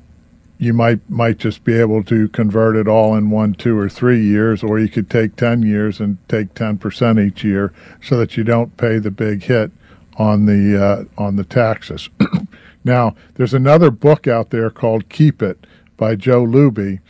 you 0.59 0.73
might 0.73 1.09
might 1.09 1.39
just 1.39 1.63
be 1.65 1.75
able 1.75 2.03
to 2.05 2.29
convert 2.29 2.77
it 2.77 2.89
all 2.89 3.15
in 3.15 3.31
one, 3.31 3.55
two, 3.55 3.79
or 3.79 3.89
three 3.89 4.23
years, 4.23 4.63
or 4.63 4.79
you 4.79 4.89
could 4.89 5.09
take 5.09 5.37
ten 5.37 5.63
years 5.63 6.01
and 6.01 6.19
take 6.29 6.55
ten 6.55 6.79
percent 6.79 7.19
each 7.19 7.45
year, 7.45 7.73
so 8.03 8.17
that 8.19 8.37
you 8.37 8.45
don't 8.45 8.77
pay 8.77 8.99
the 8.99 9.11
big 9.11 9.45
hit 9.45 9.71
on 10.17 10.47
the 10.47 10.83
uh, 10.83 11.05
on 11.17 11.37
the 11.37 11.45
taxes. 11.45 12.11
now, 12.85 13.15
there's 13.35 13.55
another 13.55 13.91
book 13.91 14.27
out 14.27 14.51
there 14.51 14.71
called 14.71 15.09
Keep 15.09 15.43
It 15.43 15.65
by 15.97 16.17
Joe 16.17 16.45
Luby, 16.45 17.01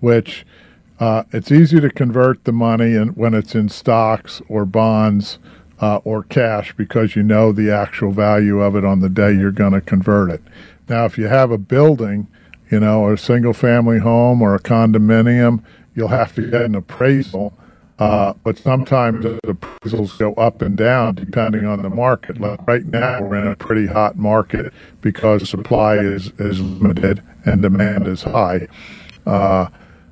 which 0.00 0.46
uh, 0.98 1.24
it's 1.32 1.52
easy 1.52 1.80
to 1.80 1.90
convert 1.90 2.44
the 2.44 2.52
money 2.52 2.94
in, 2.94 3.08
when 3.08 3.34
it's 3.34 3.54
in 3.54 3.68
stocks 3.68 4.40
or 4.48 4.64
bonds 4.64 5.38
uh, 5.80 5.96
or 6.04 6.22
cash 6.22 6.72
because 6.76 7.16
you 7.16 7.22
know 7.22 7.52
the 7.52 7.70
actual 7.70 8.12
value 8.12 8.60
of 8.60 8.76
it 8.76 8.84
on 8.84 9.00
the 9.00 9.08
day 9.08 9.32
you're 9.32 9.50
going 9.50 9.72
to 9.72 9.80
convert 9.80 10.30
it. 10.30 10.42
Now, 10.88 11.04
if 11.04 11.18
you 11.18 11.26
have 11.26 11.50
a 11.50 11.58
building, 11.58 12.28
you 12.70 12.80
know, 12.80 13.10
a 13.10 13.18
single 13.18 13.52
family 13.52 13.98
home 13.98 14.42
or 14.42 14.54
a 14.54 14.60
condominium, 14.60 15.62
you'll 15.94 16.08
have 16.08 16.34
to 16.34 16.42
get 16.42 16.62
an 16.62 16.74
appraisal. 16.74 17.54
Uh, 17.98 18.32
but 18.42 18.58
sometimes 18.58 19.22
the 19.22 19.38
appraisals 19.46 20.18
go 20.18 20.34
up 20.34 20.60
and 20.60 20.76
down 20.76 21.14
depending 21.14 21.64
on 21.64 21.82
the 21.82 21.90
market. 21.90 22.40
Like 22.40 22.66
right 22.66 22.84
now, 22.84 23.22
we're 23.22 23.36
in 23.36 23.46
a 23.46 23.54
pretty 23.54 23.86
hot 23.86 24.16
market 24.16 24.72
because 25.00 25.48
supply 25.48 25.96
is, 25.96 26.32
is 26.38 26.60
limited 26.60 27.22
and 27.44 27.62
demand 27.62 28.08
is 28.08 28.22
high. 28.22 28.66
Uh, 29.24 29.68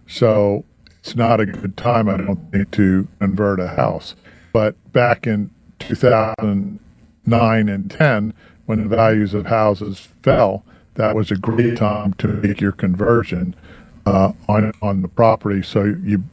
so 0.07 0.65
it's 1.01 1.17
not 1.17 1.41
a 1.41 1.47
good 1.47 1.77
time, 1.77 2.09
I 2.09 2.19
don't 2.19 2.53
think, 2.53 2.71
to 2.73 3.09
convert 3.19 3.59
a 3.59 3.69
house. 3.69 4.15
But 4.53 4.77
back 4.93 5.27
in 5.27 5.51
2009 5.81 7.69
and 7.69 7.91
10, 7.91 8.35
when 8.67 8.83
the 8.83 8.89
values 8.89 9.35
of 9.35 9.47
houses 9.47 10.09
fell, 10.23 10.65
that 10.95 11.15
was 11.15 11.31
a 11.31 11.37
great 11.37 11.77
time 11.79 12.13
to 12.15 12.29
make 12.29 12.61
your 12.61 12.73
conversion 12.73 13.55
uh, 14.07 14.33
on 14.49 14.73
on 14.83 15.03
the 15.03 15.09
property. 15.09 15.63
So 15.63 15.85
you 15.85 16.25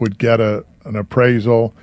would 0.00 0.18
get 0.18 0.40
a 0.40 0.64
an 0.84 0.96
appraisal, 0.96 1.74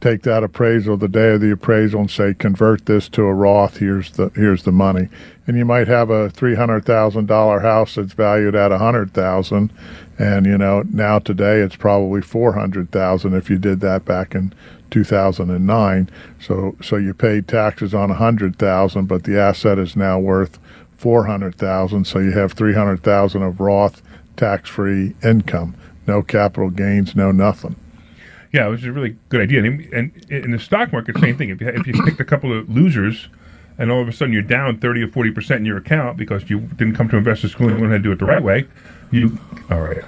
take 0.00 0.22
that 0.22 0.42
appraisal 0.42 0.96
the 0.96 1.08
day 1.08 1.34
of 1.34 1.40
the 1.40 1.52
appraisal, 1.52 2.00
and 2.00 2.10
say 2.10 2.34
convert 2.34 2.86
this 2.86 3.08
to 3.10 3.22
a 3.22 3.34
Roth. 3.34 3.78
Here's 3.78 4.12
the 4.12 4.30
here's 4.34 4.62
the 4.62 4.72
money, 4.72 5.08
and 5.46 5.56
you 5.56 5.64
might 5.64 5.88
have 5.88 6.10
a 6.10 6.30
three 6.30 6.54
hundred 6.54 6.84
thousand 6.84 7.26
dollar 7.26 7.60
house 7.60 7.96
that's 7.96 8.14
valued 8.14 8.54
at 8.54 8.72
a 8.72 8.78
hundred 8.78 9.12
thousand, 9.12 9.72
and 10.18 10.46
you 10.46 10.56
know 10.56 10.82
now 10.90 11.18
today 11.18 11.60
it's 11.60 11.76
probably 11.76 12.22
four 12.22 12.54
hundred 12.54 12.90
thousand 12.90 13.34
if 13.34 13.50
you 13.50 13.58
did 13.58 13.80
that 13.80 14.04
back 14.04 14.34
in 14.34 14.54
2009. 14.90 16.08
So 16.40 16.76
so 16.82 16.96
you 16.96 17.12
paid 17.12 17.48
taxes 17.48 17.92
on 17.92 18.10
a 18.10 18.14
hundred 18.14 18.58
thousand, 18.58 19.06
but 19.06 19.24
the 19.24 19.38
asset 19.38 19.78
is 19.78 19.96
now 19.96 20.18
worth 20.18 20.58
four 20.96 21.26
hundred 21.26 21.56
thousand. 21.56 22.06
So 22.06 22.18
you 22.18 22.32
have 22.32 22.52
three 22.52 22.74
hundred 22.74 23.02
thousand 23.02 23.42
of 23.42 23.60
Roth 23.60 24.02
tax-free 24.36 25.14
income, 25.24 25.74
no 26.06 26.22
capital 26.22 26.70
gains, 26.70 27.16
no 27.16 27.32
nothing. 27.32 27.76
Yeah, 28.52 28.68
which 28.68 28.80
is 28.80 28.86
a 28.86 28.92
really 28.92 29.16
good 29.28 29.40
idea. 29.40 29.64
And, 29.64 29.80
and 29.92 30.26
in 30.30 30.50
the 30.50 30.58
stock 30.58 30.92
market, 30.92 31.18
same 31.18 31.36
thing. 31.36 31.50
If 31.50 31.60
you 31.60 31.68
if 31.68 31.86
you 31.86 31.94
picked 32.04 32.20
a 32.20 32.24
couple 32.24 32.56
of 32.56 32.68
losers, 32.68 33.28
and 33.78 33.90
all 33.90 34.00
of 34.00 34.08
a 34.08 34.12
sudden 34.12 34.32
you're 34.32 34.42
down 34.42 34.78
thirty 34.78 35.02
or 35.02 35.08
forty 35.08 35.30
percent 35.30 35.60
in 35.60 35.66
your 35.66 35.78
account 35.78 36.16
because 36.16 36.48
you 36.48 36.60
didn't 36.60 36.94
come 36.94 37.08
to 37.08 37.16
investor 37.16 37.48
school 37.48 37.68
and 37.68 37.80
learn 37.80 37.90
how 37.90 37.96
to 37.96 38.02
do 38.02 38.12
it 38.12 38.18
the 38.18 38.24
right 38.24 38.42
way, 38.42 38.66
you 39.10 39.38
all 39.70 39.80
right. 39.80 40.02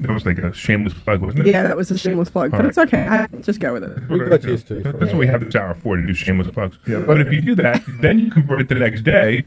That 0.00 0.12
was 0.12 0.24
like 0.24 0.38
a 0.38 0.52
shameless 0.54 0.94
plug, 0.94 1.20
wasn't 1.20 1.46
it? 1.46 1.52
Yeah, 1.52 1.62
that 1.62 1.76
was 1.76 1.90
a 1.90 1.98
shameless 1.98 2.30
plug, 2.30 2.52
but 2.52 2.62
All 2.62 2.66
it's 2.66 2.78
okay. 2.78 3.06
I 3.06 3.26
just 3.42 3.60
go 3.60 3.74
with 3.74 3.84
it. 3.84 4.08
We 4.08 4.18
got 4.18 4.42
used 4.44 4.66
to 4.68 4.78
it. 4.78 4.98
That's 4.98 5.12
what 5.12 5.16
we 5.16 5.26
have 5.26 5.44
this 5.44 5.54
hour 5.54 5.74
for 5.74 5.96
to 5.96 6.06
do 6.06 6.14
shameless 6.14 6.50
plugs. 6.50 6.78
Yeah, 6.88 7.00
but 7.00 7.20
if 7.20 7.30
you 7.30 7.42
do 7.42 7.54
that, 7.56 7.82
then 8.00 8.18
you 8.18 8.30
convert 8.30 8.62
it 8.62 8.68
the 8.70 8.76
next 8.76 9.02
day, 9.02 9.44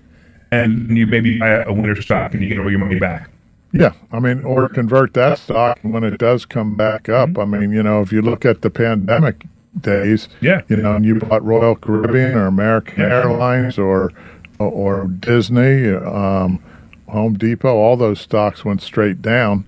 and 0.54 0.98
you 0.98 1.08
maybe 1.08 1.40
buy 1.40 1.64
a 1.64 1.74
winner 1.74 2.00
stock 2.02 2.34
and 2.34 2.44
you 2.44 2.50
get 2.50 2.60
all 2.60 2.70
your 2.70 2.80
money 2.80 3.00
back. 3.00 3.30
Yeah, 3.72 3.94
I 4.12 4.20
mean, 4.20 4.44
or 4.44 4.70
convert 4.70 5.16
that 5.16 5.40
stock 5.40 5.80
when 5.82 6.04
it 6.04 6.20
does 6.20 6.46
come 6.46 6.76
back 6.76 7.10
up. 7.10 7.40
I 7.40 7.46
mean, 7.46 7.72
you 7.72 7.82
know, 7.82 8.02
if 8.02 8.12
you 8.12 8.22
look 8.22 8.46
at 8.46 8.62
the 8.62 8.70
pandemic 8.70 9.46
days, 9.82 10.30
yeah, 10.42 10.62
you 10.68 10.78
know, 10.78 10.96
and 10.96 11.04
you 11.04 11.16
bought 11.16 11.44
Royal 11.44 11.76
Caribbean 11.76 12.36
or 12.36 12.46
American 12.46 13.02
Airlines 13.02 13.80
or 13.80 14.12
or 14.60 15.08
Disney, 15.08 15.90
um, 15.90 16.64
Home 17.10 17.34
Depot, 17.34 17.76
all 17.76 17.98
those 17.98 18.22
stocks 18.22 18.64
went 18.64 18.82
straight 18.82 19.22
down. 19.22 19.66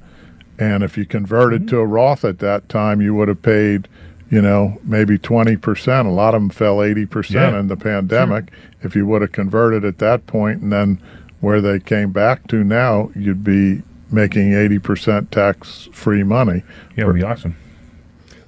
And 0.57 0.83
if 0.83 0.97
you 0.97 1.05
converted 1.05 1.67
to 1.69 1.79
a 1.79 1.85
Roth 1.85 2.23
at 2.23 2.39
that 2.39 2.69
time, 2.69 3.01
you 3.01 3.13
would 3.15 3.27
have 3.27 3.41
paid, 3.41 3.87
you 4.35 4.41
know, 4.41 4.77
maybe 4.83 5.17
20%. 5.17 6.05
A 6.05 6.09
lot 6.09 6.35
of 6.35 6.41
them 6.41 6.49
fell 6.49 6.79
80% 6.81 7.31
Yeah. 7.53 7.57
in 7.57 7.69
the 7.69 7.77
pandemic. 7.77 8.51
If 8.83 8.93
you 8.93 9.05
would 9.07 9.21
have 9.21 9.31
converted 9.31 9.85
at 9.85 9.99
that 9.99 10.27
point 10.27 10.61
and 10.61 10.73
then 10.73 10.99
where 11.39 11.61
they 11.61 11.79
came 11.79 12.11
back 12.11 12.45
to 12.49 12.61
now, 12.61 13.11
you'd 13.15 13.45
be 13.45 13.81
making 14.11 14.51
80% 14.53 15.31
tax 15.31 15.87
free 15.93 16.23
money. 16.23 16.63
Yeah, 16.97 17.05
it 17.05 17.07
would 17.07 17.15
be 17.15 17.23
awesome. 17.23 17.55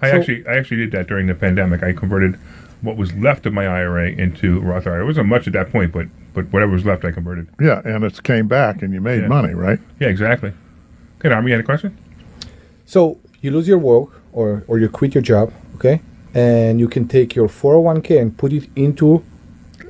I 0.01 0.11
So- 0.11 0.17
actually, 0.17 0.45
I 0.45 0.57
actually 0.57 0.77
did 0.77 0.91
that 0.91 1.07
during 1.07 1.27
the 1.27 1.33
pandemic. 1.35 1.81
I 1.83 1.93
converted 1.93 2.35
what 2.81 2.97
was 2.97 3.13
left 3.15 3.45
of 3.45 3.53
my 3.53 3.65
IRA 3.65 4.09
into 4.09 4.59
Roth 4.59 4.88
IRA. 4.88 5.03
It 5.03 5.05
wasn't 5.05 5.29
much 5.29 5.47
at 5.47 5.53
that 5.53 5.71
point, 5.71 5.93
but 5.93 6.07
but 6.33 6.51
whatever 6.53 6.73
was 6.73 6.85
left, 6.85 7.03
I 7.05 7.11
converted. 7.11 7.47
Yeah, 7.59 7.81
and 7.85 8.03
it 8.03 8.21
came 8.21 8.47
back 8.47 8.83
and 8.83 8.93
you 8.93 8.99
made 9.01 9.21
Yeah. 9.21 9.27
money, 9.27 9.53
right? 9.55 9.79
Yeah, 9.99 10.09
exactly. 10.09 10.51
Okay, 11.19 11.33
Omri, 11.33 11.49
you 11.51 11.55
had 11.55 11.61
a 11.61 11.65
question? 11.65 11.93
So 12.85 13.17
you 13.41 13.49
lose 13.49 13.67
your 13.67 13.79
work 13.79 14.09
or, 14.33 14.63
or 14.67 14.77
you 14.77 14.88
quit 14.88 15.15
your 15.15 15.23
job, 15.23 15.51
okay? 15.78 16.01
And 16.34 16.80
you 16.80 16.88
can 16.88 17.07
take 17.07 17.36
your 17.36 17.47
401k 17.47 18.19
and 18.21 18.38
put 18.38 18.51
it 18.53 18.69
into 18.75 19.23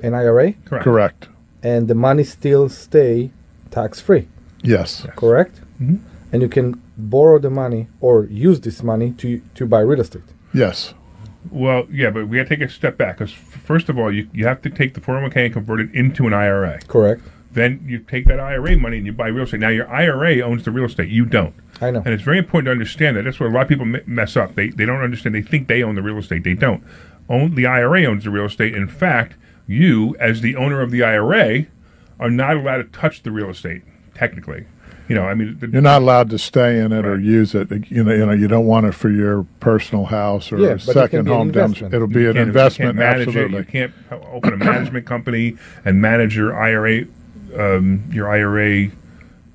an 0.03 0.13
IRA. 0.13 0.53
Correct. 0.65 0.83
Correct. 0.83 1.27
And 1.63 1.87
the 1.87 1.95
money 1.95 2.23
still 2.23 2.69
stay 2.69 3.31
tax 3.71 3.99
free. 3.99 4.27
Yes. 4.61 5.05
Correct? 5.15 5.61
Mhm. 5.81 5.99
And 6.31 6.41
you 6.41 6.49
can 6.49 6.81
borrow 6.97 7.39
the 7.39 7.49
money 7.49 7.87
or 8.01 8.25
use 8.25 8.59
this 8.61 8.83
money 8.83 9.11
to, 9.21 9.41
to 9.55 9.65
buy 9.65 9.79
real 9.81 10.01
estate. 10.01 10.29
Yes. 10.53 10.93
Well, 11.49 11.87
yeah, 11.91 12.09
but 12.09 12.27
we 12.27 12.37
got 12.37 12.43
to 12.47 12.49
take 12.57 12.61
a 12.67 12.69
step 12.69 12.97
back 12.97 13.17
because 13.17 13.31
first 13.31 13.89
of 13.89 13.97
all, 13.97 14.11
you, 14.13 14.27
you 14.33 14.45
have 14.45 14.61
to 14.63 14.69
take 14.69 14.93
the 14.93 15.01
401k 15.01 15.45
and 15.45 15.53
convert 15.53 15.79
it 15.79 15.89
into 15.93 16.27
an 16.27 16.33
IRA. 16.33 16.79
Correct. 16.87 17.21
Then 17.57 17.83
you 17.87 17.99
take 17.99 18.25
that 18.25 18.39
IRA 18.39 18.77
money 18.77 18.97
and 18.97 19.05
you 19.07 19.13
buy 19.13 19.29
real 19.29 19.45
estate. 19.45 19.59
Now 19.61 19.69
your 19.69 19.87
IRA 19.89 20.41
owns 20.41 20.63
the 20.63 20.69
real 20.69 20.85
estate. 20.85 21.09
You 21.09 21.25
don't. 21.25 21.55
I 21.81 21.89
know. 21.89 21.99
And 22.05 22.09
it's 22.13 22.21
very 22.21 22.37
important 22.37 22.67
to 22.67 22.71
understand 22.71 23.17
that. 23.17 23.23
That's 23.23 23.39
where 23.39 23.49
a 23.49 23.51
lot 23.51 23.63
of 23.63 23.67
people 23.67 23.85
m- 23.85 24.03
mess 24.05 24.37
up. 24.37 24.53
They 24.53 24.69
they 24.69 24.85
don't 24.85 25.01
understand. 25.01 25.33
They 25.33 25.41
think 25.41 25.67
they 25.67 25.81
own 25.81 25.95
the 25.95 26.03
real 26.03 26.19
estate. 26.19 26.43
They 26.43 26.53
don't. 26.53 26.83
Own 27.29 27.55
the 27.55 27.65
IRA 27.65 28.05
owns 28.05 28.23
the 28.25 28.29
real 28.29 28.45
estate. 28.45 28.75
In 28.75 28.87
fact, 28.87 29.35
you 29.65 30.15
as 30.19 30.41
the 30.41 30.55
owner 30.55 30.81
of 30.81 30.91
the 30.91 31.03
IRA 31.03 31.65
are 32.19 32.29
not 32.29 32.57
allowed 32.57 32.77
to 32.77 32.83
touch 32.85 33.23
the 33.23 33.31
real 33.31 33.49
estate. 33.49 33.81
Technically, 34.13 34.65
you 35.07 35.15
know. 35.15 35.23
I 35.23 35.33
mean, 35.33 35.57
the, 35.59 35.67
You're 35.67 35.81
not 35.81 36.01
allowed 36.03 36.29
to 36.31 36.37
stay 36.39 36.79
in 36.79 36.91
it 36.91 37.05
or 37.05 37.19
use 37.19 37.53
it. 37.55 37.69
You 37.89 38.03
know, 38.03 38.13
you 38.13 38.25
know, 38.25 38.31
you 38.33 38.47
don't 38.47 38.65
want 38.67 38.85
it 38.85 38.93
for 38.93 39.09
your 39.09 39.45
personal 39.59 40.05
house 40.05 40.51
or 40.51 40.57
Yeah, 40.59 40.67
a 40.67 40.69
but 40.75 40.81
it 40.81 40.83
can 40.85 40.93
second 40.93 41.25
be 41.25 41.31
an 41.31 41.37
home. 41.37 41.51
Dem- 41.51 41.65
investment. 41.65 41.93
It'll 41.95 42.07
be 42.07 42.21
you 42.21 42.29
an 42.31 42.37
investment. 42.37 42.95
You 42.95 43.01
can't 43.01 43.17
manage 43.17 43.27
absolutely. 43.27 43.57
it. 43.59 43.65
You 43.65 43.71
can't 43.71 43.93
open 44.31 44.53
a 44.53 44.57
management 44.57 45.05
company 45.07 45.57
and 45.85 46.01
manage 46.01 46.35
your 46.35 46.55
IRA, 46.59 47.05
um, 47.57 48.03
your 48.11 48.29
IRA 48.29 48.91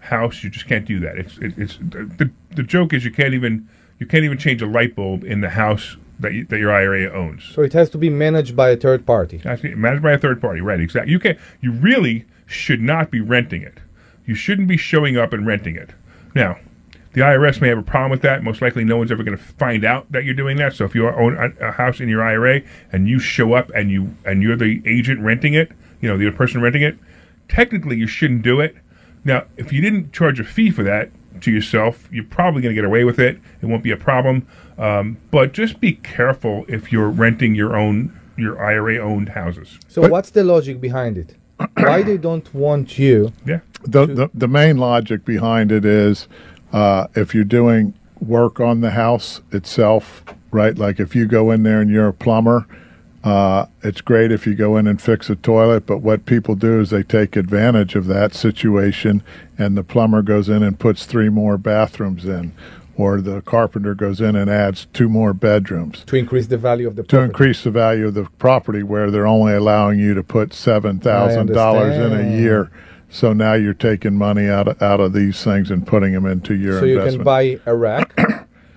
house. 0.00 0.42
You 0.42 0.50
just 0.50 0.66
can't 0.66 0.84
do 0.84 1.00
that. 1.00 1.16
It's 1.18 1.38
it, 1.38 1.54
it's 1.56 1.78
the, 1.78 2.30
the 2.54 2.62
joke 2.62 2.92
is 2.92 3.04
you 3.04 3.12
can't 3.12 3.34
even 3.34 3.68
you 3.98 4.06
can't 4.06 4.24
even 4.24 4.38
change 4.38 4.62
a 4.62 4.66
light 4.66 4.94
bulb 4.94 5.24
in 5.24 5.40
the 5.40 5.50
house 5.50 5.96
that 6.18 6.32
you, 6.32 6.44
that 6.46 6.58
your 6.58 6.72
IRA 6.72 7.12
owns. 7.12 7.44
So 7.44 7.62
it 7.62 7.72
has 7.72 7.90
to 7.90 7.98
be 7.98 8.10
managed 8.10 8.56
by 8.56 8.70
a 8.70 8.76
third 8.76 9.06
party. 9.06 9.40
Actually, 9.44 9.74
managed 9.74 10.02
by 10.02 10.12
a 10.12 10.18
third 10.18 10.40
party, 10.40 10.60
right? 10.60 10.80
Exactly. 10.80 11.12
You 11.12 11.18
can 11.18 11.38
You 11.60 11.72
really 11.72 12.26
should 12.46 12.80
not 12.80 13.10
be 13.10 13.20
renting 13.20 13.62
it. 13.62 13.78
You 14.26 14.34
shouldn't 14.34 14.68
be 14.68 14.76
showing 14.76 15.16
up 15.16 15.32
and 15.32 15.46
renting 15.46 15.76
it. 15.76 15.90
Now, 16.34 16.58
the 17.12 17.20
IRS 17.20 17.60
may 17.60 17.68
have 17.68 17.78
a 17.78 17.82
problem 17.82 18.10
with 18.10 18.22
that. 18.22 18.42
Most 18.42 18.62
likely, 18.62 18.84
no 18.84 18.96
one's 18.96 19.12
ever 19.12 19.22
going 19.22 19.36
to 19.36 19.42
find 19.42 19.84
out 19.84 20.10
that 20.12 20.24
you're 20.24 20.34
doing 20.34 20.56
that. 20.58 20.74
So, 20.74 20.84
if 20.84 20.94
you 20.94 21.08
own 21.08 21.36
a, 21.36 21.68
a 21.68 21.72
house 21.72 22.00
in 22.00 22.08
your 22.08 22.22
IRA 22.22 22.62
and 22.90 23.08
you 23.08 23.18
show 23.18 23.52
up 23.52 23.70
and 23.74 23.90
you 23.90 24.14
and 24.24 24.42
you're 24.42 24.56
the 24.56 24.82
agent 24.86 25.20
renting 25.20 25.54
it, 25.54 25.72
you 26.00 26.08
know, 26.08 26.16
the 26.16 26.30
person 26.30 26.62
renting 26.62 26.82
it, 26.82 26.96
technically 27.52 27.96
you 27.96 28.06
shouldn't 28.06 28.42
do 28.42 28.60
it. 28.60 28.74
Now, 29.24 29.44
if 29.58 29.72
you 29.72 29.82
didn't 29.82 30.12
charge 30.12 30.40
a 30.40 30.44
fee 30.44 30.70
for 30.70 30.82
that 30.82 31.10
to 31.42 31.50
yourself, 31.50 32.08
you're 32.10 32.24
probably 32.24 32.62
going 32.62 32.74
to 32.74 32.80
get 32.80 32.86
away 32.86 33.04
with 33.04 33.18
it. 33.18 33.38
It 33.60 33.66
won't 33.66 33.82
be 33.82 33.90
a 33.90 33.96
problem. 33.96 34.46
Um, 34.78 35.18
but 35.30 35.52
just 35.52 35.78
be 35.78 35.92
careful 35.92 36.64
if 36.66 36.90
you're 36.90 37.10
renting 37.10 37.54
your 37.54 37.76
own 37.76 38.18
your 38.38 38.64
IRA 38.64 38.96
owned 38.96 39.28
houses. 39.28 39.78
So 39.88 40.08
what's 40.08 40.30
the 40.30 40.42
logic 40.42 40.80
behind 40.80 41.18
it? 41.18 41.36
Why 41.74 42.02
they 42.02 42.16
don't 42.16 42.52
want 42.54 42.98
you? 42.98 43.32
Yeah. 43.44 43.60
The, 43.84 44.06
the 44.06 44.30
the 44.32 44.48
main 44.48 44.78
logic 44.78 45.26
behind 45.26 45.70
it 45.70 45.84
is 45.84 46.28
uh, 46.72 47.08
if 47.14 47.34
you're 47.34 47.44
doing 47.44 47.92
work 48.18 48.58
on 48.60 48.80
the 48.80 48.92
house 48.92 49.42
itself, 49.52 50.24
right? 50.50 50.76
Like 50.78 50.98
if 50.98 51.14
you 51.14 51.26
go 51.26 51.50
in 51.50 51.62
there 51.62 51.82
and 51.82 51.90
you're 51.90 52.08
a 52.08 52.14
plumber, 52.14 52.66
uh, 53.24 53.66
it's 53.82 54.00
great 54.00 54.32
if 54.32 54.46
you 54.46 54.54
go 54.54 54.76
in 54.76 54.86
and 54.86 55.00
fix 55.00 55.30
a 55.30 55.36
toilet. 55.36 55.86
But 55.86 55.98
what 55.98 56.26
people 56.26 56.54
do 56.54 56.80
is 56.80 56.90
they 56.90 57.02
take 57.02 57.36
advantage 57.36 57.94
of 57.94 58.06
that 58.06 58.34
situation, 58.34 59.22
and 59.58 59.76
the 59.76 59.84
plumber 59.84 60.22
goes 60.22 60.48
in 60.48 60.62
and 60.62 60.78
puts 60.78 61.06
three 61.06 61.28
more 61.28 61.56
bathrooms 61.58 62.24
in. 62.24 62.52
Or 62.94 63.22
the 63.22 63.40
carpenter 63.40 63.94
goes 63.94 64.20
in 64.20 64.36
and 64.36 64.50
adds 64.50 64.86
two 64.92 65.08
more 65.08 65.32
bedrooms 65.32 66.04
To 66.04 66.16
increase 66.16 66.48
the 66.48 66.58
value 66.58 66.86
of 66.86 66.94
the 66.96 67.02
to 67.04 67.08
property. 67.08 67.24
increase 67.30 67.64
the 67.64 67.70
value 67.70 68.06
of 68.08 68.14
the 68.14 68.24
property 68.38 68.82
where 68.82 69.10
they're 69.10 69.26
only 69.26 69.54
allowing 69.54 69.98
you 69.98 70.12
to 70.12 70.22
put 70.22 70.52
seven 70.52 71.00
thousand 71.00 71.52
dollars 71.52 71.96
in 71.96 72.12
a 72.12 72.38
year. 72.38 72.70
So 73.08 73.32
now 73.32 73.54
you're 73.54 73.72
taking 73.74 74.16
money 74.18 74.48
out 74.48 74.68
of, 74.68 74.82
out 74.82 75.00
of 75.00 75.14
these 75.14 75.42
things 75.42 75.70
and 75.70 75.86
putting 75.86 76.12
them 76.12 76.26
into 76.26 76.54
your 76.54 76.80
so 76.80 76.84
you 76.84 76.98
investment. 76.98 77.18
can 77.20 77.24
buy 77.24 77.60
a 77.66 77.74
rack 77.76 78.14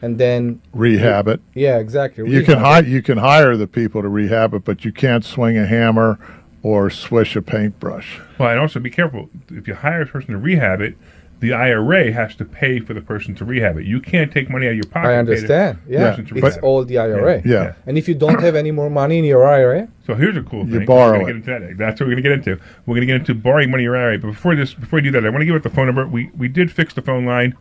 and 0.05 0.17
then 0.19 0.61
rehab 0.73 1.27
it. 1.27 1.41
yeah, 1.55 1.77
exactly. 1.79 2.29
You 2.29 2.43
can 2.43 2.59
hire 2.59 2.83
you 2.83 3.01
can 3.01 3.17
hire 3.17 3.57
the 3.57 3.67
people 3.67 4.01
to 4.01 4.07
rehab 4.07 4.53
it, 4.53 4.63
but 4.63 4.85
you 4.85 4.91
can't 4.91 5.25
swing 5.25 5.57
a 5.57 5.65
hammer 5.65 6.19
or 6.61 6.89
swish 6.89 7.35
a 7.35 7.41
paintbrush. 7.41 8.19
Well, 8.39 8.49
and 8.49 8.59
also 8.59 8.79
be 8.79 8.89
careful. 8.89 9.29
If 9.49 9.67
you 9.67 9.73
hire 9.75 10.01
a 10.03 10.05
person 10.05 10.31
to 10.31 10.37
rehab 10.37 10.81
it, 10.81 10.95
the 11.39 11.53
IRA 11.53 12.11
has 12.13 12.35
to 12.37 12.45
pay 12.45 12.79
for 12.79 12.93
the 12.93 13.01
person 13.01 13.35
to 13.35 13.45
rehab 13.45 13.77
it. 13.77 13.85
You 13.85 13.99
can't 13.99 14.31
take 14.31 14.49
money 14.49 14.67
out 14.67 14.71
of 14.71 14.75
your 14.77 14.85
pocket. 14.85 15.09
I 15.09 15.13
and 15.13 15.27
pay 15.27 15.33
the 15.35 15.41
understand. 15.41 15.79
Yeah, 15.87 16.15
it's 16.17 16.31
rehab 16.31 16.63
all 16.63 16.83
the 16.85 16.97
IRA. 16.97 17.41
Yeah. 17.45 17.51
Yeah. 17.63 17.73
And 17.85 17.97
if 17.97 18.07
you 18.07 18.15
don't 18.15 18.39
have 18.41 18.55
any 18.55 18.71
more 18.71 18.89
money 18.89 19.17
in 19.19 19.25
your 19.25 19.45
IRA, 19.45 19.87
So 20.07 20.15
here's 20.15 20.37
a 20.37 20.41
cool 20.43 20.63
thing. 20.63 20.71
You 20.73 20.77
thing. 20.79 20.85
borrow 20.87 21.19
We're 21.19 21.25
gonna 21.25 21.37
it. 21.39 21.45
get 21.45 21.55
into 21.61 21.67
that. 21.67 21.77
That's 21.77 21.99
what 21.99 22.07
we're 22.07 22.13
going 22.19 22.23
to 22.23 22.29
get 22.29 22.31
into. 22.39 22.63
We're 22.85 22.95
going 22.95 23.01
to 23.07 23.13
get 23.13 23.15
into 23.17 23.35
borrowing 23.35 23.69
money 23.69 23.81
in 23.83 23.85
your 23.85 23.97
IRA. 23.97 24.17
But 24.17 24.27
before 24.29 24.55
this, 24.55 24.73
before 24.73 24.97
we 24.97 25.01
do 25.03 25.11
that, 25.11 25.25
I 25.25 25.29
want 25.29 25.41
to 25.41 25.45
give 25.45 25.55
out 25.55 25.63
the 25.63 25.69
phone 25.69 25.87
number. 25.87 26.07
We 26.07 26.29
we 26.37 26.47
did 26.47 26.71
fix 26.71 26.93
the 26.93 27.01
phone 27.01 27.25
line. 27.25 27.55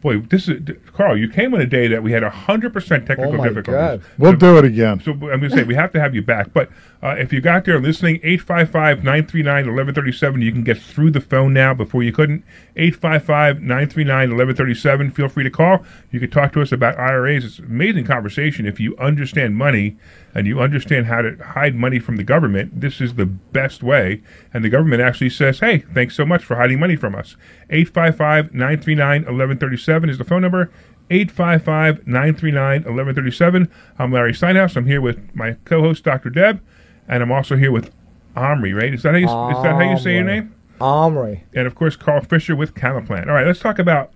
Boy, 0.00 0.20
this 0.20 0.48
is 0.48 0.62
Carl. 0.94 1.14
You 1.16 1.28
came 1.28 1.52
on 1.52 1.60
a 1.60 1.66
day 1.66 1.86
that 1.88 2.02
we 2.02 2.12
had 2.12 2.22
hundred 2.22 2.72
percent 2.72 3.06
technical 3.06 3.34
Oh 3.34 3.36
my 3.36 3.48
difficulties. 3.48 3.74
God. 3.74 4.02
We'll 4.18 4.32
do 4.32 4.56
it 4.56 4.64
again. 4.64 4.98
So 5.00 5.12
I'm 5.12 5.18
going 5.18 5.40
to 5.42 5.50
say 5.50 5.62
we 5.62 5.74
have 5.74 5.92
to 5.92 6.00
have 6.00 6.14
you 6.14 6.22
back. 6.22 6.54
But 6.54 6.70
uh, 7.02 7.16
if 7.18 7.30
you 7.32 7.40
got 7.42 7.64
there 7.66 7.78
listening, 7.80 8.18
855-939-1137, 8.20 10.42
you 10.42 10.52
can 10.52 10.64
get 10.64 10.80
through 10.80 11.10
the 11.10 11.20
phone 11.20 11.52
now 11.52 11.74
before 11.74 12.02
you 12.02 12.12
couldn't. 12.12 12.44
855-939-1137. 12.76 15.14
Feel 15.14 15.28
free 15.28 15.44
to 15.44 15.50
call. 15.50 15.84
You 16.10 16.18
can 16.20 16.30
talk 16.30 16.52
to 16.54 16.62
us 16.62 16.72
about 16.72 16.98
IRAs. 16.98 17.44
It's 17.44 17.58
an 17.58 17.66
amazing 17.66 18.06
conversation. 18.06 18.64
If 18.66 18.80
you 18.80 18.96
understand 18.96 19.56
money 19.56 19.98
and 20.34 20.46
you 20.46 20.60
understand 20.60 21.06
how 21.06 21.22
to 21.22 21.36
hide 21.42 21.74
money 21.74 21.98
from 21.98 22.16
the 22.16 22.22
government, 22.22 22.80
this 22.80 23.00
is 23.00 23.14
the 23.14 23.26
best 23.26 23.82
way. 23.82 24.22
And 24.54 24.64
the 24.64 24.68
government 24.68 25.02
actually 25.02 25.30
says, 25.30 25.58
hey, 25.60 25.78
thanks 25.94 26.14
so 26.14 26.24
much 26.24 26.44
for 26.44 26.54
hiding 26.56 26.78
money 26.78 26.94
from 26.96 27.14
us. 27.14 27.36
855-939-1137 27.70 30.10
is 30.10 30.18
the 30.18 30.24
phone 30.24 30.42
number. 30.42 30.70
855-939-1137. 31.10 33.68
I'm 33.98 34.12
Larry 34.12 34.32
Steinhaus. 34.32 34.76
I'm 34.76 34.86
here 34.86 35.00
with 35.00 35.18
my 35.34 35.56
co-host 35.64 36.04
Dr. 36.04 36.30
Deb, 36.30 36.60
and 37.08 37.22
I'm 37.22 37.32
also 37.32 37.56
here 37.56 37.72
with 37.72 37.90
Omri, 38.36 38.72
right? 38.72 38.94
Is 38.94 39.02
that 39.02 39.14
how 39.14 39.18
you, 39.18 39.26
is 39.26 39.62
that 39.64 39.74
how 39.74 39.90
you 39.90 39.98
say 39.98 40.14
your 40.14 40.22
name? 40.24 40.54
Omri. 40.80 41.42
And 41.52 41.66
of 41.66 41.74
course, 41.74 41.96
Carl 41.96 42.22
Fisher 42.22 42.54
with 42.54 42.74
Camaplan. 42.74 43.26
All 43.26 43.34
right, 43.34 43.46
let's 43.46 43.58
talk 43.58 43.80
about 43.80 44.12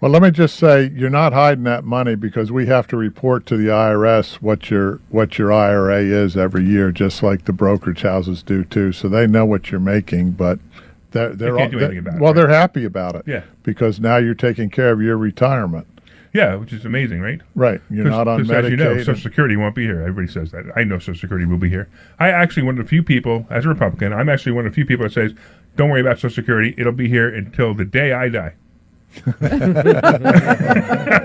Well, 0.00 0.10
let 0.10 0.22
me 0.22 0.30
just 0.30 0.56
say 0.56 0.90
you're 0.94 1.10
not 1.10 1.34
hiding 1.34 1.64
that 1.64 1.84
money 1.84 2.14
because 2.14 2.50
we 2.50 2.66
have 2.66 2.86
to 2.86 2.96
report 2.96 3.44
to 3.46 3.56
the 3.58 3.66
IRS 3.66 4.36
what 4.36 4.70
your 4.70 5.00
what 5.10 5.38
your 5.38 5.52
IRA 5.52 5.98
is 6.00 6.38
every 6.38 6.64
year, 6.64 6.90
just 6.90 7.22
like 7.22 7.44
the 7.44 7.52
brokerage 7.52 8.00
houses 8.02 8.42
do 8.42 8.64
too. 8.64 8.92
So 8.92 9.08
they 9.10 9.26
know 9.26 9.44
what 9.44 9.70
you're 9.70 9.78
making, 9.78 10.32
but 10.32 10.58
they're 11.10 11.34
they're 11.34 11.58
all, 11.58 11.68
they- 11.68 11.76
anything 11.76 11.98
about 11.98 12.14
it, 12.14 12.20
well, 12.20 12.32
right? 12.32 12.36
they're 12.40 12.48
happy 12.48 12.84
about 12.86 13.14
it. 13.14 13.24
Yeah. 13.26 13.42
because 13.62 14.00
now 14.00 14.16
you're 14.16 14.34
taking 14.34 14.70
care 14.70 14.90
of 14.90 15.02
your 15.02 15.18
retirement. 15.18 15.86
yeah, 16.32 16.54
which 16.54 16.72
is 16.72 16.86
amazing, 16.86 17.20
right? 17.20 17.42
Right, 17.54 17.82
you're 17.90 18.06
not 18.06 18.26
on 18.26 18.42
Because 18.42 18.64
as 18.64 18.70
you 18.70 18.76
know, 18.78 18.94
Medicaid. 18.94 19.04
Social 19.04 19.16
Security 19.22 19.56
won't 19.56 19.74
be 19.74 19.84
here. 19.84 20.00
Everybody 20.00 20.28
says 20.32 20.50
that. 20.52 20.64
I 20.76 20.84
know 20.84 20.98
Social 20.98 21.16
Security 21.20 21.44
will 21.44 21.58
be 21.58 21.68
here. 21.68 21.88
I 22.18 22.30
actually 22.30 22.62
one 22.62 22.78
of 22.78 22.84
the 22.86 22.88
few 22.88 23.02
people, 23.02 23.46
as 23.50 23.66
a 23.66 23.68
Republican, 23.68 24.14
I'm 24.14 24.30
actually 24.30 24.52
one 24.52 24.64
of 24.64 24.72
the 24.72 24.74
few 24.76 24.86
people 24.86 25.04
that 25.04 25.12
says, 25.12 25.34
"Don't 25.76 25.90
worry 25.90 26.00
about 26.00 26.16
Social 26.16 26.30
Security. 26.36 26.74
It'll 26.78 26.92
be 26.92 27.08
here 27.08 27.28
until 27.28 27.74
the 27.74 27.84
day 27.84 28.12
I 28.14 28.30
die." 28.30 28.54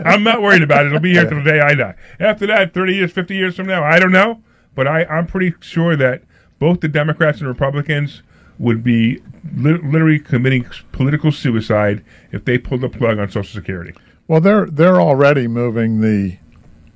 I'm 0.05 0.23
not 0.23 0.41
worried 0.41 0.63
about 0.63 0.86
it. 0.86 0.88
It'll 0.88 0.99
be 0.99 1.13
here 1.13 1.27
till 1.27 1.43
the 1.43 1.51
day 1.51 1.59
I 1.59 1.75
die. 1.75 1.95
After 2.19 2.47
that, 2.47 2.73
30 2.73 2.95
years, 2.95 3.11
50 3.11 3.36
years 3.36 3.55
from 3.55 3.67
now, 3.67 3.83
I 3.83 3.99
don't 3.99 4.11
know. 4.11 4.41
But 4.73 4.88
I, 4.88 5.05
I'm 5.05 5.27
pretty 5.27 5.53
sure 5.61 5.95
that 5.95 6.23
both 6.59 6.81
the 6.81 6.88
Democrats 6.88 7.39
and 7.39 7.47
Republicans 7.47 8.23
would 8.59 8.83
be 8.83 9.21
li- 9.55 9.79
literally 9.83 10.19
committing 10.19 10.65
political 10.91 11.31
suicide 11.31 12.03
if 12.31 12.45
they 12.45 12.57
pulled 12.57 12.81
the 12.81 12.89
plug 12.89 13.19
on 13.19 13.29
Social 13.29 13.53
Security. 13.53 13.93
Well, 14.27 14.41
they're 14.41 14.65
they're 14.65 14.99
already 14.99 15.47
moving 15.47 16.01
the 16.01 16.38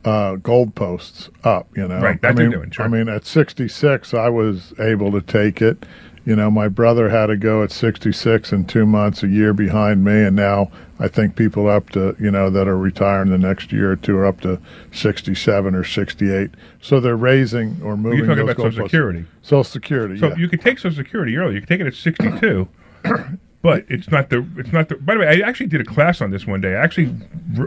uh, 0.03 0.35
goalposts 0.37 1.29
up. 1.45 1.67
You 1.75 1.87
know, 1.87 2.01
Right, 2.01 2.21
that 2.21 2.31
I 2.31 2.33
mean, 2.33 2.51
doing, 2.51 2.71
sure. 2.71 2.85
I 2.85 2.87
mean, 2.87 3.07
at 3.07 3.25
66, 3.25 4.13
I 4.13 4.29
was 4.29 4.73
able 4.79 5.11
to 5.11 5.21
take 5.21 5.61
it. 5.61 5.85
You 6.29 6.35
know, 6.35 6.51
my 6.51 6.67
brother 6.67 7.09
had 7.09 7.25
to 7.25 7.37
go 7.37 7.63
at 7.63 7.71
66 7.71 8.51
and 8.51 8.69
two 8.69 8.85
months, 8.85 9.23
a 9.23 9.27
year 9.27 9.51
behind 9.51 10.05
me, 10.05 10.21
and 10.21 10.35
now 10.35 10.69
I 10.99 11.07
think 11.07 11.35
people 11.35 11.67
up 11.67 11.89
to 11.89 12.15
you 12.19 12.29
know 12.29 12.51
that 12.51 12.67
are 12.67 12.77
retiring 12.77 13.31
the 13.31 13.39
next 13.39 13.71
year 13.71 13.93
or 13.93 13.95
two 13.95 14.15
are 14.15 14.27
up 14.27 14.41
to 14.41 14.61
67 14.91 15.73
or 15.73 15.83
68. 15.83 16.51
So 16.81 16.99
they're 16.99 17.17
raising 17.17 17.81
or 17.81 17.97
moving. 17.97 18.19
You're 18.19 18.27
talking 18.27 18.43
about 18.43 18.57
Social. 18.57 18.85
Security. 18.85 19.25
Social 19.41 19.63
Security. 19.63 20.19
So 20.19 20.27
yeah. 20.27 20.35
you 20.35 20.47
could 20.47 20.61
take 20.61 20.77
Social 20.77 21.03
Security 21.03 21.35
early. 21.35 21.55
You 21.55 21.61
could 21.61 21.69
take 21.69 21.81
it 21.81 21.87
at 21.87 21.95
62, 21.95 22.67
but 23.63 23.85
it's 23.87 24.11
not 24.11 24.29
the 24.29 24.45
it's 24.55 24.71
not 24.71 24.89
the. 24.89 24.97
By 24.97 25.15
the 25.15 25.21
way, 25.21 25.27
I 25.27 25.47
actually 25.47 25.65
did 25.65 25.81
a 25.81 25.83
class 25.83 26.21
on 26.21 26.29
this 26.29 26.45
one 26.45 26.61
day. 26.61 26.75
I 26.75 26.83
actually 26.83 27.07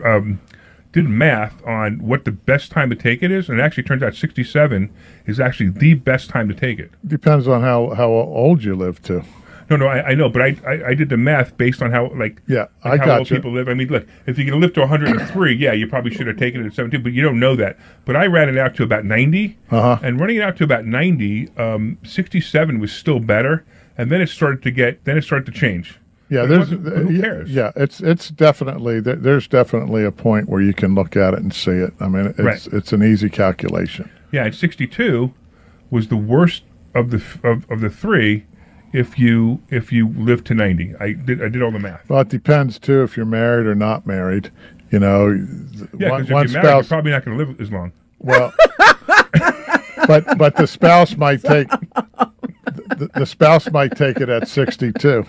um, 0.04 0.40
did 0.92 1.08
math 1.08 1.64
on 1.66 1.98
what 2.06 2.24
the 2.24 2.32
best 2.32 2.70
time 2.70 2.90
to 2.90 2.96
take 2.96 3.22
it 3.22 3.30
is, 3.30 3.48
and 3.48 3.58
it 3.58 3.62
actually 3.62 3.82
turns 3.84 4.02
out 4.02 4.14
67 4.14 4.92
is 5.26 5.40
actually 5.40 5.70
the 5.70 5.94
best 5.94 6.28
time 6.30 6.48
to 6.48 6.54
take 6.54 6.78
it. 6.78 6.90
Depends 7.06 7.48
on 7.48 7.62
how 7.62 7.90
how 7.94 8.08
old 8.10 8.62
you 8.62 8.74
live 8.74 9.02
too. 9.02 9.22
No, 9.70 9.76
no, 9.76 9.86
I, 9.86 10.08
I 10.10 10.14
know, 10.14 10.28
but 10.28 10.42
I, 10.42 10.56
I 10.66 10.88
I 10.88 10.94
did 10.94 11.08
the 11.08 11.16
math 11.16 11.56
based 11.56 11.80
on 11.80 11.92
how 11.92 12.12
like 12.14 12.42
Yeah, 12.46 12.66
like 12.84 13.00
I 13.00 13.04
how 13.06 13.18
old 13.18 13.28
gotcha. 13.28 13.36
people 13.36 13.52
live. 13.52 13.68
I 13.68 13.74
mean, 13.74 13.88
look, 13.88 14.06
if 14.26 14.36
you 14.38 14.44
can 14.44 14.60
live 14.60 14.74
to 14.74 14.80
103, 14.80 15.54
yeah, 15.54 15.72
you 15.72 15.86
probably 15.86 16.10
should 16.12 16.26
have 16.26 16.36
taken 16.36 16.62
it 16.62 16.66
at 16.66 16.74
17, 16.74 17.02
but 17.02 17.12
you 17.12 17.22
don't 17.22 17.40
know 17.40 17.56
that. 17.56 17.78
But 18.04 18.16
I 18.16 18.26
ran 18.26 18.50
it 18.50 18.58
out 18.58 18.74
to 18.76 18.82
about 18.82 19.06
90, 19.06 19.56
Uh-huh. 19.70 19.98
and 20.02 20.20
running 20.20 20.36
it 20.36 20.42
out 20.42 20.56
to 20.58 20.64
about 20.64 20.84
90, 20.84 21.48
um, 21.56 21.96
67 22.02 22.80
was 22.80 22.92
still 22.92 23.18
better, 23.20 23.64
and 23.96 24.10
then 24.10 24.20
it 24.20 24.28
started 24.28 24.62
to 24.64 24.70
get, 24.70 25.04
then 25.04 25.16
it 25.16 25.22
started 25.22 25.46
to 25.46 25.58
change. 25.58 25.98
Yeah, 26.32 26.46
there's 26.46 26.70
who 26.70 27.10
yeah, 27.12 27.20
cares? 27.20 27.50
Yeah, 27.50 27.72
it's 27.76 28.00
it's 28.00 28.30
definitely 28.30 29.00
there's 29.00 29.46
definitely 29.46 30.02
a 30.02 30.10
point 30.10 30.48
where 30.48 30.62
you 30.62 30.72
can 30.72 30.94
look 30.94 31.14
at 31.14 31.34
it 31.34 31.40
and 31.40 31.52
see 31.52 31.72
it. 31.72 31.92
I 32.00 32.08
mean, 32.08 32.26
it's 32.26 32.38
Right. 32.40 32.66
it's 32.72 32.90
an 32.94 33.02
easy 33.02 33.28
calculation. 33.28 34.08
Yeah, 34.30 34.46
and 34.46 34.54
62 34.54 35.34
was 35.90 36.08
the 36.08 36.16
worst 36.16 36.62
of 36.94 37.10
the 37.10 37.22
of, 37.46 37.70
of 37.70 37.80
the 37.82 37.90
three. 37.90 38.46
If 38.94 39.18
you 39.18 39.60
if 39.68 39.92
you 39.92 40.08
live 40.08 40.42
to 40.44 40.54
90, 40.54 40.94
I 40.98 41.12
did 41.12 41.42
I 41.42 41.48
did 41.48 41.60
all 41.60 41.70
the 41.70 41.78
math. 41.78 42.08
Well, 42.08 42.20
it 42.20 42.30
depends 42.30 42.78
too 42.78 43.02
if 43.02 43.14
you're 43.14 43.26
married 43.26 43.66
or 43.66 43.74
not 43.74 44.06
married. 44.06 44.50
You 44.90 45.00
know, 45.00 45.28
Yeah, 45.98 46.10
one, 46.12 46.22
if 46.22 46.30
one 46.30 46.30
you're 46.30 46.30
married, 46.30 46.50
you're 46.52 46.62
spouse. 46.62 46.88
probably 46.88 47.10
not 47.10 47.26
going 47.26 47.36
to 47.38 47.44
live 47.44 47.60
as 47.60 47.70
long. 47.70 47.92
Well, 48.20 48.54
but 50.06 50.38
but 50.38 50.56
the 50.56 50.66
spouse 50.66 51.14
might 51.16 51.42
take 51.42 51.68
the, 51.68 53.10
the 53.14 53.26
spouse 53.26 53.70
might 53.70 53.96
take 53.96 54.18
it 54.18 54.28
at 54.30 54.48
62. 54.48 55.26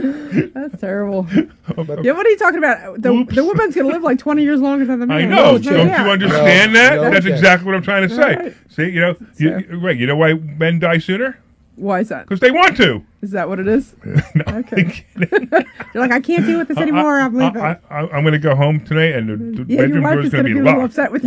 That's 0.54 0.80
terrible. 0.80 1.26
Oh, 1.78 1.84
yeah, 2.02 2.12
what 2.12 2.26
are 2.26 2.30
you 2.30 2.36
talking 2.36 2.58
about? 2.58 3.00
The, 3.00 3.24
the 3.30 3.44
woman's 3.44 3.76
going 3.76 3.86
to 3.86 3.92
live 3.92 4.02
like 4.02 4.18
20 4.18 4.42
years 4.42 4.60
longer 4.60 4.84
than 4.84 4.98
the 4.98 5.06
man. 5.06 5.18
I 5.18 5.24
know. 5.24 5.52
No, 5.52 5.58
Don't 5.58 5.86
yeah. 5.86 6.04
you 6.04 6.10
understand 6.10 6.72
No, 6.72 6.78
that? 6.80 6.94
no, 6.96 7.10
That's 7.10 7.24
okay. 7.26 7.34
exactly 7.34 7.66
what 7.66 7.76
I'm 7.76 7.82
trying 7.82 8.08
to 8.08 8.14
say. 8.14 8.34
Right. 8.36 8.56
See, 8.68 8.88
you 8.88 9.00
know, 9.00 9.14
you, 9.36 9.58
you- 9.70 9.78
right? 9.78 9.96
You 9.96 10.06
know 10.06 10.16
why 10.16 10.34
men 10.34 10.80
die 10.80 10.98
sooner? 10.98 11.38
Why 11.76 12.00
is 12.00 12.08
that? 12.08 12.26
Because 12.26 12.40
they 12.40 12.50
want 12.50 12.76
to. 12.78 13.04
Is 13.22 13.30
that 13.30 13.48
what 13.48 13.60
it 13.60 13.68
is? 13.68 13.94
No, 14.34 14.42
Okay. 14.48 15.04
You're 15.16 16.02
like, 16.02 16.10
I 16.12 16.20
can't 16.20 16.44
deal 16.44 16.58
with 16.58 16.66
this 16.68 16.78
anymore. 16.78 17.20
I'm 17.20 17.34
leaving. 17.36 17.62
I, 17.62 17.78
I, 17.88 18.00
am 18.18 18.22
going 18.24 18.32
to 18.32 18.38
go 18.38 18.54
home 18.56 18.84
tonight, 18.84 19.14
and 19.14 19.28
the, 19.28 19.64
the 19.64 19.72
yeah, 19.72 19.78
your 19.82 19.86
bedroom 20.02 20.02
wife 20.04 20.12
door 20.14 20.20
is 20.20 20.26
is 20.26 20.32
going 20.32 20.44
going 20.44 20.54
to 20.54 20.54
to 20.54 20.54
be 20.54 20.54
be 20.54 20.60
a 20.60 20.64
little 20.64 20.80
locked. 20.80 20.98
upset 20.98 21.12
with 21.12 21.24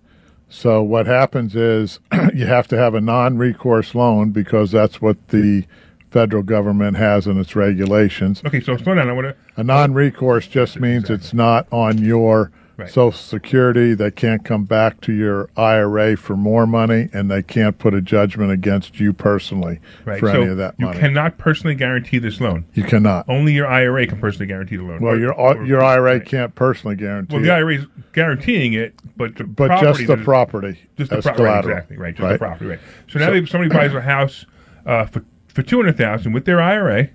So 0.48 0.82
what 0.82 1.06
happens 1.06 1.56
is 1.56 2.00
you 2.34 2.46
have 2.46 2.68
to 2.68 2.76
have 2.76 2.94
a 2.94 3.00
non-recourse 3.00 3.94
loan 3.94 4.30
because 4.30 4.70
that's 4.70 5.00
what 5.00 5.28
the 5.28 5.64
federal 6.10 6.42
government 6.42 6.96
has 6.96 7.26
in 7.26 7.38
its 7.38 7.56
regulations. 7.56 8.42
Okay, 8.46 8.60
so 8.60 8.76
slow 8.76 8.94
down. 8.94 9.08
I 9.08 9.12
want 9.12 9.26
to. 9.26 9.36
A 9.56 9.64
non-recourse 9.64 10.46
just 10.46 10.80
means 10.80 11.10
it's 11.10 11.34
not 11.34 11.66
on 11.72 11.98
your 11.98 12.50
Right. 12.76 12.90
Social 12.90 13.12
Security. 13.12 13.94
They 13.94 14.10
can't 14.10 14.44
come 14.44 14.64
back 14.64 15.00
to 15.02 15.12
your 15.12 15.48
IRA 15.56 16.14
for 16.14 16.36
more 16.36 16.66
money, 16.66 17.08
and 17.14 17.30
they 17.30 17.42
can't 17.42 17.78
put 17.78 17.94
a 17.94 18.02
judgment 18.02 18.50
against 18.50 19.00
you 19.00 19.14
personally 19.14 19.80
Right. 20.04 20.20
for 20.20 20.30
so 20.30 20.42
any 20.42 20.50
of 20.50 20.58
that 20.58 20.78
money. 20.78 20.94
you 20.94 21.00
cannot 21.00 21.38
personally 21.38 21.74
guarantee 21.74 22.18
this 22.18 22.38
loan. 22.38 22.66
you 22.74 22.82
cannot. 22.82 23.24
Only 23.28 23.54
your 23.54 23.66
IRA 23.66 24.06
can 24.06 24.18
personally 24.20 24.46
guarantee 24.46 24.76
the 24.76 24.82
loan. 24.82 25.00
Well, 25.00 25.14
Or- 25.14 25.18
your 25.18 25.32
or- 25.32 25.64
your 25.64 25.82
IRA 25.82 26.02
right. 26.18 26.24
can't 26.26 26.54
personally 26.54 26.96
guarantee. 26.96 27.34
Well, 27.36 27.42
the 27.42 27.50
IRA 27.50 27.76
is 27.76 27.86
guaranteeing 28.12 28.74
it, 28.74 28.94
but 29.16 29.36
the 29.36 29.44
but 29.44 29.68
property 29.68 30.04
just 30.04 30.06
the 30.08 30.16
property 30.22 30.78
Just 30.98 31.10
the 31.10 31.16
as 31.18 31.24
pro- 31.24 31.44
right, 31.44 31.64
exactly 31.64 31.96
right. 31.96 32.14
Just 32.14 32.22
right? 32.24 32.32
the 32.32 32.38
property, 32.38 32.66
right? 32.70 32.78
So 33.08 33.18
now 33.18 33.26
So- 33.28 33.32
they, 33.40 33.46
somebody 33.46 33.70
buys 33.74 33.94
a 33.94 34.02
house 34.02 34.44
uh, 34.84 35.06
for 35.06 35.22
for 35.48 35.62
two 35.62 35.76
hundred 35.78 35.96
thousand 35.96 36.34
with 36.34 36.44
their 36.44 36.60
IRA, 36.60 37.08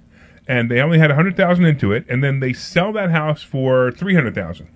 and 0.47 0.71
they 0.71 0.81
only 0.81 0.97
had 0.97 1.11
a 1.11 1.15
hundred 1.15 1.37
thousand 1.37 1.65
into 1.65 1.91
it, 1.91 2.03
and 2.09 2.23
then 2.23 2.39
they 2.39 2.51
sell 2.51 2.91
that 2.93 3.11
house 3.11 3.43
for 3.43 3.91
three 3.91 4.15
hundred 4.15 4.33
thousand. 4.33 4.67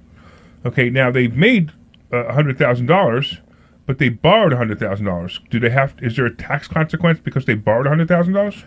Okay, 0.66 0.90
now 0.90 1.12
they've 1.12 1.36
made 1.36 1.72
a 2.12 2.34
hundred 2.34 2.58
thousand 2.58 2.88
dollars, 2.88 3.40
but 3.86 4.00
they 4.00 4.10
borrowed 4.10 4.54
a 4.54 4.58
hundred 4.58 4.80
thousand 4.80 5.06
dollars. 5.06 5.40
Do 5.50 5.60
they 5.60 5.70
have? 5.70 5.94
Is 6.02 6.16
there 6.16 6.26
a 6.26 6.36
tax 6.36 6.68
consequence 6.68 7.20
because 7.20 7.46
they 7.46 7.54
borrowed 7.54 7.86
a 7.86 7.90
hundred 7.90 8.08
thousand 8.08 8.34
dollars? 8.34 8.66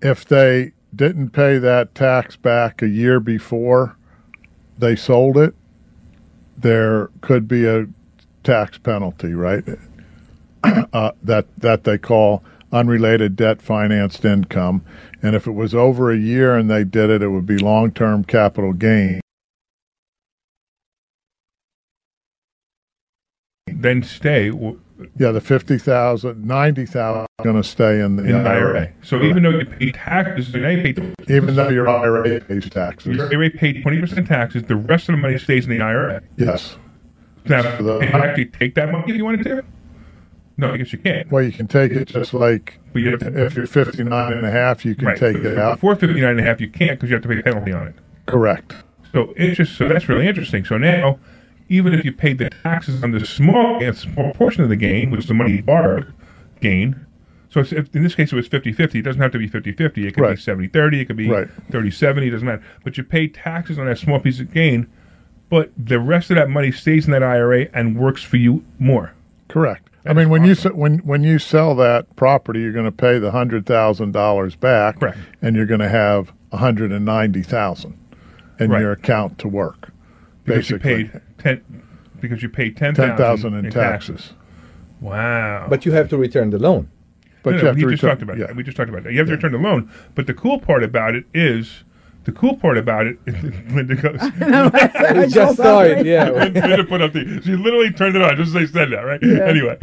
If 0.00 0.24
they 0.24 0.72
didn't 0.94 1.30
pay 1.30 1.58
that 1.58 1.94
tax 1.94 2.34
back 2.36 2.82
a 2.82 2.88
year 2.88 3.20
before 3.20 3.96
they 4.76 4.96
sold 4.96 5.36
it, 5.36 5.54
there 6.56 7.10
could 7.20 7.46
be 7.46 7.66
a 7.66 7.86
tax 8.42 8.78
penalty, 8.78 9.32
right? 9.32 9.64
uh, 10.92 11.12
that 11.22 11.46
that 11.58 11.84
they 11.84 11.98
call 11.98 12.42
unrelated 12.72 13.36
debt 13.36 13.62
financed 13.62 14.24
income, 14.24 14.84
and 15.22 15.36
if 15.36 15.46
it 15.46 15.52
was 15.52 15.72
over 15.72 16.10
a 16.10 16.16
year 16.16 16.56
and 16.56 16.68
they 16.68 16.82
did 16.82 17.10
it, 17.10 17.22
it 17.22 17.28
would 17.28 17.46
be 17.46 17.58
long 17.58 17.92
term 17.92 18.24
capital 18.24 18.72
gain. 18.72 19.21
Then 23.66 24.02
stay 24.02 24.50
w- 24.50 24.80
Yeah, 25.18 25.30
the 25.30 25.40
fifty 25.40 25.78
thousand, 25.78 26.44
ninety 26.44 26.84
thousand 26.86 27.26
going 27.44 27.56
to 27.56 27.64
stay 27.68 28.00
in 28.00 28.16
the 28.16 28.24
in 28.24 28.42
the 28.42 28.48
IRA. 28.50 28.90
So 29.02 29.22
even 29.22 29.42
though 29.44 29.50
you 29.50 29.64
pay 29.66 29.92
taxes, 29.92 30.52
they 30.52 30.60
pay 30.92 30.94
even 31.34 31.54
though 31.54 31.68
your 31.68 31.88
IRA 31.88 32.40
pays 32.40 32.68
taxes. 32.68 33.16
your 33.16 33.28
IRA 33.32 33.50
paid 33.50 33.82
twenty 33.82 34.00
percent 34.00 34.26
taxes, 34.26 34.64
the 34.64 34.76
rest 34.76 35.08
of 35.08 35.14
the 35.14 35.20
money 35.20 35.38
stays 35.38 35.64
in 35.66 35.70
the 35.70 35.80
IRA. 35.84 36.22
Yes. 36.36 36.76
Now, 37.44 37.62
So 37.62 37.82
the- 37.82 37.98
can 38.00 38.08
you 38.20 38.22
actually 38.28 38.44
take 38.46 38.74
that 38.76 38.90
money 38.92 39.04
if 39.08 39.16
you 39.16 39.24
wanted 39.24 39.44
to? 39.44 39.56
Do? 39.56 39.62
No, 40.58 40.72
I 40.72 40.76
guess 40.76 40.92
you 40.92 40.98
can't. 40.98 41.30
Well, 41.32 41.42
you 41.42 41.50
can 41.52 41.66
take 41.66 41.92
it 41.92 42.06
just 42.06 42.34
like 42.34 42.78
But 42.92 43.02
you 43.02 43.16
to- 43.16 43.44
if 43.46 43.56
you're 43.56 43.66
59 43.66 44.32
and 44.34 44.46
a 44.46 44.50
half, 44.50 44.84
you 44.84 44.94
can 44.94 45.06
Right. 45.08 45.16
take 45.16 45.36
it 45.36 45.58
out. 45.58 45.76
Before 45.76 45.96
59 45.96 46.30
and 46.30 46.40
a 46.40 46.42
half, 46.42 46.60
you 46.60 46.68
can't 46.68 46.92
because 46.92 47.10
you 47.10 47.14
have 47.16 47.22
to 47.22 47.28
pay 47.28 47.38
a 47.38 47.42
penalty 47.42 47.72
on 47.72 47.88
it. 47.88 47.94
Correct. 48.26 48.74
So 49.12 49.32
interest. 49.36 49.76
So 49.76 49.88
that's 49.88 50.08
really 50.08 50.26
interesting. 50.28 50.64
So 50.64 50.78
now, 50.78 51.18
even 51.72 51.94
if 51.94 52.04
you 52.04 52.12
paid 52.12 52.38
the 52.38 52.50
taxes 52.50 53.02
on 53.02 53.12
the 53.12 53.24
small, 53.24 53.80
small 53.94 54.32
portion 54.34 54.62
of 54.62 54.68
the 54.68 54.76
gain, 54.76 55.10
which 55.10 55.20
is 55.20 55.26
the 55.26 55.34
money 55.34 55.52
you 55.56 55.62
borrowed, 55.62 56.12
gain. 56.60 57.06
So 57.48 57.60
it's, 57.60 57.72
if, 57.72 57.94
in 57.94 58.02
this 58.02 58.14
case, 58.14 58.32
it 58.32 58.36
was 58.36 58.48
50-50. 58.48 58.94
It 58.96 59.02
doesn't 59.02 59.20
have 59.20 59.32
to 59.32 59.38
be 59.38 59.48
50-50. 59.48 60.06
It 60.06 60.14
could 60.14 60.22
Right. 60.22 60.36
be 60.36 60.42
70-30. 60.42 61.00
It 61.00 61.04
could 61.06 61.16
be 61.16 61.28
Right. 61.28 61.48
30-70. 61.70 62.26
It 62.26 62.30
doesn't 62.30 62.46
matter. 62.46 62.62
But 62.84 62.96
you 62.96 63.04
pay 63.04 63.26
taxes 63.28 63.78
on 63.78 63.86
that 63.86 63.98
small 63.98 64.20
piece 64.20 64.40
of 64.40 64.52
gain, 64.52 64.86
but 65.50 65.70
the 65.76 65.98
rest 66.00 66.30
of 66.30 66.36
that 66.36 66.48
money 66.48 66.72
stays 66.72 67.06
in 67.06 67.12
that 67.12 67.22
IRA 67.22 67.68
and 67.74 67.98
works 67.98 68.22
for 68.22 68.36
you 68.38 68.64
more. 68.78 69.12
Correct. 69.48 69.88
I 70.06 70.12
mean, 70.14 70.30
when 70.30 70.44
you 70.44 70.52
awesome. 70.52 70.72
se- 70.72 70.76
when 70.78 70.98
when 71.00 71.22
you 71.22 71.38
sell 71.38 71.74
that 71.76 72.16
property, 72.16 72.60
you're 72.60 72.72
going 72.72 72.86
to 72.86 72.90
pay 72.90 73.18
the 73.20 73.30
hundred 73.30 73.66
thousand 73.66 74.10
dollars 74.12 74.56
back, 74.56 74.98
Correct. 74.98 75.16
and 75.40 75.54
you're 75.54 75.66
going 75.66 75.78
to 75.80 75.88
have 75.88 76.32
a 76.50 76.56
hundred 76.56 76.90
and 76.90 77.04
ninety 77.04 77.42
thousand 77.42 77.96
in 78.58 78.70
Right. 78.70 78.80
your 78.80 78.90
account 78.92 79.38
to 79.38 79.48
work. 79.48 79.90
Because 80.44 80.70
you 80.70 80.78
paid 80.78 81.20
ten. 81.38 81.62
Because 82.20 82.42
you 82.42 82.48
paid 82.48 82.76
ten 82.76 82.94
ten 82.94 83.16
thousand 83.16 83.54
in 83.54 83.70
taxes. 83.70 84.32
Wow. 85.00 85.66
But 85.68 85.84
you 85.84 85.92
have 85.92 86.08
to 86.10 86.16
return 86.16 86.50
the 86.50 86.58
loan. 86.58 86.88
But 87.42 87.50
No, 87.50 87.56
you 87.56 87.62
no, 87.62 87.68
have 87.70 87.76
we 87.76 87.82
to 87.82 87.90
just 87.90 88.02
return. 88.02 88.10
talked 88.16 88.22
about 88.22 88.38
yeah. 88.38 88.46
that. 88.46 88.56
We 88.56 88.62
just 88.62 88.76
talked 88.76 88.88
about 88.88 89.02
that. 89.02 89.12
You 89.12 89.18
have 89.18 89.26
to 89.26 89.32
return 89.34 89.52
the 89.52 89.58
loan. 89.58 89.90
But 90.14 90.26
the 90.28 90.34
cool 90.34 90.60
part 90.60 90.84
about 90.84 91.16
it 91.16 91.24
is, 91.34 91.82
the 92.24 92.32
cool 92.32 92.56
part 92.56 92.78
about 92.78 93.06
it, 93.06 93.18
Linda 93.26 93.96
goes. 93.96 94.20
We 95.16 95.26
just 95.28 95.56
saw 95.56 95.80
it, 95.80 96.06
yeah. 96.06 96.30
Linda 96.30 96.84
put 96.84 97.02
up 97.02 97.12
the. 97.12 97.40
She 97.44 97.56
literally 97.56 97.90
turned 97.90 98.16
it 98.16 98.22
on 98.22 98.36
just 98.36 98.48
as 98.48 98.52
they 98.52 98.66
said 98.66 98.90
that, 98.90 99.00
right? 99.00 99.22
Anyway. 99.22 99.78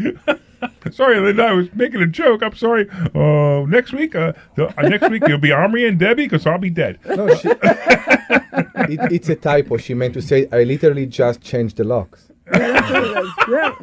sorry, 0.92 1.20
Linda. 1.20 1.44
I 1.44 1.54
was 1.54 1.68
making 1.74 2.02
a 2.02 2.08
joke. 2.08 2.42
I'm 2.44 2.56
sorry. 2.56 2.90
Uh, 3.14 3.66
next 3.68 3.94
week, 3.94 4.16
uh, 4.16 4.34
the, 4.56 4.68
uh, 4.78 4.88
next 4.88 5.10
week 5.10 5.24
you'll 5.28 5.38
be 5.38 5.52
Omri 5.52 5.88
and 5.88 6.00
Debbie 6.00 6.26
because 6.26 6.46
I'll 6.46 6.58
be 6.58 6.70
dead. 6.70 7.00
No, 7.06 7.34
she, 7.36 7.50
it, 7.58 9.12
it's 9.12 9.30
a 9.30 9.36
typo. 9.36 9.78
She 9.78 9.94
meant 9.94 10.14
to 10.14 10.22
say, 10.22 10.48
I 10.52 10.64
literally 10.64 11.06
just 11.06 11.42
changed 11.42 11.78
the 11.78 11.84
locks. 11.84 12.32
yeah. 12.54 13.74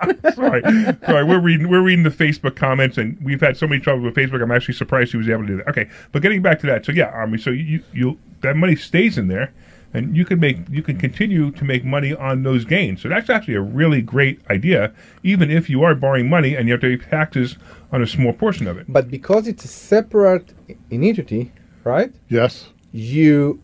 sorry, 0.34 0.62
sorry. 1.06 1.24
We're 1.24 1.40
reading 1.40 1.68
we're 1.68 1.82
reading 1.82 2.04
the 2.04 2.10
Facebook 2.10 2.56
comments, 2.56 2.98
and 2.98 3.18
we've 3.22 3.40
had 3.40 3.56
so 3.56 3.66
many 3.66 3.80
troubles 3.80 4.04
with 4.04 4.14
Facebook. 4.14 4.42
I'm 4.42 4.50
actually 4.50 4.74
surprised 4.74 5.10
she 5.10 5.16
was 5.16 5.28
able 5.28 5.42
to 5.42 5.46
do 5.48 5.56
that. 5.58 5.68
Okay, 5.68 5.88
but 6.12 6.22
getting 6.22 6.42
back 6.42 6.60
to 6.60 6.66
that, 6.66 6.84
so 6.84 6.92
yeah, 6.92 7.10
Omri. 7.14 7.38
So 7.38 7.50
you 7.50 7.82
you 7.92 8.18
that 8.40 8.56
money 8.56 8.76
stays 8.76 9.18
in 9.18 9.28
there, 9.28 9.52
and 9.92 10.16
you 10.16 10.24
can 10.24 10.40
make 10.40 10.58
you 10.70 10.82
can 10.82 10.98
continue 10.98 11.50
to 11.50 11.64
make 11.64 11.84
money 11.84 12.14
on 12.14 12.42
those 12.42 12.64
gains. 12.64 13.02
So 13.02 13.08
that's 13.08 13.30
actually 13.30 13.54
a 13.54 13.60
really 13.60 14.02
great 14.02 14.40
idea, 14.48 14.92
even 15.22 15.50
if 15.50 15.68
you 15.68 15.82
are 15.82 15.94
borrowing 15.94 16.28
money 16.28 16.54
and 16.54 16.68
you 16.68 16.72
have 16.72 16.80
to 16.82 16.96
pay 16.98 17.10
taxes 17.10 17.56
on 17.92 18.02
a 18.02 18.06
small 18.06 18.32
portion 18.32 18.66
of 18.66 18.78
it. 18.78 18.86
But 18.88 19.10
because 19.10 19.46
it's 19.46 19.64
a 19.64 19.68
separate 19.68 20.52
entity, 20.90 21.52
right? 21.84 22.12
Yes. 22.28 22.70
You 22.92 23.60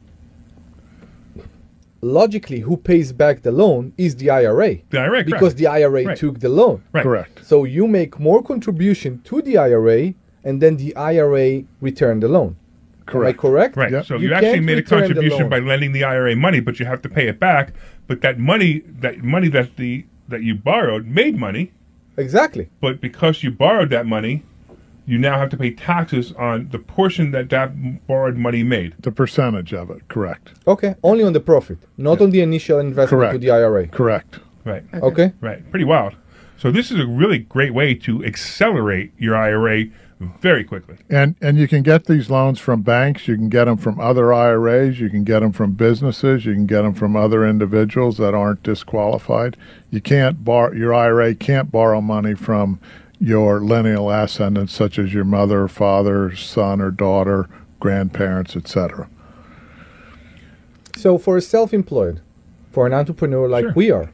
logically, 2.07 2.61
who 2.61 2.77
pays 2.77 3.13
back 3.13 3.43
the 3.43 3.53
loan 3.53 3.93
is 3.99 4.17
the 4.17 4.31
IRA. 4.31 4.77
The 4.91 4.99
IRA, 5.01 5.11
correct. 5.11 5.31
because 5.31 5.55
the 5.57 5.67
IRA 5.67 6.05
Right. 6.05 6.17
took 6.17 6.41
the 6.41 6.49
loan. 6.49 6.83
Right. 6.93 7.03
Correct. 7.03 7.45
So 7.45 7.65
you 7.65 7.87
make 7.87 8.19
more 8.21 8.43
contribution 8.43 9.21
to 9.25 9.43
the 9.43 9.59
IRA, 9.59 10.15
and 10.45 10.61
then 10.63 10.77
the 10.77 10.95
IRA 10.97 11.65
return 11.81 12.21
the 12.21 12.29
loan. 12.29 12.57
Correct. 13.07 13.35
Am 13.35 13.39
I 13.39 13.41
correct? 13.41 13.77
Right. 13.77 13.93
Yep. 13.93 14.05
So 14.07 14.17
You 14.17 14.29
you, 14.29 14.35
actually 14.35 14.61
made 14.61 14.79
a 14.79 14.83
contribution 14.83 15.49
by 15.49 15.61
lending 15.61 15.93
the 15.93 16.05
IRA 16.05 16.35
money, 16.37 16.61
but 16.61 16.81
you 16.81 16.87
have 16.87 17.03
to 17.03 17.09
pay 17.09 17.29
it 17.29 17.39
back. 17.39 17.73
But 18.09 18.21
that 18.23 18.39
money, 18.39 18.83
that 19.01 19.23
money 19.23 19.49
that 19.49 19.77
the 19.77 20.05
that 20.29 20.43
you 20.43 20.55
borrowed, 20.57 21.07
made 21.07 21.39
money. 21.39 21.73
Exactly. 22.17 22.69
But 22.81 23.01
because 23.01 23.43
you 23.45 23.51
borrowed 23.53 23.91
that 23.91 24.07
money, 24.07 24.43
you 25.07 25.19
now 25.19 25.39
have 25.39 25.51
to 25.51 25.57
pay 25.57 25.71
taxes 25.71 26.33
on 26.33 26.69
the 26.71 26.79
portion 26.79 27.31
that 27.31 27.49
that 27.51 28.07
borrowed 28.07 28.37
money 28.37 28.63
made. 28.63 28.95
The 28.99 29.13
percentage 29.13 29.73
of 29.73 29.91
it. 29.91 30.07
Correct. 30.09 30.53
Okay. 30.67 30.97
Only 31.03 31.25
on 31.25 31.33
the 31.33 31.41
profit, 31.41 31.79
not 31.97 32.21
on 32.21 32.31
the 32.31 32.41
initial 32.41 32.79
investment 32.79 33.21
Correct. 33.21 33.33
to 33.35 33.39
the 33.39 33.51
IRA. 33.51 33.87
Correct. 33.87 34.41
Right. 34.65 34.83
Okay. 34.95 35.33
Right. 35.41 35.69
Pretty 35.71 35.85
wild. 35.85 36.17
So 36.59 36.71
this 36.71 36.91
is 36.91 36.99
a 36.99 37.07
really 37.07 37.39
great 37.39 37.73
way 37.73 37.95
to 37.95 38.25
accelerate 38.25 39.13
your 39.17 39.37
IRA 39.37 39.85
very 40.19 40.65
quickly. 40.65 40.97
And 41.11 41.37
and 41.41 41.59
you 41.59 41.69
can 41.69 41.83
get 41.83 42.07
these 42.07 42.31
loans 42.31 42.59
from 42.59 42.83
banks. 42.83 43.29
You 43.29 43.37
can 43.37 43.49
get 43.49 43.67
them 43.67 43.77
from 43.77 44.01
other 44.01 44.33
IRAs. 44.33 44.99
You 44.99 45.11
can 45.11 45.25
get 45.25 45.41
them 45.41 45.53
from 45.53 45.73
businesses. 45.73 46.47
You 46.47 46.55
can 46.55 46.67
get 46.67 46.83
them 46.83 46.95
from 46.95 47.17
other 47.17 47.47
individuals 47.47 48.17
that 48.17 48.35
aren't 48.35 48.63
disqualified. 48.63 49.57
You 49.91 50.01
can't 50.01 50.45
borrow 50.45 50.73
your 50.73 50.95
IRA 50.95 51.35
can't 51.35 51.71
borrow 51.71 52.01
money 52.01 52.35
from 52.35 52.81
your 53.19 53.61
lineal 53.61 54.11
ascendants, 54.11 54.73
such 54.75 54.99
as 54.99 55.13
your 55.15 55.25
mother, 55.25 55.69
father, 55.69 56.35
son, 56.37 56.81
or 56.81 56.91
daughter, 56.91 57.49
grandparents, 57.81 58.57
etc. 58.57 59.09
So 60.97 61.19
for 61.19 61.37
a 61.37 61.41
self-employed, 61.41 62.21
for 62.71 62.87
an 62.87 62.93
entrepreneur 62.95 63.49
like 63.49 63.65
Sure. 63.65 63.73
we 63.75 63.91
are, 63.91 64.11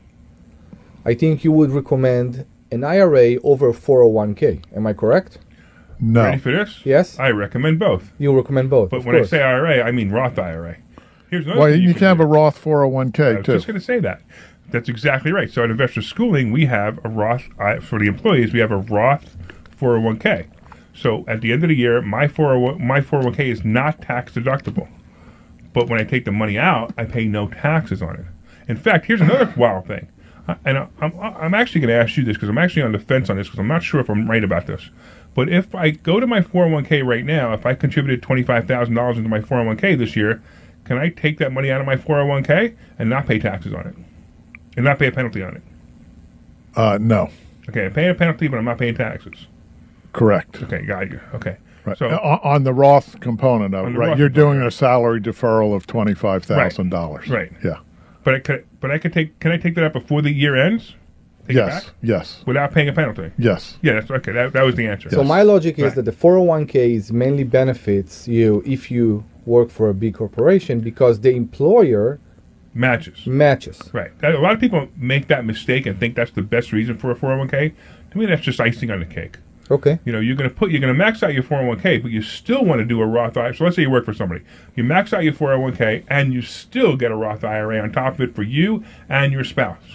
I 1.04 1.14
think 1.14 1.44
you 1.44 1.52
would 1.52 1.70
recommend 1.70 2.44
an 2.70 2.84
IRA 2.84 3.36
over 3.42 3.68
a 3.70 3.72
401k. 3.72 4.62
Am 4.74 4.86
I 4.86 4.92
correct? 4.92 5.38
No, 6.00 6.24
Ready 6.24 6.38
for 6.38 6.50
this? 6.50 6.80
Yes. 6.84 7.18
I 7.18 7.30
recommend 7.30 7.78
both. 7.78 8.12
You 8.18 8.34
recommend 8.36 8.70
both. 8.70 8.90
But 8.90 8.98
of 8.98 9.06
when 9.06 9.16
I 9.16 9.22
say 9.22 9.42
IRA, 9.42 9.82
I 9.82 9.92
mean 9.92 10.10
Roth 10.10 10.38
IRA. 10.38 10.76
Here's 11.30 11.44
another 11.46 11.60
well, 11.60 11.70
thing 11.72 11.82
you, 11.82 11.94
can 11.94 12.02
have 12.02 12.16
do. 12.18 12.24
a 12.24 12.26
Roth 12.26 12.62
401k 12.62 13.36
was 13.38 13.46
too. 13.46 13.52
just 13.54 13.66
going 13.66 13.78
to 13.78 13.84
say 13.84 14.00
that. 14.00 14.20
That's 14.70 14.88
exactly 14.88 15.32
right. 15.32 15.50
So 15.50 15.64
at 15.64 15.70
Investor 15.70 16.02
Schooling, 16.02 16.50
we 16.50 16.66
have 16.66 16.98
a 17.04 17.08
Roth 17.08 17.48
for 17.82 17.98
the 17.98 18.06
employees. 18.06 18.52
We 18.52 18.60
have 18.60 18.70
a 18.70 18.78
Roth 18.78 19.36
401k. 19.78 20.46
So 20.94 21.24
at 21.26 21.40
the 21.40 21.52
end 21.52 21.62
of 21.62 21.68
the 21.68 21.76
year, 21.76 22.00
my 22.02 22.28
401 22.28 22.86
my 22.86 23.00
401k 23.00 23.40
is 23.46 23.64
not 23.64 24.00
tax 24.00 24.32
deductible. 24.32 24.88
But 25.72 25.88
when 25.88 26.00
I 26.00 26.04
take 26.04 26.24
the 26.24 26.32
money 26.32 26.58
out, 26.58 26.92
I 26.98 27.04
pay 27.04 27.26
no 27.26 27.48
taxes 27.48 28.02
on 28.02 28.16
it. 28.16 28.26
In 28.68 28.76
fact, 28.76 29.06
here's 29.06 29.20
another 29.20 29.52
wild 29.56 29.86
thing. 29.86 30.08
And 30.64 30.76
I'm, 31.00 31.18
I'm 31.20 31.54
actually 31.54 31.80
going 31.80 31.94
to 31.94 32.02
ask 32.02 32.16
you 32.16 32.24
this 32.24 32.36
because 32.36 32.48
I'm 32.48 32.58
actually 32.58 32.82
on 32.82 32.92
the 32.92 32.98
fence 32.98 33.30
on 33.30 33.36
this 33.36 33.46
because 33.46 33.60
I'm 33.60 33.68
not 33.68 33.82
sure 33.82 34.00
if 34.00 34.10
I'm 34.10 34.28
right 34.28 34.42
about 34.42 34.66
this. 34.66 34.90
But 35.34 35.48
if 35.48 35.74
I 35.74 35.90
go 35.90 36.20
to 36.20 36.26
my 36.26 36.40
401k 36.40 37.06
right 37.06 37.24
now, 37.24 37.52
if 37.52 37.64
I 37.64 37.74
contributed 37.74 38.22
$25,000 38.22 39.16
into 39.16 39.28
my 39.28 39.40
401k 39.40 39.96
this 39.96 40.16
year, 40.16 40.42
can 40.84 40.98
I 40.98 41.08
take 41.08 41.38
that 41.38 41.52
money 41.52 41.70
out 41.70 41.80
of 41.80 41.86
my 41.86 41.96
401k 41.96 42.76
and 42.98 43.08
not 43.08 43.26
pay 43.26 43.38
taxes 43.38 43.72
on 43.72 43.86
it? 43.86 43.94
And 44.76 44.84
not 44.84 44.98
pay 44.98 45.06
a 45.08 45.12
penalty 45.12 45.42
on 45.42 45.56
it? 45.56 45.62
Uh, 46.74 46.98
no, 47.00 47.30
Okay, 47.68 47.86
I'm 47.86 47.92
paying 47.92 48.10
a 48.10 48.14
penalty, 48.14 48.48
but 48.48 48.56
I'm 48.56 48.64
not 48.64 48.78
paying 48.78 48.94
taxes. 48.94 49.46
correct. 50.12 50.62
Okay, 50.62 50.82
got 50.82 51.10
you. 51.10 51.20
Okay. 51.34 51.56
Right. 51.84 51.96
So, 51.98 52.08
on, 52.08 52.40
on 52.42 52.64
the 52.64 52.72
Roth 52.72 53.18
component 53.20 53.74
of 53.74 53.86
it, 53.86 53.90
right? 53.90 54.08
Roth 54.10 54.18
You're 54.18 54.28
doing 54.28 54.60
a 54.62 54.70
salary 54.70 55.20
deferral 55.20 55.74
of 55.74 55.86
twenty 55.86 56.14
five 56.14 56.44
thousand 56.44 56.90
dollars. 56.90 57.28
Right. 57.28 57.52
Yeah. 57.64 57.78
but 58.24 58.34
I 58.34 58.38
could, 58.40 58.66
but 58.80 58.90
I 58.90 58.98
could 58.98 59.12
take, 59.12 59.38
can 59.40 59.50
I 59.52 59.56
take 59.58 59.74
that 59.74 59.84
out 59.84 59.92
before 59.92 60.22
the 60.22 60.30
year 60.30 60.54
ends? 60.56 60.94
Take 61.46 61.50
it 61.50 61.54
Yes. 61.56 61.84
back? 61.84 61.94
Yes. 62.02 62.42
Without 62.46 62.72
paying 62.72 62.88
a 62.88 62.92
penalty? 62.92 63.32
Yes. 63.36 63.78
Yeah, 63.82 63.94
that's 63.94 64.10
okay. 64.12 64.30
That, 64.32 64.52
that 64.52 64.62
was 64.64 64.76
the 64.76 64.86
answer. 64.86 65.10
So 65.10 65.24
my 65.24 65.42
logic 65.42 65.78
is 65.80 65.94
that 65.94 66.04
the 66.04 66.12
401k 66.12 66.94
is 66.94 67.12
mainly 67.12 67.42
benefits 67.44 68.28
you 68.28 68.62
if 68.64 68.90
you 68.92 69.24
work 69.44 69.70
for 69.70 69.88
a 69.88 69.94
big 69.94 70.14
corporation 70.14 70.78
because 70.80 71.20
the 71.20 71.30
employer 71.34 72.20
matches. 72.74 73.26
matches. 73.26 73.80
Right. 73.92 74.10
A 74.22 74.38
lot 74.38 74.52
of 74.52 74.60
people 74.60 74.88
make 74.96 75.28
that 75.28 75.44
mistake 75.44 75.86
and 75.86 75.98
think 75.98 76.14
that's 76.14 76.30
the 76.30 76.42
best 76.42 76.72
reason 76.72 76.98
for 76.98 77.10
a 77.10 77.14
401k. 77.14 77.74
To 78.12 78.18
me, 78.18 78.26
that's 78.26 78.42
just 78.42 78.60
icing 78.60 78.90
on 78.90 79.00
the 79.00 79.06
cake. 79.06 79.38
Okay. 79.70 80.00
You 80.04 80.12
know, 80.12 80.20
you're 80.20 80.36
going 80.36 80.50
to 80.50 80.54
put, 80.54 80.70
you're 80.70 80.80
going 80.80 80.92
to 80.92 80.98
max 80.98 81.22
out 81.22 81.32
your 81.32 81.44
401k, 81.44 82.02
but 82.02 82.10
you 82.10 82.20
still 82.20 82.64
want 82.64 82.80
to 82.80 82.84
do 82.84 83.00
a 83.00 83.06
Roth 83.06 83.36
IRA. 83.36 83.54
So 83.54 83.64
let's 83.64 83.76
say 83.76 83.82
you 83.82 83.90
work 83.90 84.04
for 84.04 84.12
somebody. 84.12 84.42
You 84.74 84.84
max 84.84 85.12
out 85.12 85.24
your 85.24 85.32
401k 85.32 86.04
and 86.08 86.34
you 86.34 86.42
still 86.42 86.96
get 86.96 87.10
a 87.10 87.16
Roth 87.16 87.44
IRA 87.44 87.80
on 87.80 87.92
top 87.92 88.14
of 88.14 88.20
it 88.20 88.34
for 88.34 88.42
you 88.42 88.84
and 89.08 89.32
your 89.32 89.44
spouse. 89.44 89.94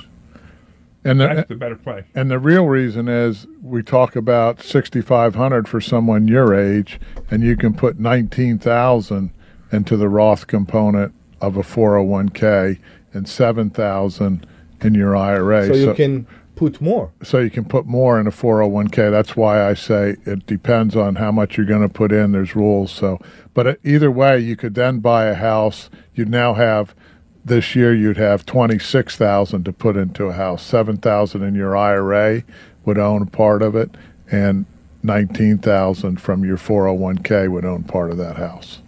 And 1.04 1.22
the, 1.22 1.28
That's 1.28 1.48
the 1.48 1.56
better 1.56 1.76
play. 1.76 2.06
And 2.16 2.30
the 2.30 2.40
real 2.40 2.66
reason 2.66 3.08
is 3.08 3.48
we 3.62 3.82
talk 3.82 4.18
about 4.18 4.62
sixty 4.62 5.00
five 5.00 5.36
hundred 5.36 5.66
for 5.70 5.80
someone 5.80 6.28
your 6.28 6.54
age, 6.54 7.00
and 7.32 7.44
you 7.44 7.56
can 7.56 7.74
put 7.74 7.98
nineteen 7.98 8.60
thousand 8.60 9.32
into 9.72 9.96
the 9.96 10.10
Roth 10.10 10.48
component 10.48 11.14
of 11.42 11.58
a 11.58 11.64
four 11.64 11.94
hundred 11.96 12.10
one 12.10 12.30
k 12.30 12.80
and 13.14 13.28
seven 13.28 13.70
thousand 13.70 14.46
in 14.82 14.94
your 14.94 15.16
IRA. 15.16 15.68
So 15.68 15.74
you 15.74 15.94
can 15.94 16.28
put 16.56 16.82
more. 16.82 17.12
so 17.24 17.40
you 17.40 17.50
can 17.50 17.66
put 17.66 17.86
more 17.86 18.20
in 18.20 18.28
a 18.28 18.32
401k. 18.32 19.12
That's 19.12 19.36
why 19.36 19.68
I 19.68 19.76
say 19.76 20.16
it 20.26 20.46
depends 20.48 20.96
on 20.96 21.16
how 21.16 21.32
much 21.32 21.56
you're 21.56 21.66
going 21.66 21.88
to 21.88 21.90
put 21.90 22.12
in. 22.12 22.32
There's 22.32 22.56
rules. 22.56 22.92
So, 22.92 23.20
but 23.54 23.68
uh, 23.68 23.76
either 23.84 24.12
way, 24.12 24.40
you 24.40 24.56
could 24.56 24.76
then 24.76 25.00
buy 25.00 25.26
a 25.26 25.36
house. 25.36 25.90
You'd 26.16 26.30
now 26.30 26.56
have 26.56 26.96
this 27.48 27.76
year 27.76 27.94
you'd 27.94 28.18
have 28.18 28.46
26,000 28.46 29.64
to 29.64 29.72
put 29.72 29.96
into 29.96 30.26
a 30.26 30.34
house. 30.34 30.64
7,000 30.64 31.44
in 31.44 31.56
your 31.56 31.78
IRA 31.78 32.44
would 32.84 32.98
own 32.98 33.28
part 33.28 33.62
of 33.62 33.76
it 33.76 33.96
and 34.30 34.66
19,000 35.04 36.20
from 36.20 36.44
your 36.44 36.58
401k 36.58 37.50
would 37.50 37.64
own 37.64 37.84
part 37.84 38.12
of 38.12 38.18
that 38.18 38.36
house. 38.36 38.80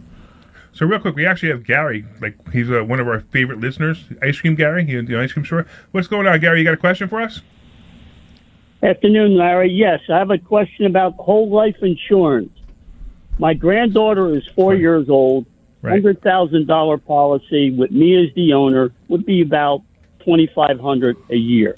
So 0.79 0.85
real 0.85 1.01
quick, 1.01 1.17
we 1.17 1.25
actually 1.25 1.49
have 1.49 1.65
Gary. 1.65 2.05
Like 2.21 2.37
he's 2.53 2.71
uh, 2.71 2.85
one 2.85 3.01
of 3.01 3.07
our 3.09 3.19
favorite 3.19 3.59
listeners. 3.59 4.05
Ice 4.21 4.39
Cream 4.39 4.55
Gary, 4.55 4.85
he 4.85 4.95
the 5.01 5.19
ice 5.19 5.33
cream 5.33 5.43
store. 5.45 5.65
What's 5.91 6.07
going 6.07 6.25
on, 6.25 6.39
Gary? 6.39 6.59
You 6.59 6.63
got 6.63 6.73
a 6.73 6.77
question 6.77 7.09
for 7.09 7.19
us? 7.19 7.41
Afternoon, 8.81 9.35
Larry. 9.35 9.69
Yes, 9.69 9.99
I 10.07 10.17
have 10.17 10.31
a 10.31 10.37
question 10.37 10.85
about 10.85 11.15
whole 11.15 11.49
life 11.49 11.75
insurance. 11.81 12.57
My 13.39 13.53
granddaughter 13.53 14.33
is 14.33 14.47
four 14.55 14.73
years 14.73 15.09
old. 15.09 15.45
Right. 15.81 15.91
Hundred 15.91 16.21
thousand 16.21 16.67
dollar 16.67 16.97
policy 16.97 17.71
with 17.71 17.91
me 17.91 18.15
as 18.23 18.33
the 18.35 18.53
owner 18.53 18.93
would 19.09 19.25
be 19.25 19.41
about 19.41 19.81
twenty 20.23 20.49
five 20.55 20.79
hundred 20.79 21.17
a 21.29 21.35
year. 21.35 21.75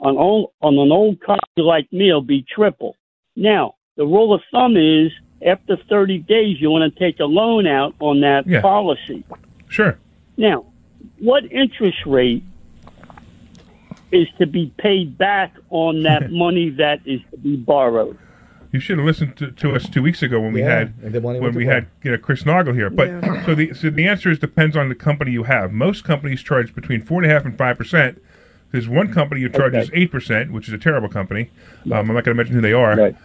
On 0.00 0.16
old, 0.16 0.52
on 0.62 0.78
an 0.78 0.90
old 0.90 1.20
copy 1.20 1.42
like 1.58 1.92
me, 1.92 2.08
it'll 2.08 2.22
be 2.22 2.46
triple. 2.48 2.96
Now, 3.36 3.74
the 3.96 4.06
rule 4.06 4.32
of 4.32 4.40
thumb 4.50 4.78
is 4.78 5.12
after 5.44 5.76
thirty 5.88 6.18
days, 6.18 6.60
you 6.60 6.70
want 6.70 6.92
to 6.92 6.98
take 6.98 7.20
a 7.20 7.24
loan 7.24 7.66
out 7.66 7.94
on 8.00 8.20
that 8.20 8.46
Yeah. 8.46 8.60
policy. 8.60 9.24
Sure. 9.68 9.98
Now, 10.36 10.64
what 11.20 11.44
interest 11.52 11.98
rate 12.06 12.42
is 14.10 14.26
to 14.38 14.46
be 14.46 14.72
paid 14.78 15.18
back 15.18 15.54
on 15.70 16.02
that 16.02 16.30
money 16.30 16.70
that 16.70 17.00
is 17.04 17.20
to 17.30 17.36
be 17.36 17.56
borrowed? 17.56 18.18
You 18.70 18.80
should 18.80 18.98
have 18.98 19.06
listened 19.06 19.36
to, 19.38 19.50
to 19.50 19.74
us 19.74 19.88
two 19.88 20.02
weeks 20.02 20.22
ago 20.22 20.40
when 20.40 20.52
we 20.52 20.60
Yeah, 20.60 20.78
had 20.80 20.94
and 21.02 21.12
the 21.14 21.20
money 21.22 21.40
when 21.40 21.54
we 21.54 21.64
had 21.66 21.86
you 22.02 22.10
know 22.10 22.18
Chris 22.18 22.42
Noggle 22.44 22.74
here. 22.74 22.90
But 22.90 23.08
Yeah. 23.08 23.44
so 23.46 23.54
the 23.54 23.72
so 23.74 23.88
the 23.90 24.06
answer 24.06 24.30
is 24.30 24.38
depends 24.38 24.76
on 24.76 24.88
the 24.90 24.94
company 24.94 25.30
you 25.30 25.44
have. 25.44 25.72
Most 25.72 26.04
companies 26.04 26.42
charge 26.42 26.74
between 26.74 27.00
four 27.02 27.22
and 27.22 27.30
a 27.30 27.34
half 27.34 27.44
and 27.46 27.56
five 27.56 27.78
percent. 27.78 28.20
There's 28.70 28.86
one 28.86 29.10
company 29.10 29.40
who 29.40 29.48
charges 29.48 29.90
eight 29.94 30.10
percent, 30.10 30.52
which 30.52 30.68
is 30.68 30.74
a 30.74 30.78
terrible 30.78 31.08
company. 31.08 31.48
Um, 31.86 31.92
I'm 31.92 32.06
not 32.08 32.24
going 32.24 32.24
to 32.24 32.34
mention 32.34 32.54
who 32.54 32.60
they 32.60 32.74
are. 32.74 32.94
Right. 32.94 33.16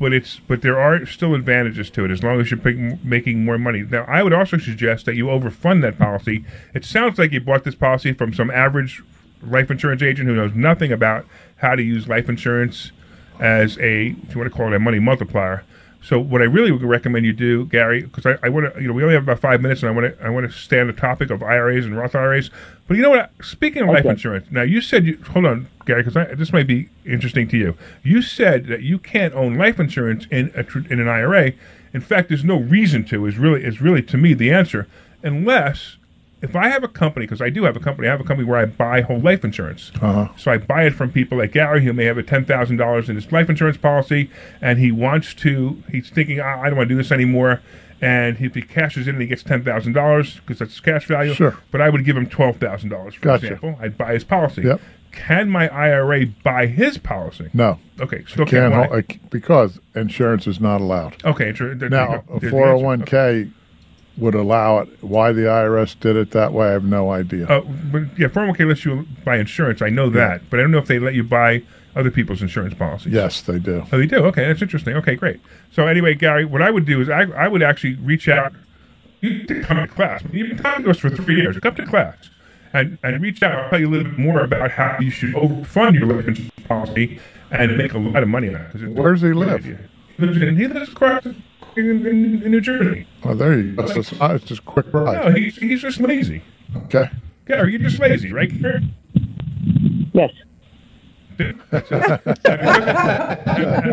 But 0.00 0.12
it's 0.12 0.40
but 0.46 0.62
there 0.62 0.78
are 0.78 1.04
still 1.06 1.34
advantages 1.34 1.90
to 1.90 2.04
it 2.04 2.10
as 2.10 2.22
long 2.22 2.40
as 2.40 2.50
you're 2.50 2.60
pick, 2.60 3.04
making 3.04 3.44
more 3.44 3.58
money. 3.58 3.82
Now, 3.82 4.04
I 4.04 4.22
would 4.22 4.32
also 4.32 4.56
suggest 4.58 5.06
that 5.06 5.16
you 5.16 5.26
overfund 5.26 5.82
that 5.82 5.98
policy. 5.98 6.44
It 6.72 6.84
sounds 6.84 7.18
like 7.18 7.32
you 7.32 7.40
bought 7.40 7.64
this 7.64 7.74
policy 7.74 8.12
from 8.12 8.32
some 8.32 8.50
average 8.50 9.02
life 9.42 9.70
insurance 9.70 10.02
agent 10.02 10.28
who 10.28 10.36
knows 10.36 10.54
nothing 10.54 10.92
about 10.92 11.26
how 11.56 11.74
to 11.74 11.82
use 11.82 12.08
life 12.08 12.28
insurance 12.28 12.92
as 13.40 13.78
a, 13.78 14.08
if 14.08 14.34
you 14.34 14.40
want 14.40 14.50
to 14.50 14.56
call 14.56 14.68
it 14.68 14.74
a 14.74 14.78
money 14.78 14.98
multiplier. 14.98 15.64
So 16.02 16.18
what 16.18 16.40
I 16.40 16.44
really 16.44 16.70
would 16.70 16.82
recommend 16.82 17.26
you 17.26 17.32
do, 17.32 17.66
Gary, 17.66 18.02
because 18.02 18.24
I, 18.24 18.38
I 18.42 18.48
want 18.48 18.72
to, 18.72 18.80
you 18.80 18.88
know, 18.88 18.94
we 18.94 19.02
only 19.02 19.14
have 19.14 19.24
about 19.24 19.40
five 19.40 19.60
minutes, 19.60 19.82
and 19.82 19.90
I 19.90 19.92
want 19.92 20.16
to, 20.16 20.24
I 20.24 20.30
want 20.30 20.50
to 20.50 20.56
stay 20.56 20.80
on 20.80 20.86
the 20.86 20.92
topic 20.92 21.30
of 21.30 21.42
IRAs 21.42 21.84
and 21.84 21.96
Roth 21.96 22.14
IRAs. 22.14 22.50
But 22.86 22.96
you 22.96 23.02
know 23.02 23.10
what? 23.10 23.30
Speaking 23.42 23.82
of 23.82 23.88
life 23.88 24.06
insurance, 24.06 24.46
now 24.50 24.62
you 24.62 24.80
said, 24.80 25.04
you, 25.04 25.22
hold 25.32 25.44
on, 25.44 25.68
Gary, 25.84 26.02
because 26.02 26.38
this 26.38 26.52
might 26.52 26.66
be 26.66 26.88
interesting 27.04 27.48
to 27.48 27.58
you. 27.58 27.76
You 28.02 28.22
said 28.22 28.66
that 28.68 28.82
you 28.82 28.98
can't 28.98 29.34
own 29.34 29.56
life 29.56 29.78
insurance 29.78 30.26
in 30.30 30.50
a, 30.54 30.64
in 30.90 31.00
an 31.00 31.08
IRA. 31.08 31.52
In 31.92 32.00
fact, 32.00 32.28
there's 32.28 32.44
no 32.44 32.58
reason 32.58 33.04
to. 33.06 33.26
Is 33.26 33.36
really 33.36 33.62
is 33.62 33.82
really 33.82 34.02
to 34.02 34.16
me 34.16 34.32
the 34.34 34.52
answer, 34.52 34.86
unless 35.22 35.97
if 36.40 36.54
I 36.54 36.68
have 36.68 36.84
a 36.84 36.88
company, 36.88 37.26
because 37.26 37.40
I 37.42 37.50
do 37.50 37.64
have 37.64 37.76
a 37.76 37.80
company, 37.80 38.06
I 38.08 38.10
have 38.12 38.20
a 38.20 38.24
company 38.24 38.48
where 38.48 38.58
I 38.60 38.64
buy 38.66 39.00
whole 39.00 39.18
life 39.20 39.44
insurance. 39.44 39.90
Uh-huh. 40.00 40.28
So 40.36 40.50
I 40.52 40.58
buy 40.58 40.84
it 40.84 40.94
from 40.94 41.10
people 41.10 41.38
like 41.38 41.52
Gary, 41.52 41.84
who 41.84 41.92
may 41.92 42.04
have 42.04 42.18
a 42.18 42.22
ten 42.22 42.44
thousand 42.44 42.76
dollars 42.76 43.08
in 43.08 43.16
his 43.16 43.30
life 43.32 43.50
insurance 43.50 43.76
policy, 43.76 44.30
and 44.60 44.78
he 44.78 44.92
wants 44.92 45.34
to. 45.34 45.82
He's 45.90 46.10
thinking, 46.10 46.40
"Ah, 46.40 46.60
I 46.60 46.68
don't 46.68 46.76
want 46.76 46.88
to 46.88 46.94
do 46.94 46.98
this 47.00 47.10
anymore. 47.12 47.60
And 48.00 48.40
if 48.40 48.54
he 48.54 48.62
cashes 48.62 49.08
in, 49.08 49.16
and 49.16 49.22
he 49.22 49.26
gets 49.26 49.42
ten 49.42 49.64
thousand 49.64 49.94
dollars 49.94 50.36
because 50.40 50.60
that's 50.60 50.70
his 50.72 50.80
cash 50.80 51.06
value. 51.06 51.34
Sure. 51.34 51.56
But 51.72 51.80
I 51.80 51.88
would 51.90 52.04
give 52.04 52.16
him 52.16 52.28
twelve 52.28 52.58
thousand 52.58 52.90
dollars, 52.90 53.14
for 53.14 53.22
Gotcha. 53.22 53.46
example. 53.46 53.76
I'd 53.80 53.98
buy 53.98 54.12
his 54.14 54.22
policy. 54.22 54.62
Yep. 54.62 54.80
Can 55.10 55.50
my 55.50 55.68
IRA 55.68 56.26
buy 56.44 56.66
his 56.66 56.98
policy? 56.98 57.48
No. 57.52 57.80
Okay, 57.98 58.22
still 58.28 58.46
Can't 58.46 58.72
can't. 58.72 58.92
uh, 58.92 59.14
because 59.30 59.80
insurance 59.96 60.46
is 60.46 60.60
not 60.60 60.80
allowed. 60.80 61.16
okay, 61.24 61.50
there 61.50 61.74
Now, 61.88 62.04
a 62.04 62.18
go. 62.18 62.24
There's 62.38 62.42
the 62.42 62.50
four 62.50 62.66
hundred 62.68 62.84
one 62.84 63.02
k 63.04 63.48
would 64.18 64.34
allow 64.34 64.78
it. 64.80 64.88
Why 65.02 65.32
the 65.32 65.42
IRS 65.42 65.98
did 65.98 66.16
it 66.16 66.32
that 66.32 66.52
way, 66.52 66.68
I 66.68 66.72
have 66.72 66.84
no 66.84 67.10
idea. 67.10 67.46
Uh, 67.46 67.60
but 67.60 68.02
yeah, 68.18 68.28
401k 68.28 68.68
lets 68.68 68.84
you 68.84 69.06
buy 69.24 69.36
insurance. 69.38 69.80
I 69.82 69.88
know 69.90 70.10
that, 70.10 70.42
but 70.50 70.58
I 70.58 70.62
don't 70.62 70.70
know 70.72 70.78
if 70.78 70.86
they 70.88 70.98
let 70.98 71.14
you 71.14 71.22
buy 71.24 71.62
other 71.96 72.10
people's 72.10 72.42
insurance 72.42 72.74
policies. 72.74 73.12
yes, 73.12 73.40
they 73.40 73.58
do. 73.58 73.84
Oh, 73.90 73.98
they 73.98 74.06
do. 74.06 74.18
Okay, 74.26 74.46
that's 74.46 74.62
interesting. 74.62 74.94
Okay, 74.96 75.14
great. 75.16 75.40
So 75.72 75.86
anyway, 75.86 76.14
Gary, 76.14 76.44
what 76.44 76.62
I 76.62 76.70
would 76.70 76.84
do 76.84 77.00
is 77.00 77.08
I, 77.08 77.22
I 77.22 77.48
would 77.48 77.62
actually 77.62 77.94
reach 77.96 78.28
out. 78.28 78.52
You 79.20 79.44
come 79.64 79.78
to 79.78 79.88
class. 79.88 80.22
You've 80.32 80.48
been 80.50 80.58
talking 80.58 80.84
to 80.84 80.90
us 80.90 80.98
for 80.98 81.10
three 81.10 81.36
years. 81.36 81.58
Come 81.58 81.74
to 81.74 81.86
class 81.86 82.16
and, 82.72 82.98
and 83.02 83.20
reach 83.20 83.42
out. 83.42 83.52
I'll 83.64 83.70
tell 83.70 83.80
you 83.80 83.88
a 83.88 83.90
little 83.90 84.10
bit 84.12 84.18
more 84.18 84.40
about 84.44 84.70
how 84.70 84.96
you 85.00 85.10
should 85.10 85.34
overfund 85.34 85.94
your 85.98 86.06
life 86.06 86.28
insurance 86.28 86.52
policy 86.68 87.18
and 87.50 87.76
make 87.76 87.94
a 87.94 87.98
lot 87.98 88.22
of 88.22 88.28
money 88.28 88.48
on 88.48 88.56
it. 88.56 88.70
'cause 88.70 88.82
it's 88.82 88.96
a 88.96 89.02
Where 89.02 89.12
does 89.14 89.22
he 89.22 89.32
live? 89.32 89.64
He 89.64 89.74
lives 90.24 90.40
in, 90.40 90.56
he 90.56 90.68
lives 90.68 90.92
across 90.92 91.26
in, 91.78 92.06
in, 92.06 92.42
in 92.42 92.50
New 92.50 92.60
Jersey. 92.60 93.06
Oh, 93.24 93.34
there 93.34 93.58
you 93.58 93.72
go. 93.72 93.84
It's 93.84 93.94
just, 93.94 94.12
it's 94.20 94.44
just 94.44 94.60
a 94.60 94.64
quick 94.64 94.92
No, 94.92 95.30
he's, 95.32 95.56
he's 95.56 95.82
just 95.82 96.00
lazy. 96.00 96.42
Okay. 96.76 97.10
Gary, 97.46 97.72
you're 97.72 97.80
just 97.80 97.98
lazy, 97.98 98.32
right? 98.32 98.50
Gary? 98.60 98.82
Yes. 100.12 100.30
And 101.38 101.62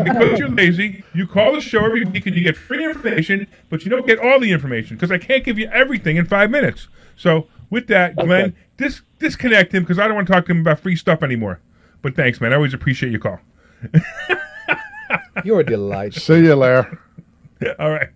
because 0.04 0.38
you're 0.38 0.48
lazy, 0.48 1.04
you 1.14 1.26
call 1.26 1.52
the 1.52 1.60
show 1.60 1.84
every 1.84 2.04
week 2.04 2.26
and 2.26 2.34
you 2.36 2.42
get 2.42 2.56
free 2.56 2.84
information, 2.84 3.46
but 3.70 3.84
you 3.84 3.90
don't 3.90 4.06
get 4.06 4.18
all 4.18 4.40
the 4.40 4.50
information 4.52 4.96
because 4.96 5.10
I 5.10 5.18
can't 5.18 5.44
give 5.44 5.58
you 5.58 5.68
everything 5.68 6.16
in 6.16 6.26
five 6.26 6.50
minutes. 6.50 6.88
So 7.16 7.46
with 7.70 7.86
that, 7.88 8.16
Glenn, 8.16 8.54
dis- 8.76 9.02
disconnect 9.18 9.72
him 9.72 9.84
because 9.84 9.98
I 9.98 10.06
don't 10.06 10.16
want 10.16 10.26
to 10.26 10.32
talk 10.32 10.46
to 10.46 10.52
him 10.52 10.60
about 10.60 10.80
free 10.80 10.96
stuff 10.96 11.22
anymore. 11.22 11.60
But 12.02 12.14
thanks, 12.16 12.40
man. 12.40 12.52
I 12.52 12.56
always 12.56 12.74
appreciate 12.74 13.10
your 13.10 13.20
call. 13.20 13.40
You're 15.44 15.60
a 15.60 15.64
delight. 15.64 16.14
See 16.14 16.40
you, 16.40 16.54
Lair. 16.54 17.00
all 17.78 17.90
right, 17.90 18.08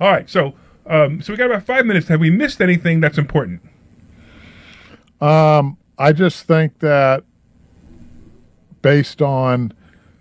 all 0.00 0.10
right. 0.10 0.28
So, 0.28 0.54
um, 0.86 1.20
so 1.22 1.32
we 1.32 1.36
got 1.36 1.46
about 1.50 1.64
five 1.64 1.84
minutes. 1.86 2.08
Have 2.08 2.20
we 2.20 2.30
missed 2.30 2.60
anything 2.60 3.00
that's 3.00 3.18
important? 3.18 3.60
Um, 5.20 5.76
I 5.98 6.12
just 6.12 6.44
think 6.44 6.78
that 6.78 7.24
based 8.82 9.20
on 9.20 9.72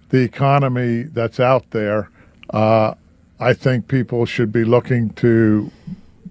the 0.10 0.20
economy 0.24 1.04
that's 1.04 1.40
out 1.40 1.70
there, 1.72 2.10
uh, 2.50 2.94
I 3.40 3.54
think 3.54 3.88
people 3.88 4.26
should 4.26 4.52
be 4.52 4.64
looking 4.64 5.12
to 5.12 5.72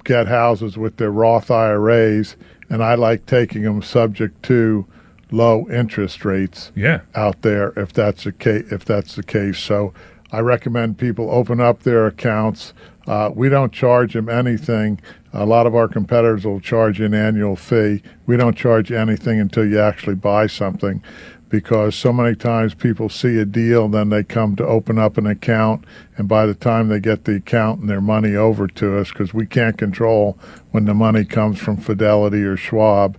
get 0.05 0.27
houses 0.27 0.77
with 0.77 0.97
their 0.97 1.11
Roth 1.11 1.51
IRAs, 1.51 2.37
and 2.69 2.83
I 2.83 2.95
like 2.95 3.27
taking 3.27 3.63
them 3.63 3.83
subject 3.83 4.43
to 4.45 4.87
low 5.31 5.69
interest 5.71 6.25
rates 6.25 6.71
Yeah. 6.75 7.01
out 7.15 7.43
there 7.43 7.73
if 7.77 7.93
that's 7.93 8.25
the 8.25 8.33
case. 8.33 8.71
If 8.73 8.85
that's 8.85 9.15
the 9.17 9.23
case, 9.23 9.59
so 9.59 9.93
I 10.37 10.41
recommend 10.41 10.99
people 10.99 11.31
open 11.31 11.63
up 11.63 11.83
their 11.83 12.07
accounts. 12.07 12.75
Uh, 13.07 13.31
we 13.35 13.49
don't 13.49 13.73
charge 13.73 14.13
them 14.13 14.29
anything. 14.29 15.01
A 15.33 15.47
lot 15.47 15.67
of 15.67 15.75
our 15.75 15.89
competitors 15.89 16.45
will 16.45 16.61
charge 16.61 17.01
an 17.01 17.15
annual 17.15 17.57
fee. 17.57 18.03
We 18.27 18.37
don't 18.37 18.55
charge 18.55 18.93
anything 18.93 19.41
until 19.41 19.67
you 19.67 19.81
actually 19.81 20.17
buy 20.17 20.47
something 20.47 21.03
because 21.49 21.95
so 21.95 22.13
many 22.13 22.37
times 22.37 22.75
people 22.75 23.09
see 23.09 23.39
a 23.39 23.47
deal, 23.47 23.89
then 23.89 24.11
they 24.11 24.23
come 24.23 24.57
to 24.57 24.67
open 24.67 24.99
up 24.99 25.17
an 25.17 25.27
account, 25.27 25.87
and 26.19 26.29
by 26.29 26.45
the 26.45 26.55
time 26.55 26.89
they 26.89 27.01
get 27.01 27.25
the 27.25 27.37
account 27.37 27.81
and 27.81 27.89
their 27.89 28.03
money 28.03 28.35
over 28.35 28.67
to 28.67 28.99
us, 28.99 29.09
because 29.09 29.33
we 29.33 29.47
can't 29.47 29.79
control 29.79 30.39
when 30.73 30.85
the 30.85 30.93
money 30.93 31.25
comes 31.25 31.59
from 31.59 31.79
Fidelity 31.79 32.43
or 32.43 32.59
Schwab, 32.59 33.17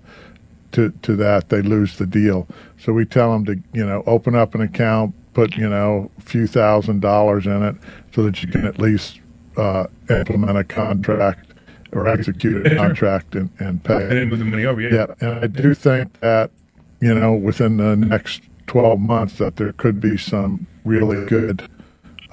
to, 0.74 0.92
to 1.02 1.16
that, 1.16 1.50
they 1.50 1.64
lose 1.64 1.98
the 1.98 2.06
deal. 2.06 2.48
So 2.78 2.94
we 2.94 3.06
tell 3.06 3.32
them 3.32 3.46
to, 3.46 3.56
you 3.74 3.86
know, 3.86 4.04
open 4.06 4.36
up 4.36 4.54
an 4.54 4.62
account, 4.62 5.16
put, 5.38 5.56
you 5.56 5.70
know, 5.70 6.10
a 6.18 6.22
few 6.22 6.48
thousand 6.48 7.00
dollars 7.00 7.46
in 7.46 7.62
it 7.62 7.76
so 8.12 8.24
that 8.24 8.42
you 8.42 8.48
can 8.48 8.66
at 8.66 8.80
least 8.80 9.22
uh, 9.56 9.86
implement 10.10 10.58
a 10.58 10.64
contract 10.64 11.54
or 11.92 12.08
execute 12.08 12.66
a 12.66 12.76
contract 12.76 13.36
and, 13.36 13.52
and 13.60 13.84
pay. 13.84 14.02
And 14.02 14.12
then 14.14 14.30
move 14.30 14.40
the 14.40 14.46
money 14.46 14.66
over. 14.66 14.82
Yeah. 14.82 14.90
Yeah, 14.92 15.06
and 15.20 15.40
I 15.46 15.46
do 15.46 15.76
think 15.76 16.20
that, 16.22 16.50
you 17.02 17.14
know, 17.14 17.34
within 17.34 17.78
the 17.78 17.96
next 17.96 18.42
12 18.66 19.00
months 19.00 19.38
that 19.38 19.58
there 19.58 19.74
could 19.74 20.02
be 20.02 20.18
some 20.18 20.66
really 20.86 21.24
good 21.28 21.70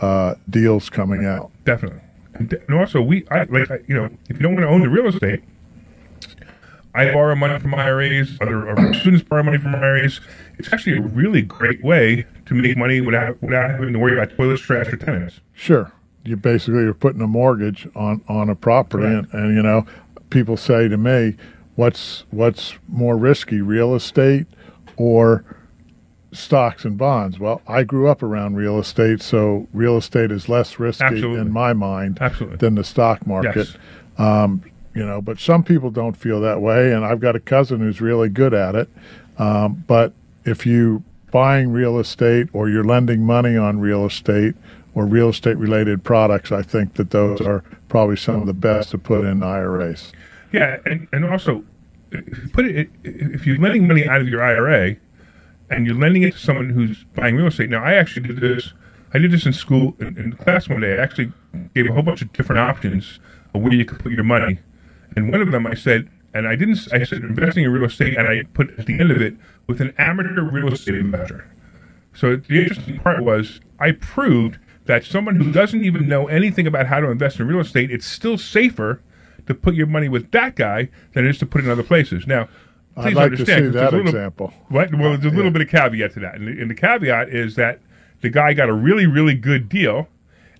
uh, 0.01 0.37
deals 0.49 0.89
coming 0.89 1.27
out. 1.27 1.51
Definitely. 1.65 2.01
And 2.33 2.59
also, 2.73 3.03
we, 3.03 3.29
I, 3.31 3.43
like, 3.43 3.71
I, 3.71 3.81
you 3.87 3.95
know, 3.95 4.07
if 4.31 4.37
you 4.37 4.43
don't 4.43 4.55
want 4.55 4.65
to 4.65 4.69
own 4.69 4.81
the 4.81 4.89
real 4.89 5.09
estate, 5.09 5.45
I 6.95 7.13
borrow 7.13 7.35
money 7.35 7.59
from 7.59 7.75
IRAs, 7.75 8.39
other 8.41 8.95
students 8.95 9.23
borrow 9.29 9.43
money 9.43 9.59
from 9.59 9.75
IRAs. 9.75 10.23
It's 10.59 10.73
actually 10.73 10.99
a 10.99 11.03
really 11.03 11.43
great 11.43 11.83
way 11.83 12.27
to 12.47 12.55
make 12.55 12.77
money 12.77 13.01
without 13.01 13.41
without 13.43 13.71
having 13.71 13.93
to 13.93 13.99
worry 13.99 14.19
about 14.19 14.37
toilets, 14.37 14.63
trash, 14.63 14.93
or 14.93 14.97
tenants. 14.97 15.41
Sure. 15.53 15.93
You 16.25 16.37
basically 16.37 16.85
are 16.85 16.95
putting 16.95 17.21
a 17.21 17.27
mortgage 17.27 17.87
on, 17.95 18.23
on 18.29 18.49
a 18.49 18.55
property, 18.55 19.05
and, 19.05 19.29
and 19.35 19.55
you 19.55 19.63
know, 19.63 19.85
people 20.31 20.57
say 20.57 20.89
to 20.89 20.97
me, 20.97 21.37
"What's 21.75 22.25
what's 22.31 22.75
more 22.89 23.17
risky, 23.17 23.61
real 23.61 23.95
estate 23.95 24.47
or 24.97 25.45
stocks 26.33 26.85
and 26.85 26.97
bonds?" 26.97 27.39
Well, 27.39 27.61
I 27.69 27.83
grew 27.83 28.09
up 28.09 28.23
around 28.23 28.57
real 28.57 28.79
estate, 28.79 29.21
so 29.21 29.67
real 29.75 29.99
estate 29.99 30.31
is 30.31 30.49
less 30.49 30.79
risky 30.79 31.05
Absolutely. 31.05 31.41
in 31.41 31.53
my 31.53 31.73
mind 31.75 32.19
Absolutely. 32.21 32.57
than 32.57 32.77
the 32.77 32.85
stock 32.85 33.27
market. 33.27 33.57
Yes. 33.57 33.77
Um, 34.17 34.63
you 34.95 35.05
know, 35.05 35.21
but 35.21 35.39
some 35.41 35.65
people 35.65 35.91
don't 35.91 36.17
feel 36.17 36.41
that 36.41 36.61
way, 36.61 36.93
and 36.93 37.05
I've 37.05 37.21
got 37.21 37.35
a 37.37 37.41
cousin 37.41 37.81
who's 37.81 38.01
really 38.01 38.29
good 38.29 38.55
at 38.55 38.75
it. 38.77 38.89
Um, 39.39 39.85
but 39.87 40.15
if 40.45 40.67
you 40.67 41.03
buying 41.31 41.73
real 41.73 41.99
estate 41.99 42.49
or 42.53 42.69
you're 42.69 42.85
lending 42.85 43.23
money 43.23 43.57
on 43.57 43.81
real 43.81 44.07
estate 44.07 44.55
or 44.95 45.05
real 45.05 45.31
estate 45.31 45.57
related 45.57 46.05
products, 46.05 46.53
I 46.53 46.63
think 46.63 46.95
that 46.95 47.11
those 47.11 47.41
are 47.41 47.65
probably 47.89 48.17
some 48.17 48.37
of 48.37 48.47
the 48.47 48.55
best 48.55 48.91
to 48.91 48.99
put 48.99 49.25
in 49.25 49.43
IRAs. 49.43 50.13
Yeah, 50.53 50.79
and, 50.87 51.09
and 51.13 51.25
also, 51.25 51.65
put 52.53 52.67
it 52.67 52.89
if 53.03 53.47
you're 53.47 53.59
lending 53.59 53.89
money 53.89 54.07
out 54.07 54.21
of 54.21 54.29
your 54.29 54.43
IRA 54.43 54.97
and 55.71 55.87
you're 55.87 55.97
lending 55.97 56.23
it 56.23 56.35
to 56.35 56.39
someone 56.39 56.71
who's 56.71 57.05
buying 57.15 57.37
real 57.37 57.47
estate. 57.47 57.71
Now, 57.71 57.83
I 57.83 57.95
actually 57.95 58.29
did 58.29 58.41
this. 58.41 58.73
I 59.13 59.19
did 59.19 59.31
this 59.31 59.47
in 59.47 59.53
school 59.53 59.97
in, 59.99 60.17
in 60.19 60.33
class 60.35 60.69
one 60.69 60.81
day. 60.81 60.99
I 60.99 61.03
actually 61.03 61.33
gave 61.75 61.89
a 61.89 61.93
whole 61.93 62.03
bunch 62.03 62.23
of 62.23 62.33
different 62.33 62.61
options 62.61 63.19
of 63.55 63.63
where 63.63 63.73
you 63.73 63.85
could 63.85 63.99
put 63.99 64.13
your 64.13 64.25
money, 64.25 64.59
and 65.17 65.31
one 65.31 65.41
of 65.41 65.51
them 65.51 65.67
I 65.67 65.75
said, 65.75 66.09
and 66.35 66.47
I 66.49 66.57
didn't. 66.57 66.79
I 66.93 67.05
said 67.05 67.23
investing 67.23 67.65
in 67.65 67.73
real 67.73 67.85
estate, 67.85 68.17
and 68.17 68.27
I 68.29 68.43
put 68.53 68.79
at 68.79 68.87
the 68.87 68.99
end 69.01 69.11
of 69.11 69.23
it 69.23 69.35
with 69.67 69.81
an 69.81 69.95
amateur 69.97 70.43
real 70.43 70.73
estate 70.73 70.97
investor. 70.97 71.47
So 72.13 72.37
the 72.37 72.61
interesting 72.63 72.99
part 72.99 73.23
was 73.25 73.61
I 73.79 73.93
proved 73.93 74.59
that 74.87 75.05
someone 75.05 75.37
who 75.37 75.51
doesn't 75.51 75.83
even 75.85 76.07
know 76.09 76.27
anything 76.29 76.67
about 76.67 76.87
how 76.87 77.01
to 77.01 77.09
invest 77.11 77.41
in 77.41 77.47
real 77.49 77.61
estate, 77.61 77.91
it's 77.91 78.05
still 78.07 78.37
safer 78.37 79.01
to 79.47 79.55
put 79.55 79.75
your 79.75 79.87
money 79.87 80.09
with 80.09 80.31
that 80.33 80.57
guy 80.57 80.89
than 81.15 81.25
it 81.25 81.31
is 81.31 81.39
to 81.39 81.47
put 81.47 81.63
it 81.63 81.65
in 81.65 81.71
other 81.71 81.83
places. 81.83 82.27
Now, 82.27 82.49
I'd 82.97 83.03
please 83.05 83.15
like 83.15 83.15
to 83.15 83.23
understand, 83.23 83.59
see 83.61 83.65
'cause 83.67 83.73
that 83.75 83.93
little- 83.93 84.07
example. 84.09 84.55
What? 84.69 84.95
Well, 84.95 85.17
there's 85.17 85.33
a 85.33 85.37
little 85.37 85.51
bit 85.51 85.63
of 85.63 85.69
caveat 85.69 86.13
to 86.15 86.21
that, 86.21 86.35
and 86.37 86.47
the, 86.49 86.61
and 86.61 86.71
the 86.71 86.75
caveat 86.75 87.31
is 87.31 87.57
that 87.57 87.81
the 88.21 88.29
guy 88.31 88.53
got 88.55 88.69
a 88.69 88.73
really, 88.73 89.07
really 89.07 89.35
good 89.35 89.69
deal, 89.69 90.09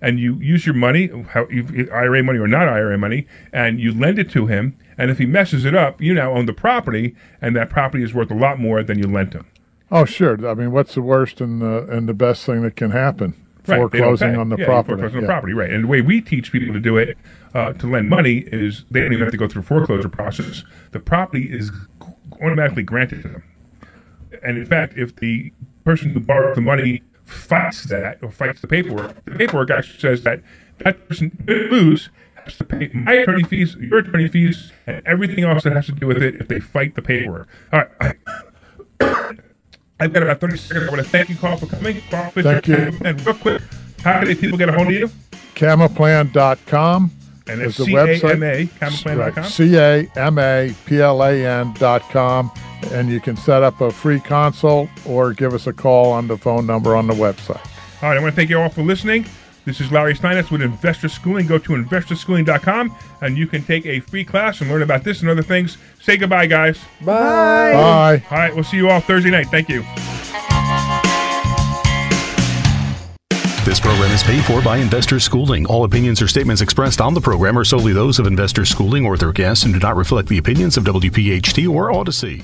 and 0.01 0.19
you 0.19 0.35
use 0.41 0.65
your 0.65 0.75
money, 0.75 1.09
how, 1.29 1.47
IRA 1.93 2.21
money 2.23 2.39
or 2.39 2.47
not 2.47 2.67
IRA 2.67 2.97
money, 2.97 3.27
and 3.53 3.79
you 3.79 3.93
lend 3.93 4.19
it 4.19 4.29
to 4.31 4.47
him. 4.47 4.75
And 4.97 5.11
if 5.11 5.17
he 5.17 5.25
messes 5.25 5.65
it 5.65 5.75
up, 5.75 6.01
you 6.01 6.13
now 6.13 6.31
own 6.33 6.45
the 6.45 6.53
property, 6.53 7.15
and 7.41 7.55
that 7.55 7.69
property 7.69 8.03
is 8.03 8.13
worth 8.13 8.31
a 8.31 8.35
lot 8.35 8.59
more 8.59 8.81
than 8.83 8.97
you 8.97 9.07
lent 9.07 9.33
him. 9.33 9.45
Oh, 9.91 10.05
sure. 10.05 10.47
I 10.47 10.53
mean, 10.53 10.71
what's 10.71 10.95
the 10.95 11.01
worst 11.01 11.41
and 11.41 11.61
the 11.61 11.85
and 11.89 12.07
the 12.09 12.13
best 12.13 12.45
thing 12.45 12.61
that 12.63 12.75
can 12.75 12.91
happen? 12.91 13.33
Right, 13.67 13.77
Foreclosing 13.77 14.35
on 14.35 14.49
the 14.49 14.57
Yeah, 14.57 14.65
property. 14.65 15.01
Foreclose 15.01 15.15
on 15.15 15.21
the 15.21 15.27
property, 15.27 15.53
right? 15.53 15.71
And 15.71 15.85
the 15.85 15.87
way 15.87 16.01
we 16.01 16.21
teach 16.21 16.51
people 16.51 16.73
to 16.73 16.79
do 16.79 16.97
it, 16.97 17.17
uh, 17.55 17.73
to 17.73 17.87
lend 17.87 18.09
money, 18.09 18.43
is 18.47 18.85
they 18.91 19.01
don't 19.01 19.11
even 19.11 19.23
have 19.23 19.31
to 19.31 19.37
go 19.37 19.47
through 19.47 19.63
foreclosure 19.63 20.09
process. 20.09 20.63
The 20.91 20.99
property 20.99 21.51
is 21.51 21.71
automatically 22.41 22.83
granted 22.83 23.23
to 23.23 23.27
them. 23.29 23.43
And 24.43 24.57
in 24.57 24.65
fact, 24.65 24.97
if 24.97 25.15
the 25.15 25.51
person 25.83 26.11
who 26.11 26.19
borrowed 26.19 26.55
the 26.55 26.61
money 26.61 27.01
fights 27.25 27.85
that 27.85 28.19
or 28.21 28.29
fights 28.31 28.61
the 28.61 28.67
paperwork, 28.67 29.23
the 29.25 29.31
paperwork 29.31 29.71
actually 29.71 29.99
says 29.99 30.23
that 30.23 30.41
that 30.79 31.07
person 31.07 31.31
could 31.47 31.71
lose 31.71 32.09
has 32.45 32.57
to 32.57 32.63
pay 32.63 32.89
my 32.93 33.13
attorney 33.13 33.43
fees, 33.43 33.75
your 33.75 33.99
attorney 33.99 34.27
fees, 34.27 34.71
and 34.87 35.01
everything 35.05 35.43
else 35.43 35.63
that 35.63 35.73
has 35.73 35.85
to 35.87 35.91
do 35.91 36.07
with 36.07 36.23
it 36.23 36.35
if 36.35 36.47
they 36.47 36.59
fight 36.59 36.95
the 36.95 37.01
paperwork. 37.01 37.47
All 37.73 37.83
right. 37.99 38.15
I've 39.99 40.13
got 40.13 40.23
about 40.23 40.39
30 40.39 40.57
seconds. 40.57 40.87
I 40.87 40.91
want 40.91 41.03
to 41.03 41.09
thank 41.09 41.29
you, 41.29 41.35
Carl, 41.35 41.57
for 41.57 41.67
coming. 41.67 42.01
Carl 42.09 42.31
Fisher. 42.31 42.61
Thank 42.61 42.67
you. 42.67 42.97
And 43.05 43.23
real 43.25 43.35
quick, 43.35 43.61
how 44.03 44.19
can 44.19 44.27
they 44.27 44.35
people 44.35 44.57
get 44.57 44.69
a 44.69 44.73
hold 44.73 44.87
of 44.87 44.93
you? 44.93 45.09
Camaplan.com 45.55 47.11
And 47.47 47.61
it's 47.61 47.77
the 47.77 47.85
website. 47.85 48.21
C-A-M-A, 48.21 48.65
camaplan.com? 48.65 49.43
Right, 49.43 49.45
C-A-M-A-P-L-A-N 49.45 51.73
dot 51.79 52.01
com. 52.09 52.51
And 52.91 53.09
you 53.09 53.19
can 53.19 53.35
set 53.37 53.63
up 53.63 53.81
a 53.81 53.89
free 53.89 54.19
consult 54.19 54.89
or 55.05 55.33
give 55.33 55.53
us 55.53 55.65
a 55.65 55.73
call 55.73 56.11
on 56.11 56.27
the 56.27 56.37
phone 56.37 56.67
number 56.67 56.95
on 56.95 57.07
the 57.07 57.13
website. 57.13 57.65
All 58.03 58.09
right, 58.09 58.17
I 58.17 58.21
want 58.21 58.33
to 58.33 58.35
thank 58.35 58.49
you 58.49 58.59
all 58.59 58.69
for 58.69 58.83
listening. 58.83 59.25
This 59.65 59.81
is 59.81 59.91
Larry 59.91 60.13
Steinhaus 60.13 60.51
with 60.51 60.61
Investor 60.61 61.09
Schooling. 61.09 61.47
Go 61.47 61.57
to 61.57 61.73
investorschooling.com 61.73 62.95
and 63.21 63.35
you 63.35 63.47
can 63.47 63.63
take 63.63 63.85
a 63.87 63.99
free 63.99 64.23
class 64.23 64.61
and 64.61 64.69
learn 64.69 64.83
about 64.83 65.03
this 65.03 65.21
and 65.21 65.29
other 65.29 65.41
things. 65.41 65.79
Say 65.99 66.17
goodbye, 66.17 66.45
guys. 66.45 66.77
Bye. 67.01 67.73
Bye. 67.73 68.23
All 68.29 68.37
right, 68.37 68.53
we'll 68.53 68.63
see 68.63 68.77
you 68.77 68.89
all 68.89 68.99
Thursday 69.01 69.31
night. 69.31 69.47
Thank 69.47 69.69
you. 69.69 69.83
This 73.65 73.79
program 73.79 74.11
is 74.11 74.21
paid 74.21 74.45
for 74.45 74.61
by 74.61 74.77
Investor 74.77 75.19
Schooling. 75.19 75.65
All 75.65 75.83
opinions 75.83 76.21
or 76.21 76.27
statements 76.27 76.61
expressed 76.61 77.01
on 77.01 77.15
the 77.15 77.19
program 77.19 77.57
are 77.57 77.65
solely 77.65 77.93
those 77.93 78.19
of 78.19 78.27
Investor 78.27 78.63
Schooling 78.63 79.03
or 79.03 79.17
their 79.17 79.31
guests 79.31 79.65
and 79.65 79.73
do 79.73 79.79
not 79.79 79.95
reflect 79.95 80.29
the 80.29 80.37
opinions 80.37 80.77
of 80.77 80.83
WPHT 80.83 81.67
or 81.67 81.91
Odyssey. 81.91 82.43